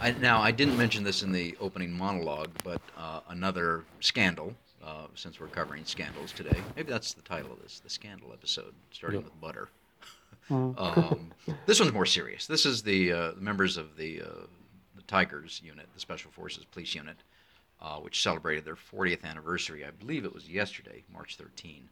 I, 0.00 0.12
now, 0.12 0.40
I 0.40 0.50
didn't 0.50 0.78
mention 0.78 1.04
this 1.04 1.22
in 1.22 1.30
the 1.30 1.54
opening 1.60 1.92
monologue, 1.92 2.50
but 2.64 2.80
uh, 2.96 3.20
another 3.28 3.84
scandal. 4.00 4.54
Uh, 4.82 5.06
since 5.14 5.38
we're 5.38 5.46
covering 5.46 5.84
scandals 5.84 6.32
today, 6.32 6.58
maybe 6.74 6.90
that's 6.90 7.12
the 7.12 7.20
title 7.20 7.52
of 7.52 7.60
this, 7.60 7.80
the 7.80 7.90
scandal 7.90 8.32
episode, 8.32 8.72
starting 8.90 9.22
with 9.22 9.38
butter. 9.38 9.68
um, 10.50 11.30
this 11.66 11.78
one's 11.78 11.92
more 11.92 12.06
serious. 12.06 12.46
This 12.46 12.64
is 12.64 12.82
the, 12.82 13.12
uh, 13.12 13.32
members 13.36 13.76
of 13.76 13.94
the, 13.98 14.22
uh, 14.22 14.46
the 14.96 15.02
Tigers 15.02 15.60
unit, 15.62 15.86
the 15.92 16.00
Special 16.00 16.30
Forces 16.30 16.64
Police 16.64 16.94
Unit, 16.94 17.18
uh, 17.82 17.96
which 17.96 18.22
celebrated 18.22 18.64
their 18.64 18.74
40th 18.74 19.22
anniversary. 19.22 19.84
I 19.84 19.90
believe 19.90 20.24
it 20.24 20.32
was 20.32 20.48
yesterday, 20.48 21.04
March 21.12 21.36
13. 21.36 21.86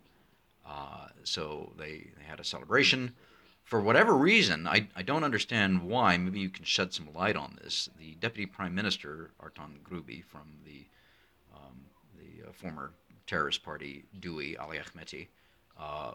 Uh, 0.66 1.08
so 1.24 1.70
they, 1.76 2.06
they 2.16 2.24
had 2.26 2.40
a 2.40 2.44
celebration. 2.44 3.12
For 3.68 3.82
whatever 3.82 4.16
reason, 4.16 4.66
I, 4.66 4.88
I 4.96 5.02
don't 5.02 5.24
understand 5.24 5.82
why. 5.82 6.16
Maybe 6.16 6.40
you 6.40 6.48
can 6.48 6.64
shed 6.64 6.94
some 6.94 7.12
light 7.12 7.36
on 7.36 7.58
this. 7.62 7.90
The 7.98 8.14
Deputy 8.14 8.46
Prime 8.46 8.74
Minister, 8.74 9.30
Artan 9.40 9.80
Grubi, 9.84 10.24
from 10.24 10.48
the, 10.64 10.86
um, 11.54 11.76
the 12.16 12.48
uh, 12.48 12.52
former 12.52 12.92
terrorist 13.26 13.62
party, 13.62 14.04
DUI, 14.20 14.58
Ali 14.58 14.78
Ahmeti, 14.78 15.26
uh, 15.78 16.12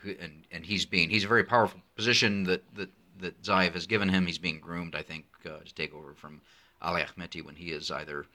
who- 0.00 0.16
and 0.20 0.44
and 0.52 0.66
he's 0.66 0.84
being 0.84 1.08
he's 1.08 1.24
a 1.24 1.28
very 1.28 1.44
powerful 1.44 1.80
position 1.96 2.44
that 2.44 2.62
that 2.74 2.90
that 3.20 3.42
Zaev 3.42 3.72
has 3.72 3.86
given 3.86 4.10
him. 4.10 4.26
He's 4.26 4.36
being 4.36 4.60
groomed, 4.60 4.94
I 4.94 5.00
think, 5.00 5.24
uh, 5.46 5.60
to 5.64 5.74
take 5.74 5.94
over 5.94 6.12
from 6.12 6.42
Ali 6.82 7.00
Ahmeti 7.02 7.42
when 7.42 7.56
he 7.56 7.70
is 7.70 7.90
either 7.90 8.26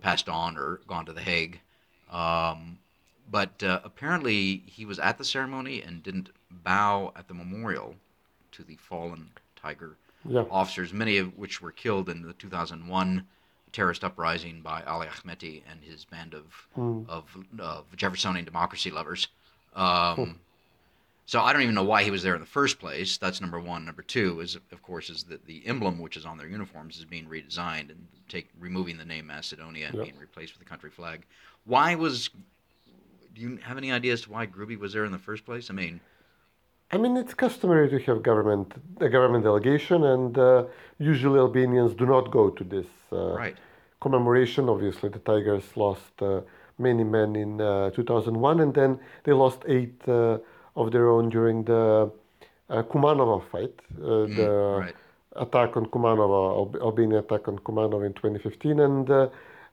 passed 0.00 0.28
on 0.28 0.56
or 0.56 0.76
gone 0.86 1.04
to 1.06 1.12
the 1.12 1.20
Hague. 1.20 1.58
Um, 2.12 2.78
but 3.30 3.62
uh, 3.62 3.80
apparently, 3.84 4.62
he 4.66 4.84
was 4.84 4.98
at 4.98 5.18
the 5.18 5.24
ceremony 5.24 5.82
and 5.82 6.02
didn't 6.02 6.30
bow 6.50 7.12
at 7.16 7.28
the 7.28 7.34
memorial 7.34 7.94
to 8.52 8.62
the 8.62 8.76
fallen 8.76 9.30
Tiger 9.56 9.96
Yeah. 10.28 10.44
officers, 10.50 10.92
many 10.92 11.18
of 11.18 11.36
which 11.36 11.60
were 11.60 11.72
killed 11.72 12.08
in 12.08 12.22
the 12.22 12.32
2001 12.34 13.26
terrorist 13.72 14.04
uprising 14.04 14.62
by 14.62 14.82
Ali 14.84 15.06
Ahmeti 15.08 15.62
and 15.70 15.82
his 15.84 16.04
band 16.04 16.34
of 16.34 16.68
of, 17.08 17.36
of 17.58 17.96
Jeffersonian 17.96 18.44
democracy 18.44 18.90
lovers. 18.90 19.28
Um, 19.74 20.40
So 21.28 21.40
I 21.40 21.52
don't 21.52 21.62
even 21.62 21.74
know 21.74 21.82
why 21.82 22.04
he 22.04 22.12
was 22.12 22.22
there 22.22 22.34
in 22.36 22.40
the 22.40 22.46
first 22.46 22.78
place. 22.78 23.18
That's 23.18 23.40
number 23.40 23.58
one. 23.58 23.84
Number 23.84 24.02
two 24.02 24.38
is, 24.40 24.54
of 24.54 24.80
course, 24.82 25.10
is 25.10 25.24
that 25.24 25.44
the 25.44 25.66
emblem 25.66 25.98
which 25.98 26.16
is 26.16 26.24
on 26.24 26.38
their 26.38 26.46
uniforms 26.46 26.96
is 26.98 27.04
being 27.04 27.26
redesigned 27.26 27.90
and 27.90 28.06
take 28.28 28.48
removing 28.60 28.96
the 28.96 29.04
name 29.04 29.26
Macedonia 29.26 29.86
and 29.88 29.96
Yep. 29.96 30.04
being 30.04 30.18
replaced 30.18 30.52
with 30.54 30.60
the 30.60 30.68
country 30.68 30.90
flag. 30.90 31.26
Why 31.64 31.96
was? 31.96 32.30
Do 33.36 33.42
you 33.42 33.58
have 33.58 33.76
any 33.76 33.92
idea 33.92 34.14
as 34.14 34.22
to 34.22 34.30
why 34.30 34.46
Grubi 34.46 34.78
was 34.78 34.94
there 34.94 35.04
in 35.04 35.12
the 35.12 35.18
first 35.18 35.44
place? 35.44 35.68
I 35.68 35.74
mean, 35.74 36.00
I 36.90 36.96
mean, 36.96 37.18
it's 37.18 37.34
customary 37.34 37.90
to 37.90 37.98
have 38.10 38.22
government 38.22 38.72
a 38.98 39.10
government 39.10 39.44
delegation, 39.44 40.04
and 40.04 40.38
uh, 40.38 40.64
usually 40.98 41.38
Albanians 41.38 41.92
do 41.94 42.06
not 42.06 42.30
go 42.30 42.48
to 42.48 42.64
this 42.64 42.86
uh, 43.12 43.34
right? 43.34 43.56
commemoration. 44.00 44.70
Obviously, 44.70 45.10
the 45.10 45.18
Tigers 45.18 45.64
lost 45.76 46.22
uh, 46.22 46.40
many 46.78 47.04
men 47.04 47.36
in 47.36 47.60
uh, 47.60 47.90
2001, 47.90 48.60
and 48.60 48.72
then 48.72 48.98
they 49.24 49.32
lost 49.32 49.58
eight 49.68 50.00
uh, 50.08 50.38
of 50.74 50.92
their 50.92 51.10
own 51.10 51.28
during 51.28 51.64
the 51.64 52.10
uh, 52.70 52.82
Kumanovo 52.84 53.42
fight, 53.50 53.74
uh, 54.00 54.24
the 54.40 54.76
right. 54.80 54.96
attack 55.36 55.76
on 55.76 55.84
Kumanovo, 55.86 56.74
Al- 56.74 56.82
Albania 56.82 57.18
attack 57.18 57.48
on 57.48 57.58
Kumanovo 57.58 58.06
in 58.06 58.14
2015, 58.14 58.80
and 58.80 59.10
uh, 59.10 59.28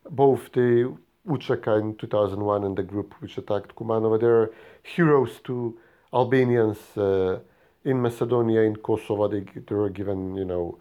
both 0.09 0.51
the 0.51 0.97
Ucheka 1.27 1.79
in 1.79 1.95
2001 1.95 2.63
and 2.63 2.77
the 2.77 2.83
group 2.83 3.13
which 3.19 3.37
attacked 3.37 3.75
Kumanovo, 3.75 4.19
they're 4.19 4.51
heroes 4.83 5.39
to 5.45 5.77
Albanians 6.13 6.77
uh, 6.97 7.39
in 7.85 8.01
Macedonia, 8.01 8.61
in 8.61 8.75
Kosovo. 8.75 9.27
They, 9.27 9.41
they 9.41 9.75
were 9.75 9.89
given, 9.89 10.35
you 10.35 10.45
know, 10.45 10.77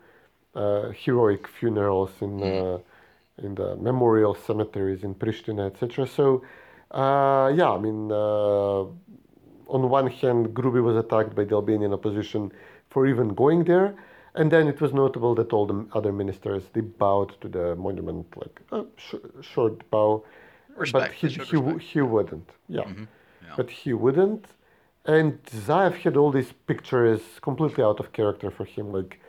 uh, 0.55 0.91
heroic 0.91 1.49
funerals 1.49 2.11
in 2.21 2.43
uh, 2.43 2.79
in 3.39 3.55
the 3.55 3.77
memorial 3.77 4.35
cemeteries 4.35 5.03
in 5.05 5.15
Pristina, 5.15 5.67
etc. 5.67 6.07
So, 6.07 6.43
uh, 6.91 7.53
yeah, 7.55 7.71
I 7.71 7.79
mean, 7.79 8.13
uh, 8.13 8.83
on 9.69 9.89
one 9.89 10.09
hand, 10.09 10.49
Grubi 10.49 10.83
was 10.83 10.97
attacked 10.97 11.35
by 11.35 11.45
the 11.45 11.55
Albanian 11.55 11.93
opposition 11.93 12.53
for 12.91 13.07
even 13.07 13.29
going 13.29 13.65
there, 13.65 13.95
and 14.35 14.51
then 14.51 14.69
it 14.69 14.81
was 14.81 14.93
notable 14.93 15.35
that 15.35 15.53
all 15.53 15.67
the 15.67 15.87
other 15.95 16.13
ministers 16.13 16.65
they 16.73 16.81
bowed 16.81 17.41
to 17.41 17.49
the 17.49 17.77
monument 17.77 18.27
like 18.37 18.61
a 18.73 18.85
sh- 18.97 19.15
short 19.41 19.89
bow, 19.91 20.25
Respect, 20.77 21.09
but 21.09 21.13
he 21.13 21.29
he, 21.29 21.39
respect. 21.41 21.83
he 21.83 22.01
wouldn't. 22.01 22.51
Yeah. 22.69 22.89
yeah. 23.43 23.55
but 23.57 23.71
he 23.71 23.93
wouldn't. 23.93 24.47
And 25.05 25.43
Zaev 25.45 25.95
had 25.97 26.17
all 26.17 26.31
these 26.31 26.53
pictures 26.67 27.21
completely 27.41 27.85
out 27.85 28.01
of 28.01 28.13
character 28.13 28.51
for 28.51 28.65
him, 28.65 28.93
like 28.93 29.21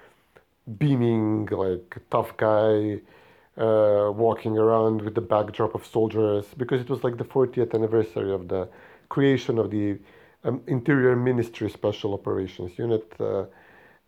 beaming, 0.77 1.47
like 1.47 1.97
tough 2.11 2.35
guy, 2.37 2.99
uh, 3.57 4.11
walking 4.11 4.57
around 4.57 5.01
with 5.01 5.15
the 5.15 5.21
backdrop 5.21 5.75
of 5.75 5.85
soldiers, 5.85 6.45
because 6.57 6.81
it 6.81 6.89
was 6.89 7.03
like 7.03 7.17
the 7.17 7.25
40th 7.25 7.73
anniversary 7.73 8.31
of 8.31 8.47
the 8.47 8.69
creation 9.09 9.57
of 9.59 9.71
the 9.71 9.97
um, 10.43 10.61
Interior 10.67 11.15
Ministry 11.15 11.69
Special 11.69 12.13
Operations 12.13 12.77
Unit. 12.77 13.05
Uh, 13.19 13.45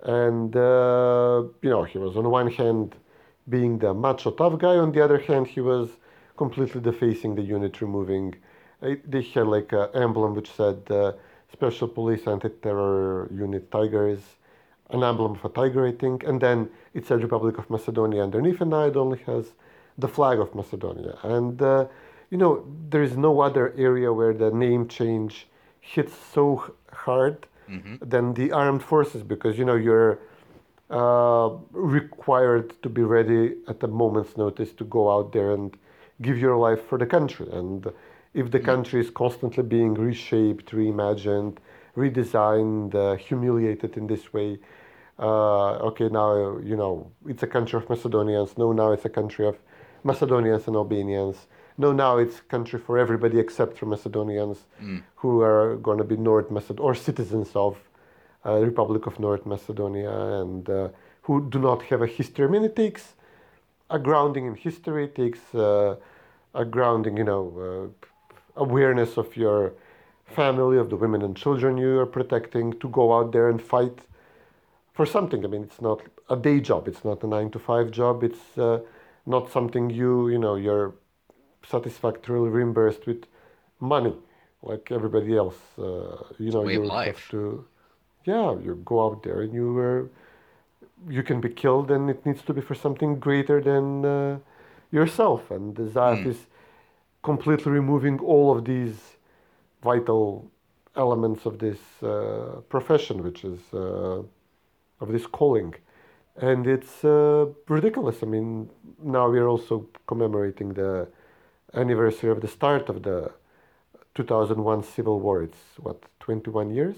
and, 0.04 0.56
uh, 0.56 1.44
you 1.62 1.70
know, 1.70 1.84
he 1.84 1.98
was 1.98 2.16
on 2.18 2.30
one 2.30 2.52
hand 2.52 2.96
being 3.50 3.80
the 3.80 3.94
macho 3.94 4.32
tough 4.32 4.58
guy, 4.60 4.76
on 4.78 4.92
the 4.92 5.04
other 5.04 5.20
hand, 5.20 5.48
he 5.48 5.62
was 5.62 5.90
completely 6.38 6.82
defacing 6.82 7.36
the 7.36 7.42
unit, 7.42 7.82
removing. 7.82 8.36
Uh, 8.82 8.96
they 9.08 9.22
had 9.22 9.48
like 9.48 9.72
an 9.72 9.88
emblem 9.94 10.34
which 10.36 10.52
said 10.52 10.82
uh, 10.90 11.14
Special 11.52 11.88
Police 11.88 12.28
Anti-Terror 12.28 13.30
Unit 13.34 13.72
Tigers, 13.72 14.20
an 14.90 15.04
emblem 15.04 15.40
a 15.44 15.50
tiger, 15.50 15.88
I 15.88 15.92
think, 15.92 16.24
and 16.24 16.42
then 16.42 16.70
it 16.94 17.06
said 17.08 17.22
Republic 17.22 17.58
of 17.58 17.70
Macedonia 17.70 18.24
underneath, 18.24 18.62
and 18.62 18.72
now 18.72 18.86
it 18.86 18.96
only 18.96 19.20
has 19.26 19.54
the 19.98 20.08
flag 20.08 20.40
of 20.40 20.54
Macedonia. 20.54 21.18
And 21.24 21.62
uh, 21.62 21.88
you 22.30 22.38
know, 22.38 22.66
there 22.90 23.04
is 23.04 23.16
no 23.16 23.42
other 23.42 23.74
area 23.78 24.12
where 24.12 24.34
the 24.34 24.52
name 24.52 24.88
change 24.88 25.48
hits 25.80 26.14
so 26.14 26.74
h- 27.08 27.38
hard 27.68 28.00
than 28.02 28.34
the 28.34 28.52
armed 28.52 28.84
forces, 28.84 29.24
because 29.24 29.58
you 29.58 29.66
know 29.66 29.76
you're 29.76 30.20
uh, 30.90 31.50
required 31.72 32.82
to 32.84 32.90
be 32.90 33.02
ready 33.02 33.56
at 33.68 33.84
a 33.84 33.88
moment's 33.88 34.38
notice 34.38 34.72
to 34.74 34.84
go 34.86 35.10
out 35.12 35.32
there 35.34 35.52
and 35.52 35.78
give 36.22 36.38
your 36.38 36.58
life 36.58 36.86
for 36.88 36.98
the 36.98 37.06
country. 37.06 37.48
And 37.52 37.92
if 38.34 38.52
the 38.52 38.60
country 38.60 39.02
is 39.02 39.10
constantly 39.10 39.64
being 39.64 39.94
reshaped, 39.94 40.72
reimagined, 40.72 41.58
redesigned, 41.96 42.94
uh, 42.96 43.16
humiliated 43.16 43.98
in 43.98 44.08
this 44.08 44.34
way, 44.34 44.60
uh, 45.18 45.78
okay, 45.78 46.10
now 46.10 46.58
you 46.60 46.76
know 46.76 47.12
it's 47.28 47.44
a 47.44 47.48
country 47.48 47.78
of 47.78 47.90
Macedonians. 47.90 48.58
No, 48.58 48.74
now 48.74 48.92
it's 48.92 49.06
a 49.06 49.10
country 49.10 49.48
of 49.48 49.58
Macedonians 50.04 50.68
and 50.68 50.76
Albanians. 50.76 51.48
No, 51.78 51.92
now 51.92 52.18
it's 52.18 52.40
a 52.40 52.44
country 52.44 52.80
for 52.80 52.98
everybody 52.98 53.38
except 53.40 53.78
for 53.78 53.86
Macedonians 53.86 54.60
who 55.16 55.42
are 55.42 55.76
going 55.78 55.98
to 55.98 56.04
be 56.04 56.16
North 56.16 56.50
Maced 56.50 56.80
or 56.80 56.96
citizens 56.96 57.50
of 57.56 57.78
uh, 58.46 58.60
Republic 58.60 59.08
of 59.08 59.20
North 59.20 59.46
Macedonia 59.46 60.12
and 60.42 60.70
uh, 60.70 60.90
who 61.24 61.50
do 61.50 61.60
not 61.60 61.82
have 61.84 62.02
a 62.02 62.08
history. 62.08 62.46
I 62.46 62.50
mean, 62.50 62.64
it 62.64 62.76
takes 62.76 63.16
a 63.90 64.00
grounding 64.00 64.46
in 64.46 64.56
history, 64.56 65.06
it 65.06 65.16
takes 65.16 65.54
uh, 65.54 65.96
a 66.54 66.64
grounding, 66.64 67.18
you 67.18 67.24
know, 67.24 67.92
uh, 68.58 68.62
awareness 68.62 69.18
of 69.18 69.36
your 69.36 69.74
family, 70.28 70.78
of 70.78 70.90
the 70.90 70.96
women 70.96 71.22
and 71.22 71.36
children 71.36 71.78
you 71.78 72.00
are 72.00 72.06
protecting 72.06 72.80
to 72.80 72.90
go 72.90 73.18
out 73.18 73.32
there 73.32 73.50
and 73.50 73.62
fight 73.62 74.00
for 74.94 75.06
something. 75.06 75.44
I 75.44 75.48
mean, 75.48 75.64
it's 75.64 75.82
not 75.82 76.02
a 76.30 76.36
day 76.36 76.60
job, 76.60 76.88
it's 76.88 77.04
not 77.04 77.24
a 77.24 77.28
nine 77.28 77.52
to 77.52 77.60
five 77.60 77.92
job, 77.92 78.24
it's 78.24 78.58
uh, 78.58 78.80
not 79.26 79.52
something 79.52 79.90
you, 79.90 80.30
you 80.30 80.40
know, 80.40 80.56
you're 80.56 80.94
satisfactorily 81.70 82.50
reimbursed 82.50 83.06
with 83.06 83.26
money 83.80 84.16
like 84.62 84.92
everybody 84.92 85.36
else. 85.38 85.58
Uh, 85.78 86.24
you 86.40 86.52
know, 86.52 86.68
you 86.68 86.84
life. 86.86 87.08
have 87.08 87.30
to, 87.30 87.66
yeah, 88.26 88.56
you 88.60 88.82
go 88.84 89.06
out 89.06 89.24
there 89.24 89.42
and 89.42 89.54
you 89.54 89.78
are, 89.78 90.10
you 91.10 91.24
can 91.24 91.40
be 91.40 91.50
killed, 91.50 91.92
and 91.92 92.10
it 92.10 92.26
needs 92.26 92.42
to 92.44 92.54
be 92.54 92.62
for 92.62 92.76
something 92.76 93.20
greater 93.20 93.62
than 93.62 94.06
uh, 94.06 94.38
yourself. 94.92 95.52
And 95.52 95.76
the 95.76 95.84
Zaev 95.84 96.26
is 96.26 96.48
completely 97.22 97.72
removing 97.72 98.20
all 98.20 98.56
of 98.56 98.66
these 98.66 99.18
vital 99.84 100.50
elements 100.96 101.46
of 101.46 101.60
this 101.60 101.80
uh, 102.02 102.62
profession, 102.70 103.24
which 103.24 103.44
is 103.44 103.60
uh, 103.74 104.22
of 105.02 105.12
this 105.12 105.28
calling. 105.28 105.76
And 106.38 106.68
it's 106.68 107.04
uh, 107.04 107.46
ridiculous. 107.68 108.18
I 108.24 108.26
mean, 108.26 108.70
now 109.02 109.30
we're 109.30 109.48
also 109.48 109.88
commemorating 110.08 110.74
the 110.74 111.08
anniversary 111.76 112.32
of 112.32 112.42
the 112.42 112.48
start 112.48 112.90
of 112.90 113.04
the 113.04 113.32
2001 114.16 114.84
Civil 114.84 115.20
War. 115.20 115.44
It's 115.44 115.58
what, 115.78 116.04
21 116.20 116.74
years? 116.74 116.96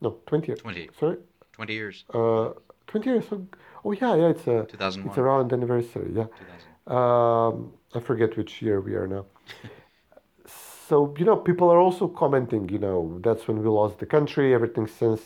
No, 0.00 0.16
20 0.26 0.46
years. 0.48 0.60
20. 0.60 0.90
Sorry? 0.98 1.16
20 1.52 1.72
years. 1.72 2.04
Uh, 2.12 2.50
20 2.86 3.10
years. 3.10 3.24
Oh, 3.32 3.46
oh 3.84 3.92
yeah, 3.92 4.14
yeah, 4.14 4.28
it's 4.28 4.46
a, 4.46 4.66
2001. 4.70 5.08
it's 5.08 5.18
around 5.18 5.52
anniversary, 5.52 6.12
yeah. 6.12 6.26
2000. 6.86 6.96
Um, 6.98 7.72
I 7.94 8.00
forget 8.00 8.36
which 8.36 8.62
year 8.62 8.80
we 8.80 8.94
are 8.94 9.06
now. 9.06 9.26
so, 10.88 11.14
you 11.18 11.24
know, 11.24 11.36
people 11.36 11.70
are 11.70 11.78
also 11.78 12.08
commenting, 12.08 12.68
you 12.68 12.78
know, 12.78 13.20
that's 13.22 13.48
when 13.48 13.62
we 13.62 13.68
lost 13.68 13.98
the 13.98 14.06
country. 14.06 14.54
Everything 14.54 14.86
since 14.86 15.20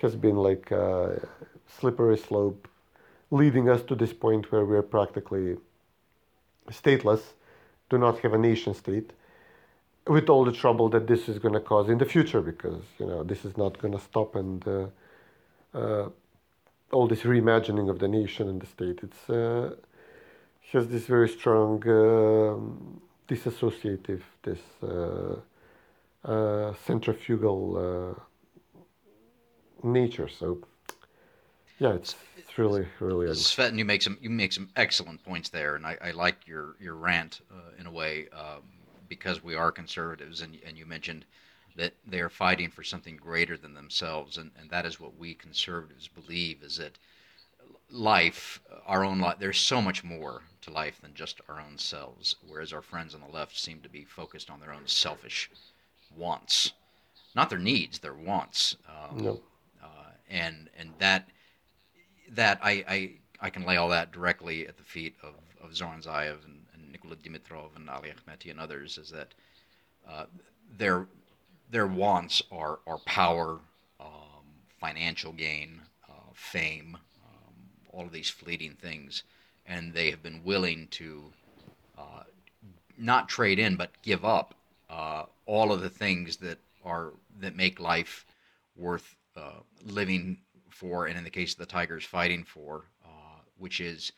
has 0.00 0.16
been 0.16 0.36
like 0.36 0.70
a 0.70 1.20
slippery 1.66 2.16
slope, 2.16 2.68
leading 3.30 3.68
us 3.68 3.82
to 3.82 3.94
this 3.94 4.12
point 4.12 4.50
where 4.50 4.64
we're 4.64 4.82
practically 4.82 5.56
stateless, 6.70 7.20
do 7.90 7.98
not 7.98 8.18
have 8.20 8.32
a 8.34 8.38
nation 8.38 8.74
state, 8.74 9.12
with 10.06 10.28
all 10.28 10.44
the 10.44 10.52
trouble 10.52 10.88
that 10.88 11.06
this 11.06 11.28
is 11.28 11.38
going 11.38 11.54
to 11.54 11.60
cause 11.60 11.88
in 11.88 11.98
the 11.98 12.04
future 12.04 12.40
because, 12.40 12.82
you 12.98 13.06
know, 13.06 13.22
this 13.22 13.44
is 13.44 13.56
not 13.56 13.78
going 13.78 13.92
to 13.92 14.00
stop 14.00 14.34
and 14.36 14.66
uh, 14.66 14.86
uh, 15.74 16.08
all 16.92 17.06
this 17.06 17.22
reimagining 17.22 17.90
of 17.90 17.98
the 17.98 18.08
nation 18.08 18.48
and 18.48 18.60
the 18.60 18.66
state, 18.66 19.00
it's. 19.02 19.30
Uh, 19.30 19.74
has 20.72 20.86
this 20.88 21.06
very 21.06 21.28
strong 21.28 21.82
um 21.88 23.00
disassociative, 23.28 24.22
this 24.42 24.60
uh, 24.82 25.36
uh, 26.24 26.74
centrifugal 26.86 27.60
uh, 27.76 28.14
nature. 29.86 30.28
So, 30.28 30.58
yeah, 31.78 31.92
it's, 31.94 32.16
it's 32.36 32.58
really, 32.58 32.86
really 33.00 33.26
ugly. 33.26 33.40
Cvetin, 33.40 33.78
you 33.78 33.84
make 33.84 34.02
some 34.02 34.18
you 34.20 34.30
make 34.30 34.52
some 34.52 34.68
excellent 34.76 35.24
points 35.24 35.48
there, 35.48 35.76
and 35.76 35.86
I, 35.86 35.96
I 36.02 36.10
like 36.10 36.46
your 36.46 36.76
your 36.80 36.94
rant 36.94 37.40
uh, 37.52 37.72
in 37.78 37.86
a 37.86 37.90
way 37.90 38.28
uh, 38.32 38.58
because 39.08 39.42
we 39.42 39.54
are 39.54 39.70
conservatives, 39.72 40.40
and 40.40 40.58
and 40.66 40.76
you 40.76 40.86
mentioned 40.86 41.24
that 41.76 41.94
they 42.06 42.20
are 42.20 42.28
fighting 42.28 42.70
for 42.70 42.82
something 42.82 43.16
greater 43.16 43.56
than 43.56 43.74
themselves, 43.74 44.36
and, 44.36 44.50
and 44.58 44.68
that 44.70 44.84
is 44.84 44.98
what 44.98 45.16
we 45.16 45.32
conservatives 45.34 46.08
believe 46.08 46.62
is 46.64 46.76
that 46.78 46.98
life, 47.90 48.60
our 48.84 49.04
own 49.04 49.20
life, 49.20 49.36
there's 49.38 49.58
so 49.60 49.80
much 49.80 50.02
more 50.02 50.42
to 50.62 50.72
life 50.72 51.00
than 51.00 51.14
just 51.14 51.40
our 51.48 51.60
own 51.60 51.78
selves, 51.78 52.34
whereas 52.46 52.72
our 52.72 52.82
friends 52.82 53.14
on 53.14 53.20
the 53.20 53.28
left 53.32 53.56
seem 53.56 53.80
to 53.80 53.88
be 53.88 54.04
focused 54.04 54.50
on 54.50 54.58
their 54.58 54.72
own 54.72 54.86
selfish 54.86 55.50
wants, 56.16 56.72
not 57.36 57.48
their 57.48 57.58
needs, 57.60 58.00
their 58.00 58.14
wants. 58.14 58.76
Um, 58.88 59.22
No. 59.22 59.40
uh, 59.82 60.10
and 60.28 60.68
and 60.76 60.90
that 60.98 61.28
that 62.34 62.58
I, 62.62 62.84
I 62.88 63.10
I 63.40 63.50
can 63.50 63.64
lay 63.64 63.76
all 63.76 63.88
that 63.90 64.12
directly 64.12 64.66
at 64.66 64.76
the 64.76 64.82
feet 64.82 65.14
of, 65.22 65.34
of 65.62 65.74
Zoran 65.76 66.00
Zaev 66.00 66.44
and, 66.44 66.66
and 66.74 66.92
Nikola 66.92 67.16
Dimitrov 67.16 67.76
and 67.76 67.88
Ali 67.88 68.10
Ahmeti 68.10 68.50
and 68.50 68.58
others 68.58 68.98
is 68.98 69.10
that 69.10 69.34
uh, 70.08 70.24
their 70.76 71.06
their 71.70 71.86
wants 71.86 72.42
are 72.50 72.80
are 72.86 72.98
power, 72.98 73.58
um, 74.00 74.44
financial 74.80 75.32
gain, 75.32 75.80
uh, 76.08 76.32
fame, 76.34 76.96
um, 77.24 77.54
all 77.92 78.06
of 78.06 78.12
these 78.12 78.30
fleeting 78.30 78.72
things, 78.72 79.22
and 79.66 79.92
they 79.92 80.10
have 80.10 80.22
been 80.22 80.42
willing 80.44 80.88
to 80.88 81.24
uh, 81.96 82.22
not 82.96 83.28
trade 83.28 83.58
in 83.58 83.76
but 83.76 83.90
give 84.02 84.24
up 84.24 84.54
uh, 84.90 85.24
all 85.46 85.72
of 85.72 85.80
the 85.80 85.90
things 85.90 86.36
that 86.38 86.58
are 86.84 87.12
that 87.40 87.54
make 87.54 87.78
life 87.78 88.24
worth 88.76 89.16
uh, 89.36 89.60
living 89.84 90.38
for, 90.78 91.06
and 91.06 91.18
in 91.18 91.24
the 91.24 91.30
case 91.30 91.52
of 91.52 91.58
the 91.58 91.66
Tigers, 91.66 92.04
fighting 92.04 92.44
for, 92.44 92.84
uh, 93.04 93.40
which 93.58 93.80
is 93.80 94.12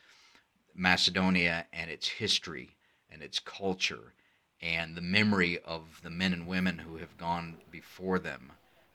Macedonia 0.75 1.65
and 1.73 1.89
its 1.89 2.07
history 2.07 2.69
and 3.11 3.23
its 3.23 3.39
culture 3.39 4.13
and 4.61 4.95
the 4.95 5.01
memory 5.01 5.59
of 5.65 5.99
the 6.03 6.09
men 6.09 6.33
and 6.33 6.45
women 6.45 6.77
who 6.77 6.97
have 6.97 7.17
gone 7.17 7.57
before 7.71 8.19
them, 8.19 8.51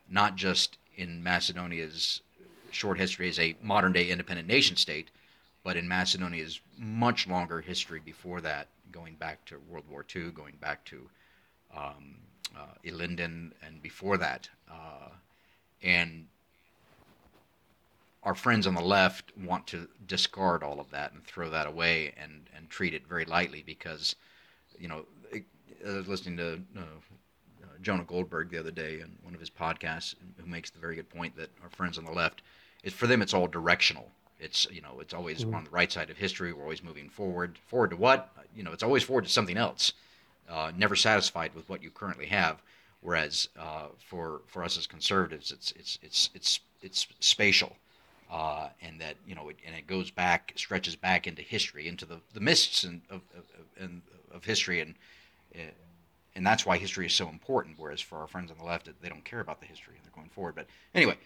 not 0.08 0.36
just 0.36 0.78
in 0.94 1.22
Macedonia's 1.22 2.22
short 2.70 2.98
history 2.98 3.28
as 3.28 3.38
a 3.40 3.56
modern 3.60 3.92
day 3.92 4.10
independent 4.10 4.46
nation 4.46 4.76
state, 4.76 5.10
but 5.64 5.76
in 5.76 5.88
Macedonia's 5.88 6.60
much 6.78 7.26
longer 7.26 7.60
history 7.60 8.00
before 8.04 8.40
that, 8.40 8.68
going 8.92 9.16
back 9.16 9.44
to 9.46 9.58
World 9.68 9.84
War 9.90 10.06
II, 10.14 10.30
going 10.30 10.54
back 10.60 10.84
to 10.84 11.08
um, 11.76 12.18
uh, 12.56 12.74
Ilinden, 12.84 13.50
and 13.66 13.82
before 13.82 14.16
that. 14.18 14.48
Uh, 14.70 15.08
and 15.82 16.26
our 18.27 18.35
friends 18.35 18.66
on 18.66 18.74
the 18.74 18.83
left 18.83 19.33
want 19.39 19.68
to 19.68 19.89
discard 20.09 20.64
all 20.64 20.81
of 20.81 20.91
that 20.91 21.12
and 21.12 21.24
throw 21.24 21.49
that 21.49 21.68
away 21.68 22.12
and, 22.20 22.51
and 22.57 22.68
treat 22.68 22.93
it 22.93 23.07
very 23.07 23.24
lightly 23.24 23.62
because, 23.64 24.16
you 24.79 24.89
know, 24.89 25.07
I 25.33 25.45
was 25.93 26.09
listening 26.09 26.37
to 26.39 26.55
uh, 26.77 26.81
uh, 26.81 27.66
Jonah 27.81 28.03
Goldberg 28.03 28.51
the 28.51 28.59
other 28.59 28.72
day 28.72 28.95
in 29.01 29.16
one 29.22 29.33
of 29.33 29.39
his 29.39 29.49
podcasts, 29.49 30.16
who 30.39 30.47
makes 30.47 30.70
the 30.70 30.81
very 30.81 30.97
good 30.97 31.09
point 31.09 31.37
that 31.37 31.51
our 31.62 31.68
friends 31.70 31.99
on 31.99 32.05
the 32.05 32.11
left, 32.11 32.43
is 32.83 32.93
for 32.93 33.07
them 33.07 33.22
it's 33.22 33.33
all 33.33 33.47
directional. 33.47 34.11
It's 34.41 34.66
you 34.72 34.83
know 34.83 34.99
it's 35.01 35.14
always 35.14 35.45
on 35.45 35.64
the 35.64 35.70
right 35.70 35.91
side 35.91 36.11
of 36.11 36.16
history. 36.16 36.53
We're 36.53 36.64
always 36.64 36.83
moving 36.83 37.09
forward. 37.09 37.59
Forward 37.68 37.91
to 37.91 37.97
what? 37.97 38.33
You 38.55 38.64
know, 38.64 38.72
it's 38.72 38.83
always 38.83 39.05
forward 39.05 39.24
to 39.24 39.31
something 39.31 39.57
else. 39.57 39.93
Uh, 40.49 40.72
never 40.77 40.97
satisfied 40.97 41.55
with 41.55 41.68
what 41.68 41.83
you 41.83 41.91
currently 41.91 42.27
have. 42.27 42.61
Whereas 43.03 43.49
uh, 43.59 43.87
for 43.99 44.43
for 44.47 44.64
us 44.64 44.77
as 44.77 44.87
conservatives, 44.87 45.53
it's 45.53 45.72
it's 45.72 45.99
it's 46.03 46.31
it's 46.35 46.61
it's 46.83 47.07
spatial, 47.20 47.77
uh, 48.31 48.68
and 48.81 49.01
that 49.01 49.16
you 49.27 49.35
know 49.35 49.49
it, 49.49 49.57
and 49.64 49.74
it 49.74 49.87
goes 49.87 50.11
back, 50.11 50.53
stretches 50.57 50.97
back 50.97 51.27
into 51.27 51.43
history, 51.43 51.89
into 51.89 52.05
the 52.05 52.20
the 52.35 52.41
mists 52.41 52.85
and 52.85 53.03
of 53.11 53.22
of, 53.37 53.91
of, 54.33 54.45
history, 54.45 54.81
and 54.81 54.95
uh, 55.55 55.70
and 56.35 56.47
that's 56.47 56.66
why 56.66 56.77
history 56.77 57.07
is 57.07 57.14
so 57.14 57.29
important. 57.29 57.77
Whereas 57.79 58.01
for 58.01 58.18
our 58.18 58.27
friends 58.27 58.51
on 58.51 58.59
the 58.59 58.64
left, 58.64 58.89
they 59.01 59.09
don't 59.09 59.24
care 59.24 59.41
about 59.41 59.61
the 59.61 59.66
history 59.66 59.95
and 59.97 60.05
they're 60.05 60.14
going 60.14 60.31
forward. 60.31 60.55
But 60.55 60.66
anyway, 60.95 61.16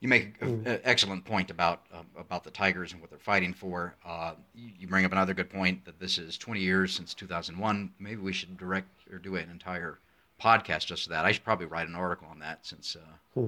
you 0.00 0.08
make 0.08 0.40
an 0.40 0.80
excellent 0.84 1.24
point 1.24 1.50
about 1.50 1.82
uh, 1.92 2.02
about 2.18 2.44
the 2.44 2.50
Tigers 2.50 2.92
and 2.92 3.00
what 3.00 3.10
they're 3.10 3.18
fighting 3.18 3.52
for. 3.52 3.94
Uh, 4.04 4.34
you, 4.54 4.86
bring 4.86 5.04
up 5.04 5.12
another 5.12 5.34
good 5.34 5.50
point 5.50 5.84
that 5.84 5.98
this 5.98 6.18
is 6.18 6.38
20 6.38 6.60
years 6.60 6.94
since 6.94 7.14
2001. 7.14 7.92
Maybe 7.98 8.20
we 8.20 8.32
should 8.32 8.56
direct 8.56 8.88
or 9.12 9.18
do 9.18 9.36
an 9.36 9.50
entire 9.50 9.98
podcast 10.40 10.86
just 10.86 11.04
to 11.04 11.10
that. 11.10 11.24
I 11.24 11.32
should 11.32 11.44
probably 11.44 11.66
write 11.66 11.88
an 11.88 11.94
article 11.94 12.28
on 12.30 12.38
that 12.38 12.64
since 12.64 12.96
uh, 12.96 13.40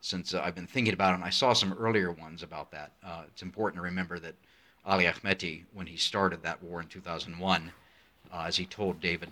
since 0.00 0.34
uh, 0.34 0.42
I've 0.44 0.54
been 0.54 0.66
thinking 0.66 0.94
about 0.94 1.12
it. 1.12 1.16
And 1.16 1.24
I 1.24 1.30
saw 1.30 1.52
some 1.52 1.72
earlier 1.72 2.12
ones 2.12 2.42
about 2.42 2.70
that. 2.72 2.92
Uh, 3.04 3.22
it's 3.26 3.42
important 3.42 3.78
to 3.78 3.82
remember 3.82 4.18
that 4.18 4.34
Ali 4.84 5.04
Ahmeti, 5.04 5.64
when 5.72 5.86
he 5.86 5.96
started 5.96 6.42
that 6.42 6.62
war 6.62 6.80
in 6.80 6.86
2001, 6.86 7.72
uh, 8.32 8.44
as 8.46 8.56
he 8.56 8.66
told 8.66 9.00
David 9.00 9.28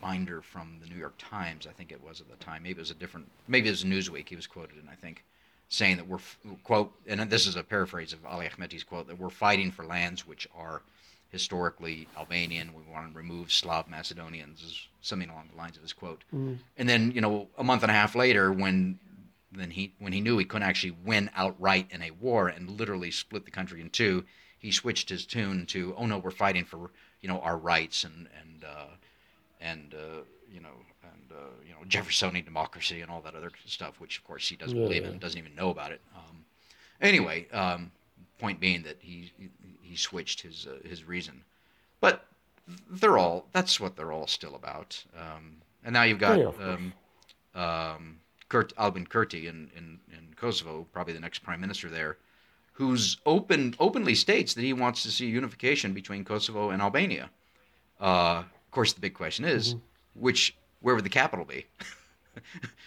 Binder 0.00 0.42
from 0.42 0.78
the 0.80 0.88
New 0.88 0.96
York 0.96 1.14
Times, 1.18 1.66
I 1.66 1.72
think 1.72 1.92
it 1.92 2.02
was 2.02 2.20
at 2.20 2.28
the 2.28 2.36
time. 2.36 2.62
Maybe 2.62 2.78
it 2.78 2.82
was 2.82 2.90
a 2.90 2.94
different. 2.94 3.30
Maybe 3.48 3.68
it 3.68 3.72
was 3.72 3.84
Newsweek. 3.84 4.28
He 4.28 4.36
was 4.36 4.46
quoted 4.46 4.76
in, 4.82 4.88
I 4.88 4.94
think, 4.94 5.24
saying 5.68 5.96
that 5.96 6.06
we're 6.06 6.18
quote, 6.64 6.92
and 7.06 7.20
this 7.30 7.46
is 7.46 7.56
a 7.56 7.62
paraphrase 7.62 8.12
of 8.12 8.24
Ali 8.24 8.48
Ahmeti's 8.48 8.84
quote 8.84 9.06
that 9.08 9.18
we're 9.18 9.30
fighting 9.30 9.70
for 9.70 9.84
lands 9.84 10.26
which 10.26 10.46
are 10.56 10.82
historically 11.30 12.08
Albanian. 12.16 12.72
We 12.72 12.82
want 12.92 13.10
to 13.10 13.16
remove 13.16 13.52
Slav 13.52 13.88
Macedonians, 13.88 14.62
is 14.62 14.88
something 15.02 15.28
along 15.28 15.48
the 15.52 15.58
lines 15.58 15.76
of 15.76 15.82
his 15.82 15.92
quote. 15.92 16.22
And 16.78 16.88
then 16.88 17.10
you 17.12 17.20
know, 17.20 17.48
a 17.58 17.64
month 17.64 17.82
and 17.82 17.90
a 17.90 17.94
half 17.94 18.14
later, 18.14 18.52
when 18.52 18.98
then 19.60 19.70
he 19.70 19.94
when 19.98 20.12
he 20.12 20.20
knew 20.20 20.38
he 20.38 20.44
couldn't 20.44 20.68
actually 20.68 20.96
win 21.04 21.30
outright 21.34 21.88
in 21.90 22.02
a 22.02 22.10
war 22.10 22.48
and 22.48 22.70
literally 22.70 23.10
split 23.10 23.44
the 23.44 23.50
country 23.50 23.80
in 23.80 23.90
two, 23.90 24.24
he 24.58 24.70
switched 24.70 25.08
his 25.08 25.26
tune 25.26 25.66
to, 25.66 25.94
"Oh 25.96 26.06
no, 26.06 26.18
we're 26.18 26.30
fighting 26.30 26.64
for 26.64 26.90
you 27.20 27.28
know 27.28 27.40
our 27.40 27.56
rights 27.56 28.04
and 28.04 28.28
and 28.40 28.64
uh, 28.64 28.86
and 29.60 29.94
uh, 29.94 30.22
you 30.52 30.60
know 30.60 30.76
and 31.02 31.32
uh, 31.32 31.50
you 31.66 31.72
know 31.72 31.84
Jeffersonian 31.88 32.44
democracy 32.44 33.00
and 33.00 33.10
all 33.10 33.20
that 33.22 33.34
other 33.34 33.50
stuff, 33.66 34.00
which 34.00 34.18
of 34.18 34.24
course 34.24 34.48
he 34.48 34.56
doesn't 34.56 34.76
believe 34.84 35.04
in, 35.04 35.12
and 35.12 35.20
doesn't 35.20 35.38
even 35.38 35.54
know 35.54 35.70
about 35.70 35.92
it. 35.92 36.00
Um, 36.14 36.44
anyway, 37.00 37.48
um, 37.50 37.90
point 38.38 38.60
being 38.60 38.82
that 38.82 38.98
he 39.00 39.32
he 39.82 39.96
switched 39.96 40.42
his 40.42 40.66
uh, 40.66 40.86
his 40.88 41.04
reason, 41.04 41.44
but 42.00 42.26
they're 42.90 43.18
all 43.18 43.46
that's 43.52 43.80
what 43.80 43.96
they're 43.96 44.12
all 44.12 44.26
still 44.26 44.54
about. 44.54 45.04
Um, 45.16 45.56
and 45.84 45.92
now 45.92 46.02
you've 46.02 46.18
got 46.18 46.38
Yeah, 47.54 48.06
Kurt 48.48 48.72
Albin 48.78 49.06
Kurti 49.06 49.46
in, 49.46 49.70
in, 49.76 49.98
in 50.12 50.34
Kosovo, 50.36 50.86
probably 50.92 51.12
the 51.14 51.20
next 51.20 51.40
prime 51.40 51.60
minister 51.60 51.88
there, 51.88 52.18
who's 52.72 53.16
open 53.26 53.74
openly 53.80 54.14
states 54.14 54.54
that 54.54 54.62
he 54.62 54.72
wants 54.72 55.02
to 55.02 55.10
see 55.10 55.26
unification 55.26 55.92
between 55.92 56.24
Kosovo 56.24 56.70
and 56.70 56.82
Albania. 56.82 57.30
Uh, 58.00 58.44
of 58.44 58.70
course, 58.70 58.92
the 58.92 59.00
big 59.00 59.14
question 59.14 59.44
is, 59.44 59.74
Mm-hmm. 59.74 59.78
which 60.14 60.56
where 60.80 60.94
would 60.94 61.04
the 61.04 61.10
capital 61.10 61.44
be? 61.44 61.66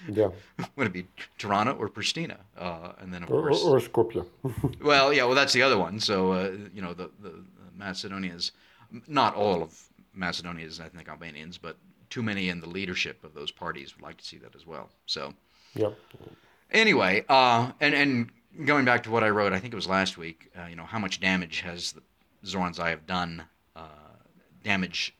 Yeah. 0.08 0.30
would 0.76 0.88
it 0.88 0.94
be 0.94 1.08
Tirana 1.38 1.72
or 1.72 1.90
Pristina? 1.90 2.38
Uh, 2.58 2.94
and 3.00 3.14
then 3.14 3.24
of 3.24 3.30
Or, 3.30 3.50
or, 3.50 3.58
course, 3.58 3.64
or 3.64 3.80
Skopje. 3.80 4.26
well, 4.84 5.12
yeah, 5.14 5.24
well 5.26 5.36
that's 5.36 5.54
the 5.54 5.62
other 5.64 5.78
one. 5.78 6.00
So 6.00 6.32
uh, 6.34 6.52
you 6.74 6.82
know, 6.82 6.94
the, 6.94 7.10
the, 7.20 7.30
the 7.30 7.44
Macedonians, 7.76 8.52
not 9.08 9.36
all 9.36 9.62
of 9.64 9.78
Macedonia's 10.14 10.80
ethnic 10.80 11.10
Albanians, 11.10 11.58
but 11.58 11.78
too 12.10 12.24
many 12.24 12.50
in 12.50 12.60
the 12.62 12.70
leadership 12.70 13.24
of 13.24 13.34
those 13.34 13.52
parties 13.52 13.96
would 13.96 14.04
like 14.04 14.18
to 14.18 14.26
see 14.26 14.38
that 14.38 14.56
as 14.56 14.66
well. 14.66 14.90
So 15.06 15.34
yeah. 15.76 15.90
anyway, 16.72 17.24
uh, 17.30 17.72
and 17.80 17.94
and 17.94 18.30
going 18.66 18.86
back 18.86 19.04
to 19.04 19.12
what 19.12 19.24
I 19.24 19.30
wrote, 19.30 19.54
I 19.54 19.60
think 19.60 19.74
it 19.74 19.76
was 19.76 19.88
last 19.88 20.18
week. 20.18 20.52
Uh, 20.58 20.68
you 20.68 20.76
know, 20.76 20.86
how 20.86 21.00
much 21.00 21.20
damage 21.20 21.62
has 21.62 21.94
the 21.94 22.02
Zoran 22.46 22.74
have 22.74 23.06
done? 23.06 23.44
Uh, 23.76 23.88
damage. 24.64 25.16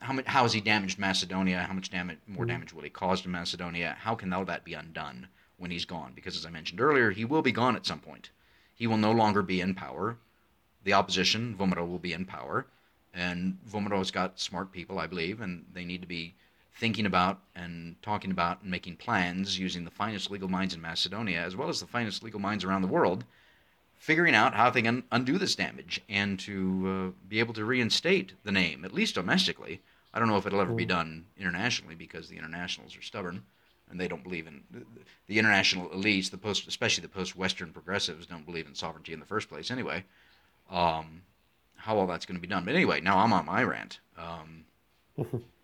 How 0.00 0.12
much? 0.12 0.26
How 0.26 0.42
has 0.42 0.52
he 0.52 0.60
damaged 0.60 0.98
Macedonia? 0.98 1.62
How 1.62 1.74
much 1.74 1.90
damage? 1.90 2.18
More 2.26 2.44
damage 2.44 2.72
will 2.72 2.82
he 2.82 2.90
cause 2.90 3.20
to 3.22 3.28
Macedonia? 3.28 3.96
How 4.00 4.14
can 4.14 4.32
all 4.32 4.44
that 4.44 4.64
be 4.64 4.74
undone 4.74 5.28
when 5.56 5.70
he's 5.70 5.84
gone? 5.84 6.12
Because 6.14 6.36
as 6.36 6.46
I 6.46 6.50
mentioned 6.50 6.80
earlier, 6.80 7.10
he 7.10 7.24
will 7.24 7.42
be 7.42 7.52
gone 7.52 7.76
at 7.76 7.86
some 7.86 8.00
point. 8.00 8.30
He 8.74 8.86
will 8.86 8.96
no 8.96 9.10
longer 9.10 9.42
be 9.42 9.60
in 9.60 9.74
power. 9.74 10.18
The 10.84 10.92
opposition, 10.92 11.56
VMRO, 11.58 11.88
will 11.88 11.98
be 11.98 12.12
in 12.12 12.24
power, 12.24 12.66
and 13.12 13.58
VMRO's 13.68 14.12
got 14.12 14.38
smart 14.38 14.70
people, 14.70 15.00
I 15.00 15.08
believe, 15.08 15.40
and 15.40 15.66
they 15.72 15.84
need 15.84 16.00
to 16.02 16.06
be 16.06 16.36
thinking 16.78 17.06
about 17.06 17.40
and 17.56 18.00
talking 18.02 18.30
about 18.30 18.62
and 18.62 18.70
making 18.70 18.96
plans 18.96 19.58
using 19.58 19.84
the 19.84 19.90
finest 19.90 20.30
legal 20.30 20.48
minds 20.48 20.74
in 20.74 20.80
Macedonia 20.80 21.40
as 21.40 21.56
well 21.56 21.68
as 21.68 21.80
the 21.80 21.86
finest 21.86 22.22
legal 22.22 22.38
minds 22.38 22.64
around 22.64 22.82
the 22.82 22.88
world, 22.88 23.24
figuring 23.96 24.34
out 24.34 24.54
how 24.54 24.70
they 24.70 24.82
can 24.82 25.02
undo 25.10 25.38
this 25.38 25.56
damage 25.56 26.00
and 26.08 26.38
to 26.38 27.12
uh, 27.12 27.26
be 27.28 27.40
able 27.40 27.52
to 27.52 27.64
reinstate 27.64 28.32
the 28.44 28.52
name, 28.52 28.84
at 28.84 28.94
least 28.94 29.16
domestically. 29.16 29.80
I 30.14 30.20
don't 30.20 30.28
know 30.28 30.36
if 30.36 30.46
it'll 30.46 30.60
ever 30.60 30.72
be 30.72 30.86
done 30.86 31.26
internationally 31.36 31.96
because 31.96 32.28
the 32.28 32.38
internationals 32.38 32.96
are 32.96 33.02
stubborn 33.02 33.42
and 33.90 34.00
they 34.00 34.06
don't 34.06 34.22
believe 34.22 34.46
in 34.46 34.62
the 35.26 35.38
international 35.38 35.88
elites, 35.88 36.30
the 36.30 36.38
post, 36.38 36.68
especially 36.68 37.02
the 37.02 37.08
post-Western 37.08 37.72
progressives, 37.72 38.26
don't 38.26 38.46
believe 38.46 38.68
in 38.68 38.74
sovereignty 38.74 39.12
in 39.12 39.20
the 39.20 39.26
first 39.26 39.48
place. 39.48 39.70
Anyway, 39.70 40.04
um, 40.70 41.22
how 41.76 41.98
all 41.98 42.06
that's 42.06 42.24
going 42.26 42.36
to 42.36 42.40
be 42.40 42.46
done. 42.46 42.64
But 42.64 42.74
anyway, 42.74 43.00
now 43.00 43.18
I'm 43.18 43.32
on 43.32 43.46
my 43.46 43.64
rant. 43.64 43.98
Um, 44.16 44.64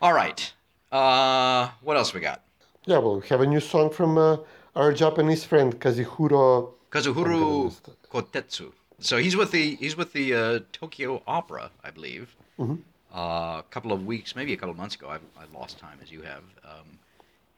all 0.00 0.12
right. 0.12 0.52
Uh, 0.92 1.70
what 1.82 1.96
else 1.96 2.14
we 2.14 2.20
got? 2.20 2.42
Yeah, 2.86 2.98
well, 2.98 3.20
we 3.20 3.26
have 3.28 3.40
a 3.40 3.46
new 3.46 3.60
song 3.60 3.90
from 3.90 4.18
uh, 4.18 4.36
our 4.76 4.92
Japanese 4.92 5.44
friend 5.44 5.78
Kazuhiro. 5.80 6.72
Kazuhiro 6.90 7.74
Kotetsu. 8.10 8.72
So 9.00 9.16
he's 9.18 9.36
with 9.36 9.50
the 9.50 9.74
he's 9.76 9.96
with 9.96 10.12
the 10.12 10.34
uh, 10.34 10.60
Tokyo 10.72 11.22
Opera, 11.26 11.70
I 11.82 11.90
believe. 11.90 12.34
Uh, 12.60 12.76
a 13.14 13.64
couple 13.70 13.92
of 13.92 14.06
weeks, 14.06 14.36
maybe 14.36 14.52
a 14.52 14.56
couple 14.56 14.70
of 14.70 14.76
months 14.76 14.94
ago. 14.94 15.08
I've, 15.08 15.22
I 15.38 15.44
lost 15.58 15.78
time 15.78 15.98
as 16.02 16.10
you 16.12 16.22
have. 16.22 16.42
Um, 16.64 16.98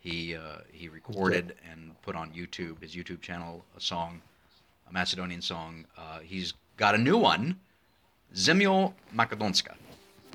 he 0.01 0.37
uh, 0.37 0.59
he 0.73 0.89
recorded 0.89 1.55
and 1.71 2.01
put 2.03 2.15
on 2.17 2.31
YouTube 2.31 2.81
his 2.81 2.95
YouTube 2.95 3.21
channel 3.21 3.65
a 3.77 3.81
song, 3.81 4.23
a 4.89 4.93
Macedonian 4.93 5.43
song. 5.43 5.85
Uh, 5.99 6.21
he's 6.21 6.55
got 6.77 6.95
a 6.95 6.99
new 6.99 7.19
one, 7.19 7.59
Zemjo 8.35 8.93
Makedonska, 9.15 9.75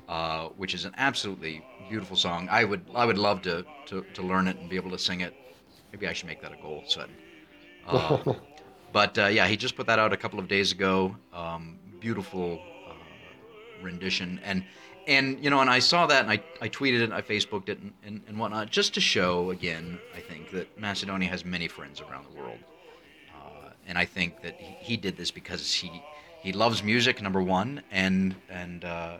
uh, 0.08 0.48
which 0.56 0.74
is 0.74 0.84
an 0.84 0.94
absolutely 0.96 1.64
beautiful 1.88 2.16
song. 2.16 2.48
I 2.50 2.64
would 2.64 2.84
I 2.94 3.04
would 3.04 3.18
love 3.18 3.42
to, 3.42 3.64
to, 3.86 4.04
to 4.14 4.22
learn 4.22 4.48
it 4.48 4.56
and 4.58 4.68
be 4.68 4.76
able 4.76 4.90
to 4.90 4.98
sing 4.98 5.20
it. 5.20 5.34
Maybe 5.92 6.08
I 6.08 6.12
should 6.12 6.26
make 6.26 6.40
that 6.42 6.52
a 6.52 6.56
goal, 6.56 6.82
Cvetin. 6.88 7.10
Uh, 7.84 8.34
but 8.92 9.18
uh, 9.18 9.26
yeah, 9.26 9.48
he 9.48 9.56
just 9.56 9.74
put 9.74 9.88
that 9.88 9.98
out 9.98 10.12
a 10.12 10.16
couple 10.16 10.38
of 10.38 10.46
days 10.46 10.70
ago. 10.70 11.16
Um, 11.32 11.80
beautiful 11.98 12.60
uh, 12.88 12.92
rendition, 13.82 14.40
and 14.44 14.62
and 15.06 15.42
you 15.42 15.50
know, 15.50 15.60
and 15.60 15.68
I 15.68 15.80
saw 15.80 16.06
that, 16.06 16.22
and 16.22 16.30
I, 16.30 16.40
I 16.60 16.68
tweeted 16.68 17.00
it, 17.00 17.10
I 17.10 17.22
Facebooked 17.22 17.68
it, 17.68 17.80
and, 17.80 17.92
and, 18.04 18.20
and 18.28 18.38
whatnot, 18.38 18.70
just 18.70 18.94
to 18.94 19.00
show 19.00 19.50
again, 19.50 19.98
I 20.16 20.20
think 20.20 20.50
that 20.52 20.78
Macedonia 20.78 21.28
has 21.28 21.44
many 21.44 21.66
friends 21.66 22.00
around 22.00 22.26
the 22.30 22.40
world, 22.40 22.58
uh, 23.34 23.70
and 23.88 23.98
I 23.98 24.04
think 24.04 24.42
that 24.42 24.54
he, 24.60 24.76
he 24.92 24.96
did 24.96 25.16
this 25.16 25.30
because 25.30 25.72
he 25.72 26.02
he 26.40 26.52
loves 26.52 26.82
music, 26.82 27.20
number 27.20 27.42
one, 27.42 27.82
and 27.90 28.34
and 28.48 28.84
uh, 28.84 29.16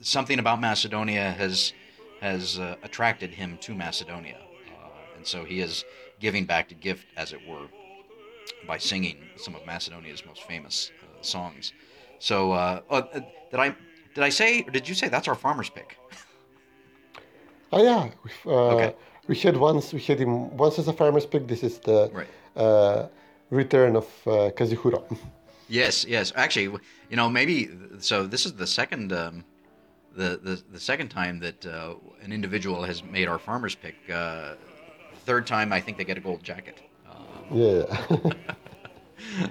something 0.00 0.38
about 0.38 0.60
Macedonia 0.60 1.30
has 1.32 1.72
has 2.20 2.58
uh, 2.58 2.76
attracted 2.82 3.30
him 3.30 3.58
to 3.60 3.74
Macedonia, 3.74 4.38
uh, 4.38 4.88
and 5.16 5.26
so 5.26 5.44
he 5.44 5.60
is 5.60 5.84
giving 6.18 6.46
back 6.46 6.68
to 6.68 6.74
gift, 6.74 7.06
as 7.16 7.32
it 7.32 7.40
were, 7.46 7.66
by 8.66 8.78
singing 8.78 9.18
some 9.36 9.54
of 9.54 9.64
Macedonia's 9.66 10.24
most 10.24 10.42
famous 10.44 10.90
uh, 11.02 11.22
songs. 11.22 11.72
So, 12.18 12.52
uh, 12.52 12.80
uh, 12.88 13.02
did 13.50 13.60
I 13.60 13.74
did 14.14 14.24
I 14.24 14.30
say 14.30 14.62
or 14.62 14.70
did 14.70 14.88
you 14.88 14.94
say 14.94 15.08
that's 15.08 15.28
our 15.28 15.34
farmer's 15.34 15.68
pick? 15.70 15.98
Oh 17.72 17.82
yeah, 17.82 18.10
uh, 18.46 18.74
Okay. 18.74 18.94
we 19.28 19.36
had 19.36 19.56
once 19.56 19.92
we 19.92 20.00
had 20.00 20.18
him 20.18 20.56
once 20.56 20.78
as 20.78 20.88
a 20.88 20.92
farmer's 20.92 21.26
pick. 21.26 21.46
This 21.46 21.62
is 21.62 21.78
the 21.80 22.10
Right. 22.12 22.28
uh, 22.56 23.08
return 23.50 23.96
of 23.96 24.06
uh, 24.26 24.50
Kazuhiro. 24.56 25.04
Yes, 25.68 26.04
yes. 26.04 26.32
Actually, 26.36 26.68
you 27.10 27.16
know, 27.16 27.28
maybe 27.28 27.68
so. 27.98 28.26
This 28.26 28.46
is 28.46 28.52
the 28.54 28.66
second, 28.68 29.12
um, 29.12 29.44
the, 30.16 30.40
the 30.42 30.62
the 30.72 30.80
second 30.80 31.08
time 31.08 31.38
that 31.40 31.66
uh, 31.66 31.94
an 32.22 32.32
individual 32.32 32.82
has 32.82 33.02
made 33.02 33.28
our 33.28 33.38
farmers 33.38 33.74
pick. 33.74 33.96
Uh, 34.12 34.54
third 35.24 35.46
time, 35.46 35.72
I 35.72 35.80
think 35.80 35.98
they 35.98 36.04
get 36.04 36.16
a 36.18 36.20
gold 36.20 36.42
jacket. 36.42 36.82
Yeah. 37.50 38.06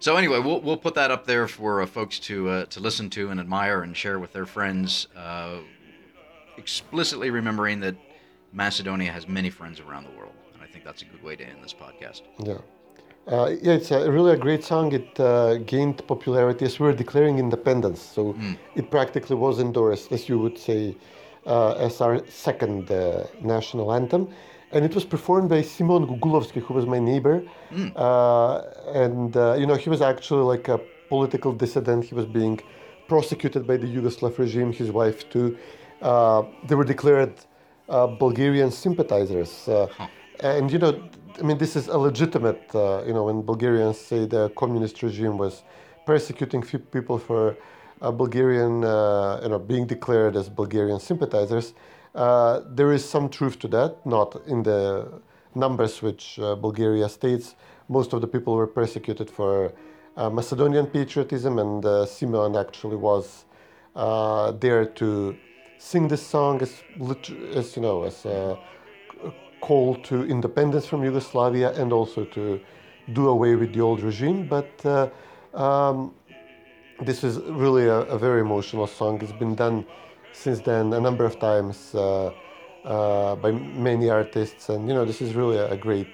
so 0.00 0.16
anyway, 0.16 0.38
we'll 0.38 0.60
we'll 0.60 0.76
put 0.76 0.94
that 0.94 1.10
up 1.10 1.26
there 1.26 1.48
for 1.48 1.82
uh, 1.82 1.86
folks 1.86 2.18
to 2.20 2.48
uh, 2.48 2.64
to 2.66 2.80
listen 2.80 3.10
to 3.10 3.30
and 3.30 3.40
admire 3.40 3.82
and 3.82 3.96
share 3.96 4.18
with 4.18 4.32
their 4.32 4.46
friends. 4.46 5.08
Uh, 5.16 5.58
explicitly 6.56 7.30
remembering 7.30 7.80
that 7.80 7.96
Macedonia 8.52 9.10
has 9.10 9.26
many 9.26 9.50
friends 9.50 9.80
around 9.80 10.04
the 10.04 10.16
world, 10.16 10.34
and 10.54 10.62
I 10.62 10.66
think 10.66 10.84
that's 10.84 11.02
a 11.02 11.06
good 11.06 11.22
way 11.22 11.34
to 11.36 11.44
end 11.44 11.64
this 11.64 11.74
podcast. 11.74 12.22
Yeah. 12.38 12.58
Uh, 13.26 13.54
yeah, 13.62 13.74
it's 13.74 13.90
a, 13.92 14.10
really 14.10 14.32
a 14.32 14.36
great 14.36 14.64
song. 14.64 14.92
It 14.92 15.18
uh, 15.20 15.58
gained 15.58 16.04
popularity 16.06 16.64
as 16.64 16.80
we 16.80 16.86
were 16.86 16.92
declaring 16.92 17.38
independence. 17.38 18.00
So 18.02 18.34
it 18.74 18.90
practically 18.90 19.36
was 19.36 19.60
endorsed, 19.60 20.10
as 20.12 20.28
you 20.28 20.38
would 20.38 20.58
say, 20.58 20.96
uh, 21.46 21.72
as 21.74 22.00
our 22.00 22.26
second 22.28 22.90
uh, 22.90 23.26
national 23.40 23.92
anthem. 23.92 24.28
And 24.72 24.84
it 24.84 24.94
was 24.94 25.04
performed 25.04 25.48
by 25.50 25.62
Simon 25.62 26.06
Gugulovsky, 26.06 26.60
who 26.62 26.74
was 26.74 26.86
my 26.86 26.98
neighbor. 26.98 27.44
Uh, 27.94 28.62
and, 29.04 29.36
uh, 29.36 29.54
you 29.54 29.66
know, 29.66 29.76
he 29.76 29.88
was 29.90 30.00
actually 30.00 30.42
like 30.42 30.68
a 30.68 30.80
political 31.08 31.52
dissident. 31.52 32.04
He 32.04 32.14
was 32.14 32.26
being 32.26 32.58
prosecuted 33.06 33.66
by 33.66 33.76
the 33.76 33.86
Yugoslav 33.86 34.36
regime, 34.38 34.72
his 34.72 34.90
wife 34.90 35.28
too. 35.30 35.56
Uh, 36.00 36.42
they 36.66 36.74
were 36.74 36.84
declared 36.84 37.34
uh, 37.88 38.06
Bulgarian 38.08 38.70
sympathizers. 38.70 39.68
Uh, 39.68 39.86
And, 40.40 40.72
you 40.72 40.78
know, 40.78 40.92
I 41.38 41.42
mean, 41.42 41.56
this 41.58 41.76
is 41.76 41.88
a 41.88 41.96
legitimate, 41.96 42.62
uh, 42.74 43.02
you 43.06 43.14
know, 43.14 43.24
when 43.24 43.42
Bulgarians 43.42 43.98
say 43.98 44.26
the 44.26 44.50
communist 44.50 45.02
regime 45.02 45.38
was 45.38 45.62
persecuting 46.04 46.62
few 46.62 46.78
people 46.78 47.18
for 47.18 47.56
uh, 48.02 48.10
Bulgarian, 48.10 48.84
uh, 48.84 49.40
you 49.42 49.48
know, 49.48 49.58
being 49.58 49.86
declared 49.86 50.36
as 50.36 50.48
Bulgarian 50.48 51.00
sympathizers, 51.00 51.72
uh, 52.14 52.60
there 52.68 52.92
is 52.92 53.08
some 53.08 53.28
truth 53.28 53.58
to 53.60 53.68
that, 53.68 54.04
not 54.04 54.42
in 54.46 54.62
the 54.62 55.08
numbers 55.54 56.02
which 56.02 56.38
uh, 56.38 56.54
Bulgaria 56.54 57.08
states. 57.08 57.54
Most 57.88 58.12
of 58.12 58.20
the 58.20 58.26
people 58.26 58.54
were 58.54 58.66
persecuted 58.66 59.30
for 59.30 59.72
uh, 60.16 60.28
Macedonian 60.28 60.86
patriotism, 60.86 61.58
and 61.58 61.84
uh, 61.84 62.04
Simeon 62.04 62.56
actually 62.56 62.96
was 62.96 63.46
there 64.60 64.84
to 64.84 65.36
sing 65.78 66.08
this 66.08 66.26
song 66.26 66.60
as, 66.60 66.82
as 67.54 67.76
you 67.76 67.82
know, 67.82 68.02
as 68.02 68.26
a 68.26 68.58
call 69.62 69.94
to 70.10 70.24
independence 70.26 70.86
from 70.86 71.02
Yugoslavia 71.02 71.72
and 71.80 71.92
also 71.92 72.24
to 72.36 72.60
do 73.14 73.28
away 73.28 73.54
with 73.56 73.72
the 73.72 73.80
old 73.80 74.00
regime. 74.02 74.46
But 74.46 74.72
uh, 74.84 75.08
um, 75.54 76.14
this 77.00 77.24
is 77.24 77.38
really 77.64 77.86
a, 77.86 78.00
a 78.16 78.18
very 78.18 78.40
emotional 78.42 78.86
song. 78.86 79.22
It's 79.22 79.38
been 79.44 79.54
done 79.54 79.86
since 80.32 80.60
then 80.60 80.92
a 80.92 81.00
number 81.00 81.24
of 81.24 81.38
times 81.38 81.94
uh, 81.94 82.32
uh, 82.84 83.36
by 83.36 83.52
many 83.52 84.10
artists, 84.10 84.68
and 84.68 84.88
you 84.88 84.94
know 84.94 85.04
this 85.04 85.20
is 85.22 85.34
really 85.34 85.58
a 85.58 85.76
great, 85.76 86.12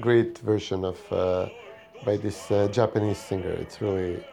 great 0.00 0.38
version 0.38 0.84
of 0.84 0.98
by 2.04 2.16
this 2.16 2.50
uh, 2.50 2.68
Japanese 2.68 3.18
singer. 3.18 3.50
It's 3.50 3.80
really 3.80 4.24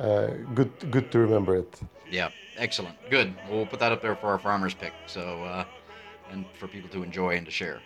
uh, 0.00 0.28
good, 0.54 0.72
good 0.90 1.10
to 1.12 1.18
remember 1.18 1.56
it. 1.56 1.80
Yeah, 2.10 2.30
excellent, 2.56 2.96
good. 3.10 3.34
We'll 3.48 3.66
put 3.66 3.80
that 3.80 3.92
up 3.92 4.02
there 4.02 4.16
for 4.16 4.28
our 4.28 4.38
farmers 4.38 4.74
pick. 4.74 4.92
So, 5.06 5.44
uh, 5.44 5.64
and 6.32 6.44
for 6.58 6.66
people 6.68 6.90
to 6.90 7.02
enjoy 7.02 7.36
and 7.36 7.46
to 7.46 7.52
share. 7.52 7.80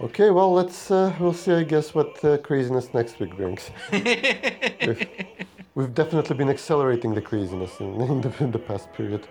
Okay, 0.00 0.30
well 0.30 0.50
let's 0.52 0.90
uh, 0.90 1.14
we'll 1.20 1.34
see. 1.34 1.52
I 1.52 1.62
guess 1.62 1.94
what 1.94 2.24
uh, 2.24 2.38
craziness 2.38 2.94
next 2.94 3.20
week 3.20 3.36
brings. 3.36 3.70
we've, 3.92 5.08
we've 5.74 5.94
definitely 5.94 6.36
been 6.36 6.48
accelerating 6.48 7.14
the 7.14 7.20
craziness 7.20 7.78
in, 7.80 8.00
in, 8.00 8.20
the, 8.22 8.32
in 8.40 8.50
the 8.50 8.58
past 8.58 8.90
period. 8.94 9.26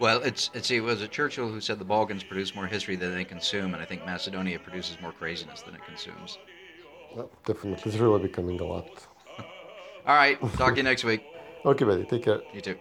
Well, 0.00 0.20
it's 0.22 0.50
it's 0.54 0.72
it 0.72 0.80
was 0.80 1.06
Churchill 1.08 1.48
who 1.48 1.60
said 1.60 1.78
the 1.78 1.84
Balkans 1.84 2.24
produce 2.24 2.52
more 2.52 2.66
history 2.66 2.96
than 2.96 3.14
they 3.14 3.24
consume, 3.24 3.74
and 3.74 3.82
I 3.82 3.86
think 3.86 4.04
Macedonia 4.04 4.58
produces 4.58 5.00
more 5.00 5.12
craziness 5.12 5.62
than 5.62 5.76
it 5.76 5.84
consumes. 5.86 6.38
Well, 7.14 7.30
definitely, 7.46 7.90
it's 7.90 8.00
really 8.00 8.20
becoming 8.20 8.60
a 8.60 8.64
lot. 8.64 8.90
All 10.04 10.16
right, 10.16 10.40
talk 10.56 10.72
to 10.72 10.78
you 10.78 10.82
next 10.82 11.04
week. 11.04 11.22
Okay, 11.64 11.84
buddy, 11.84 12.04
take 12.04 12.22
care. 12.22 12.40
You 12.54 12.60
too. 12.60 12.78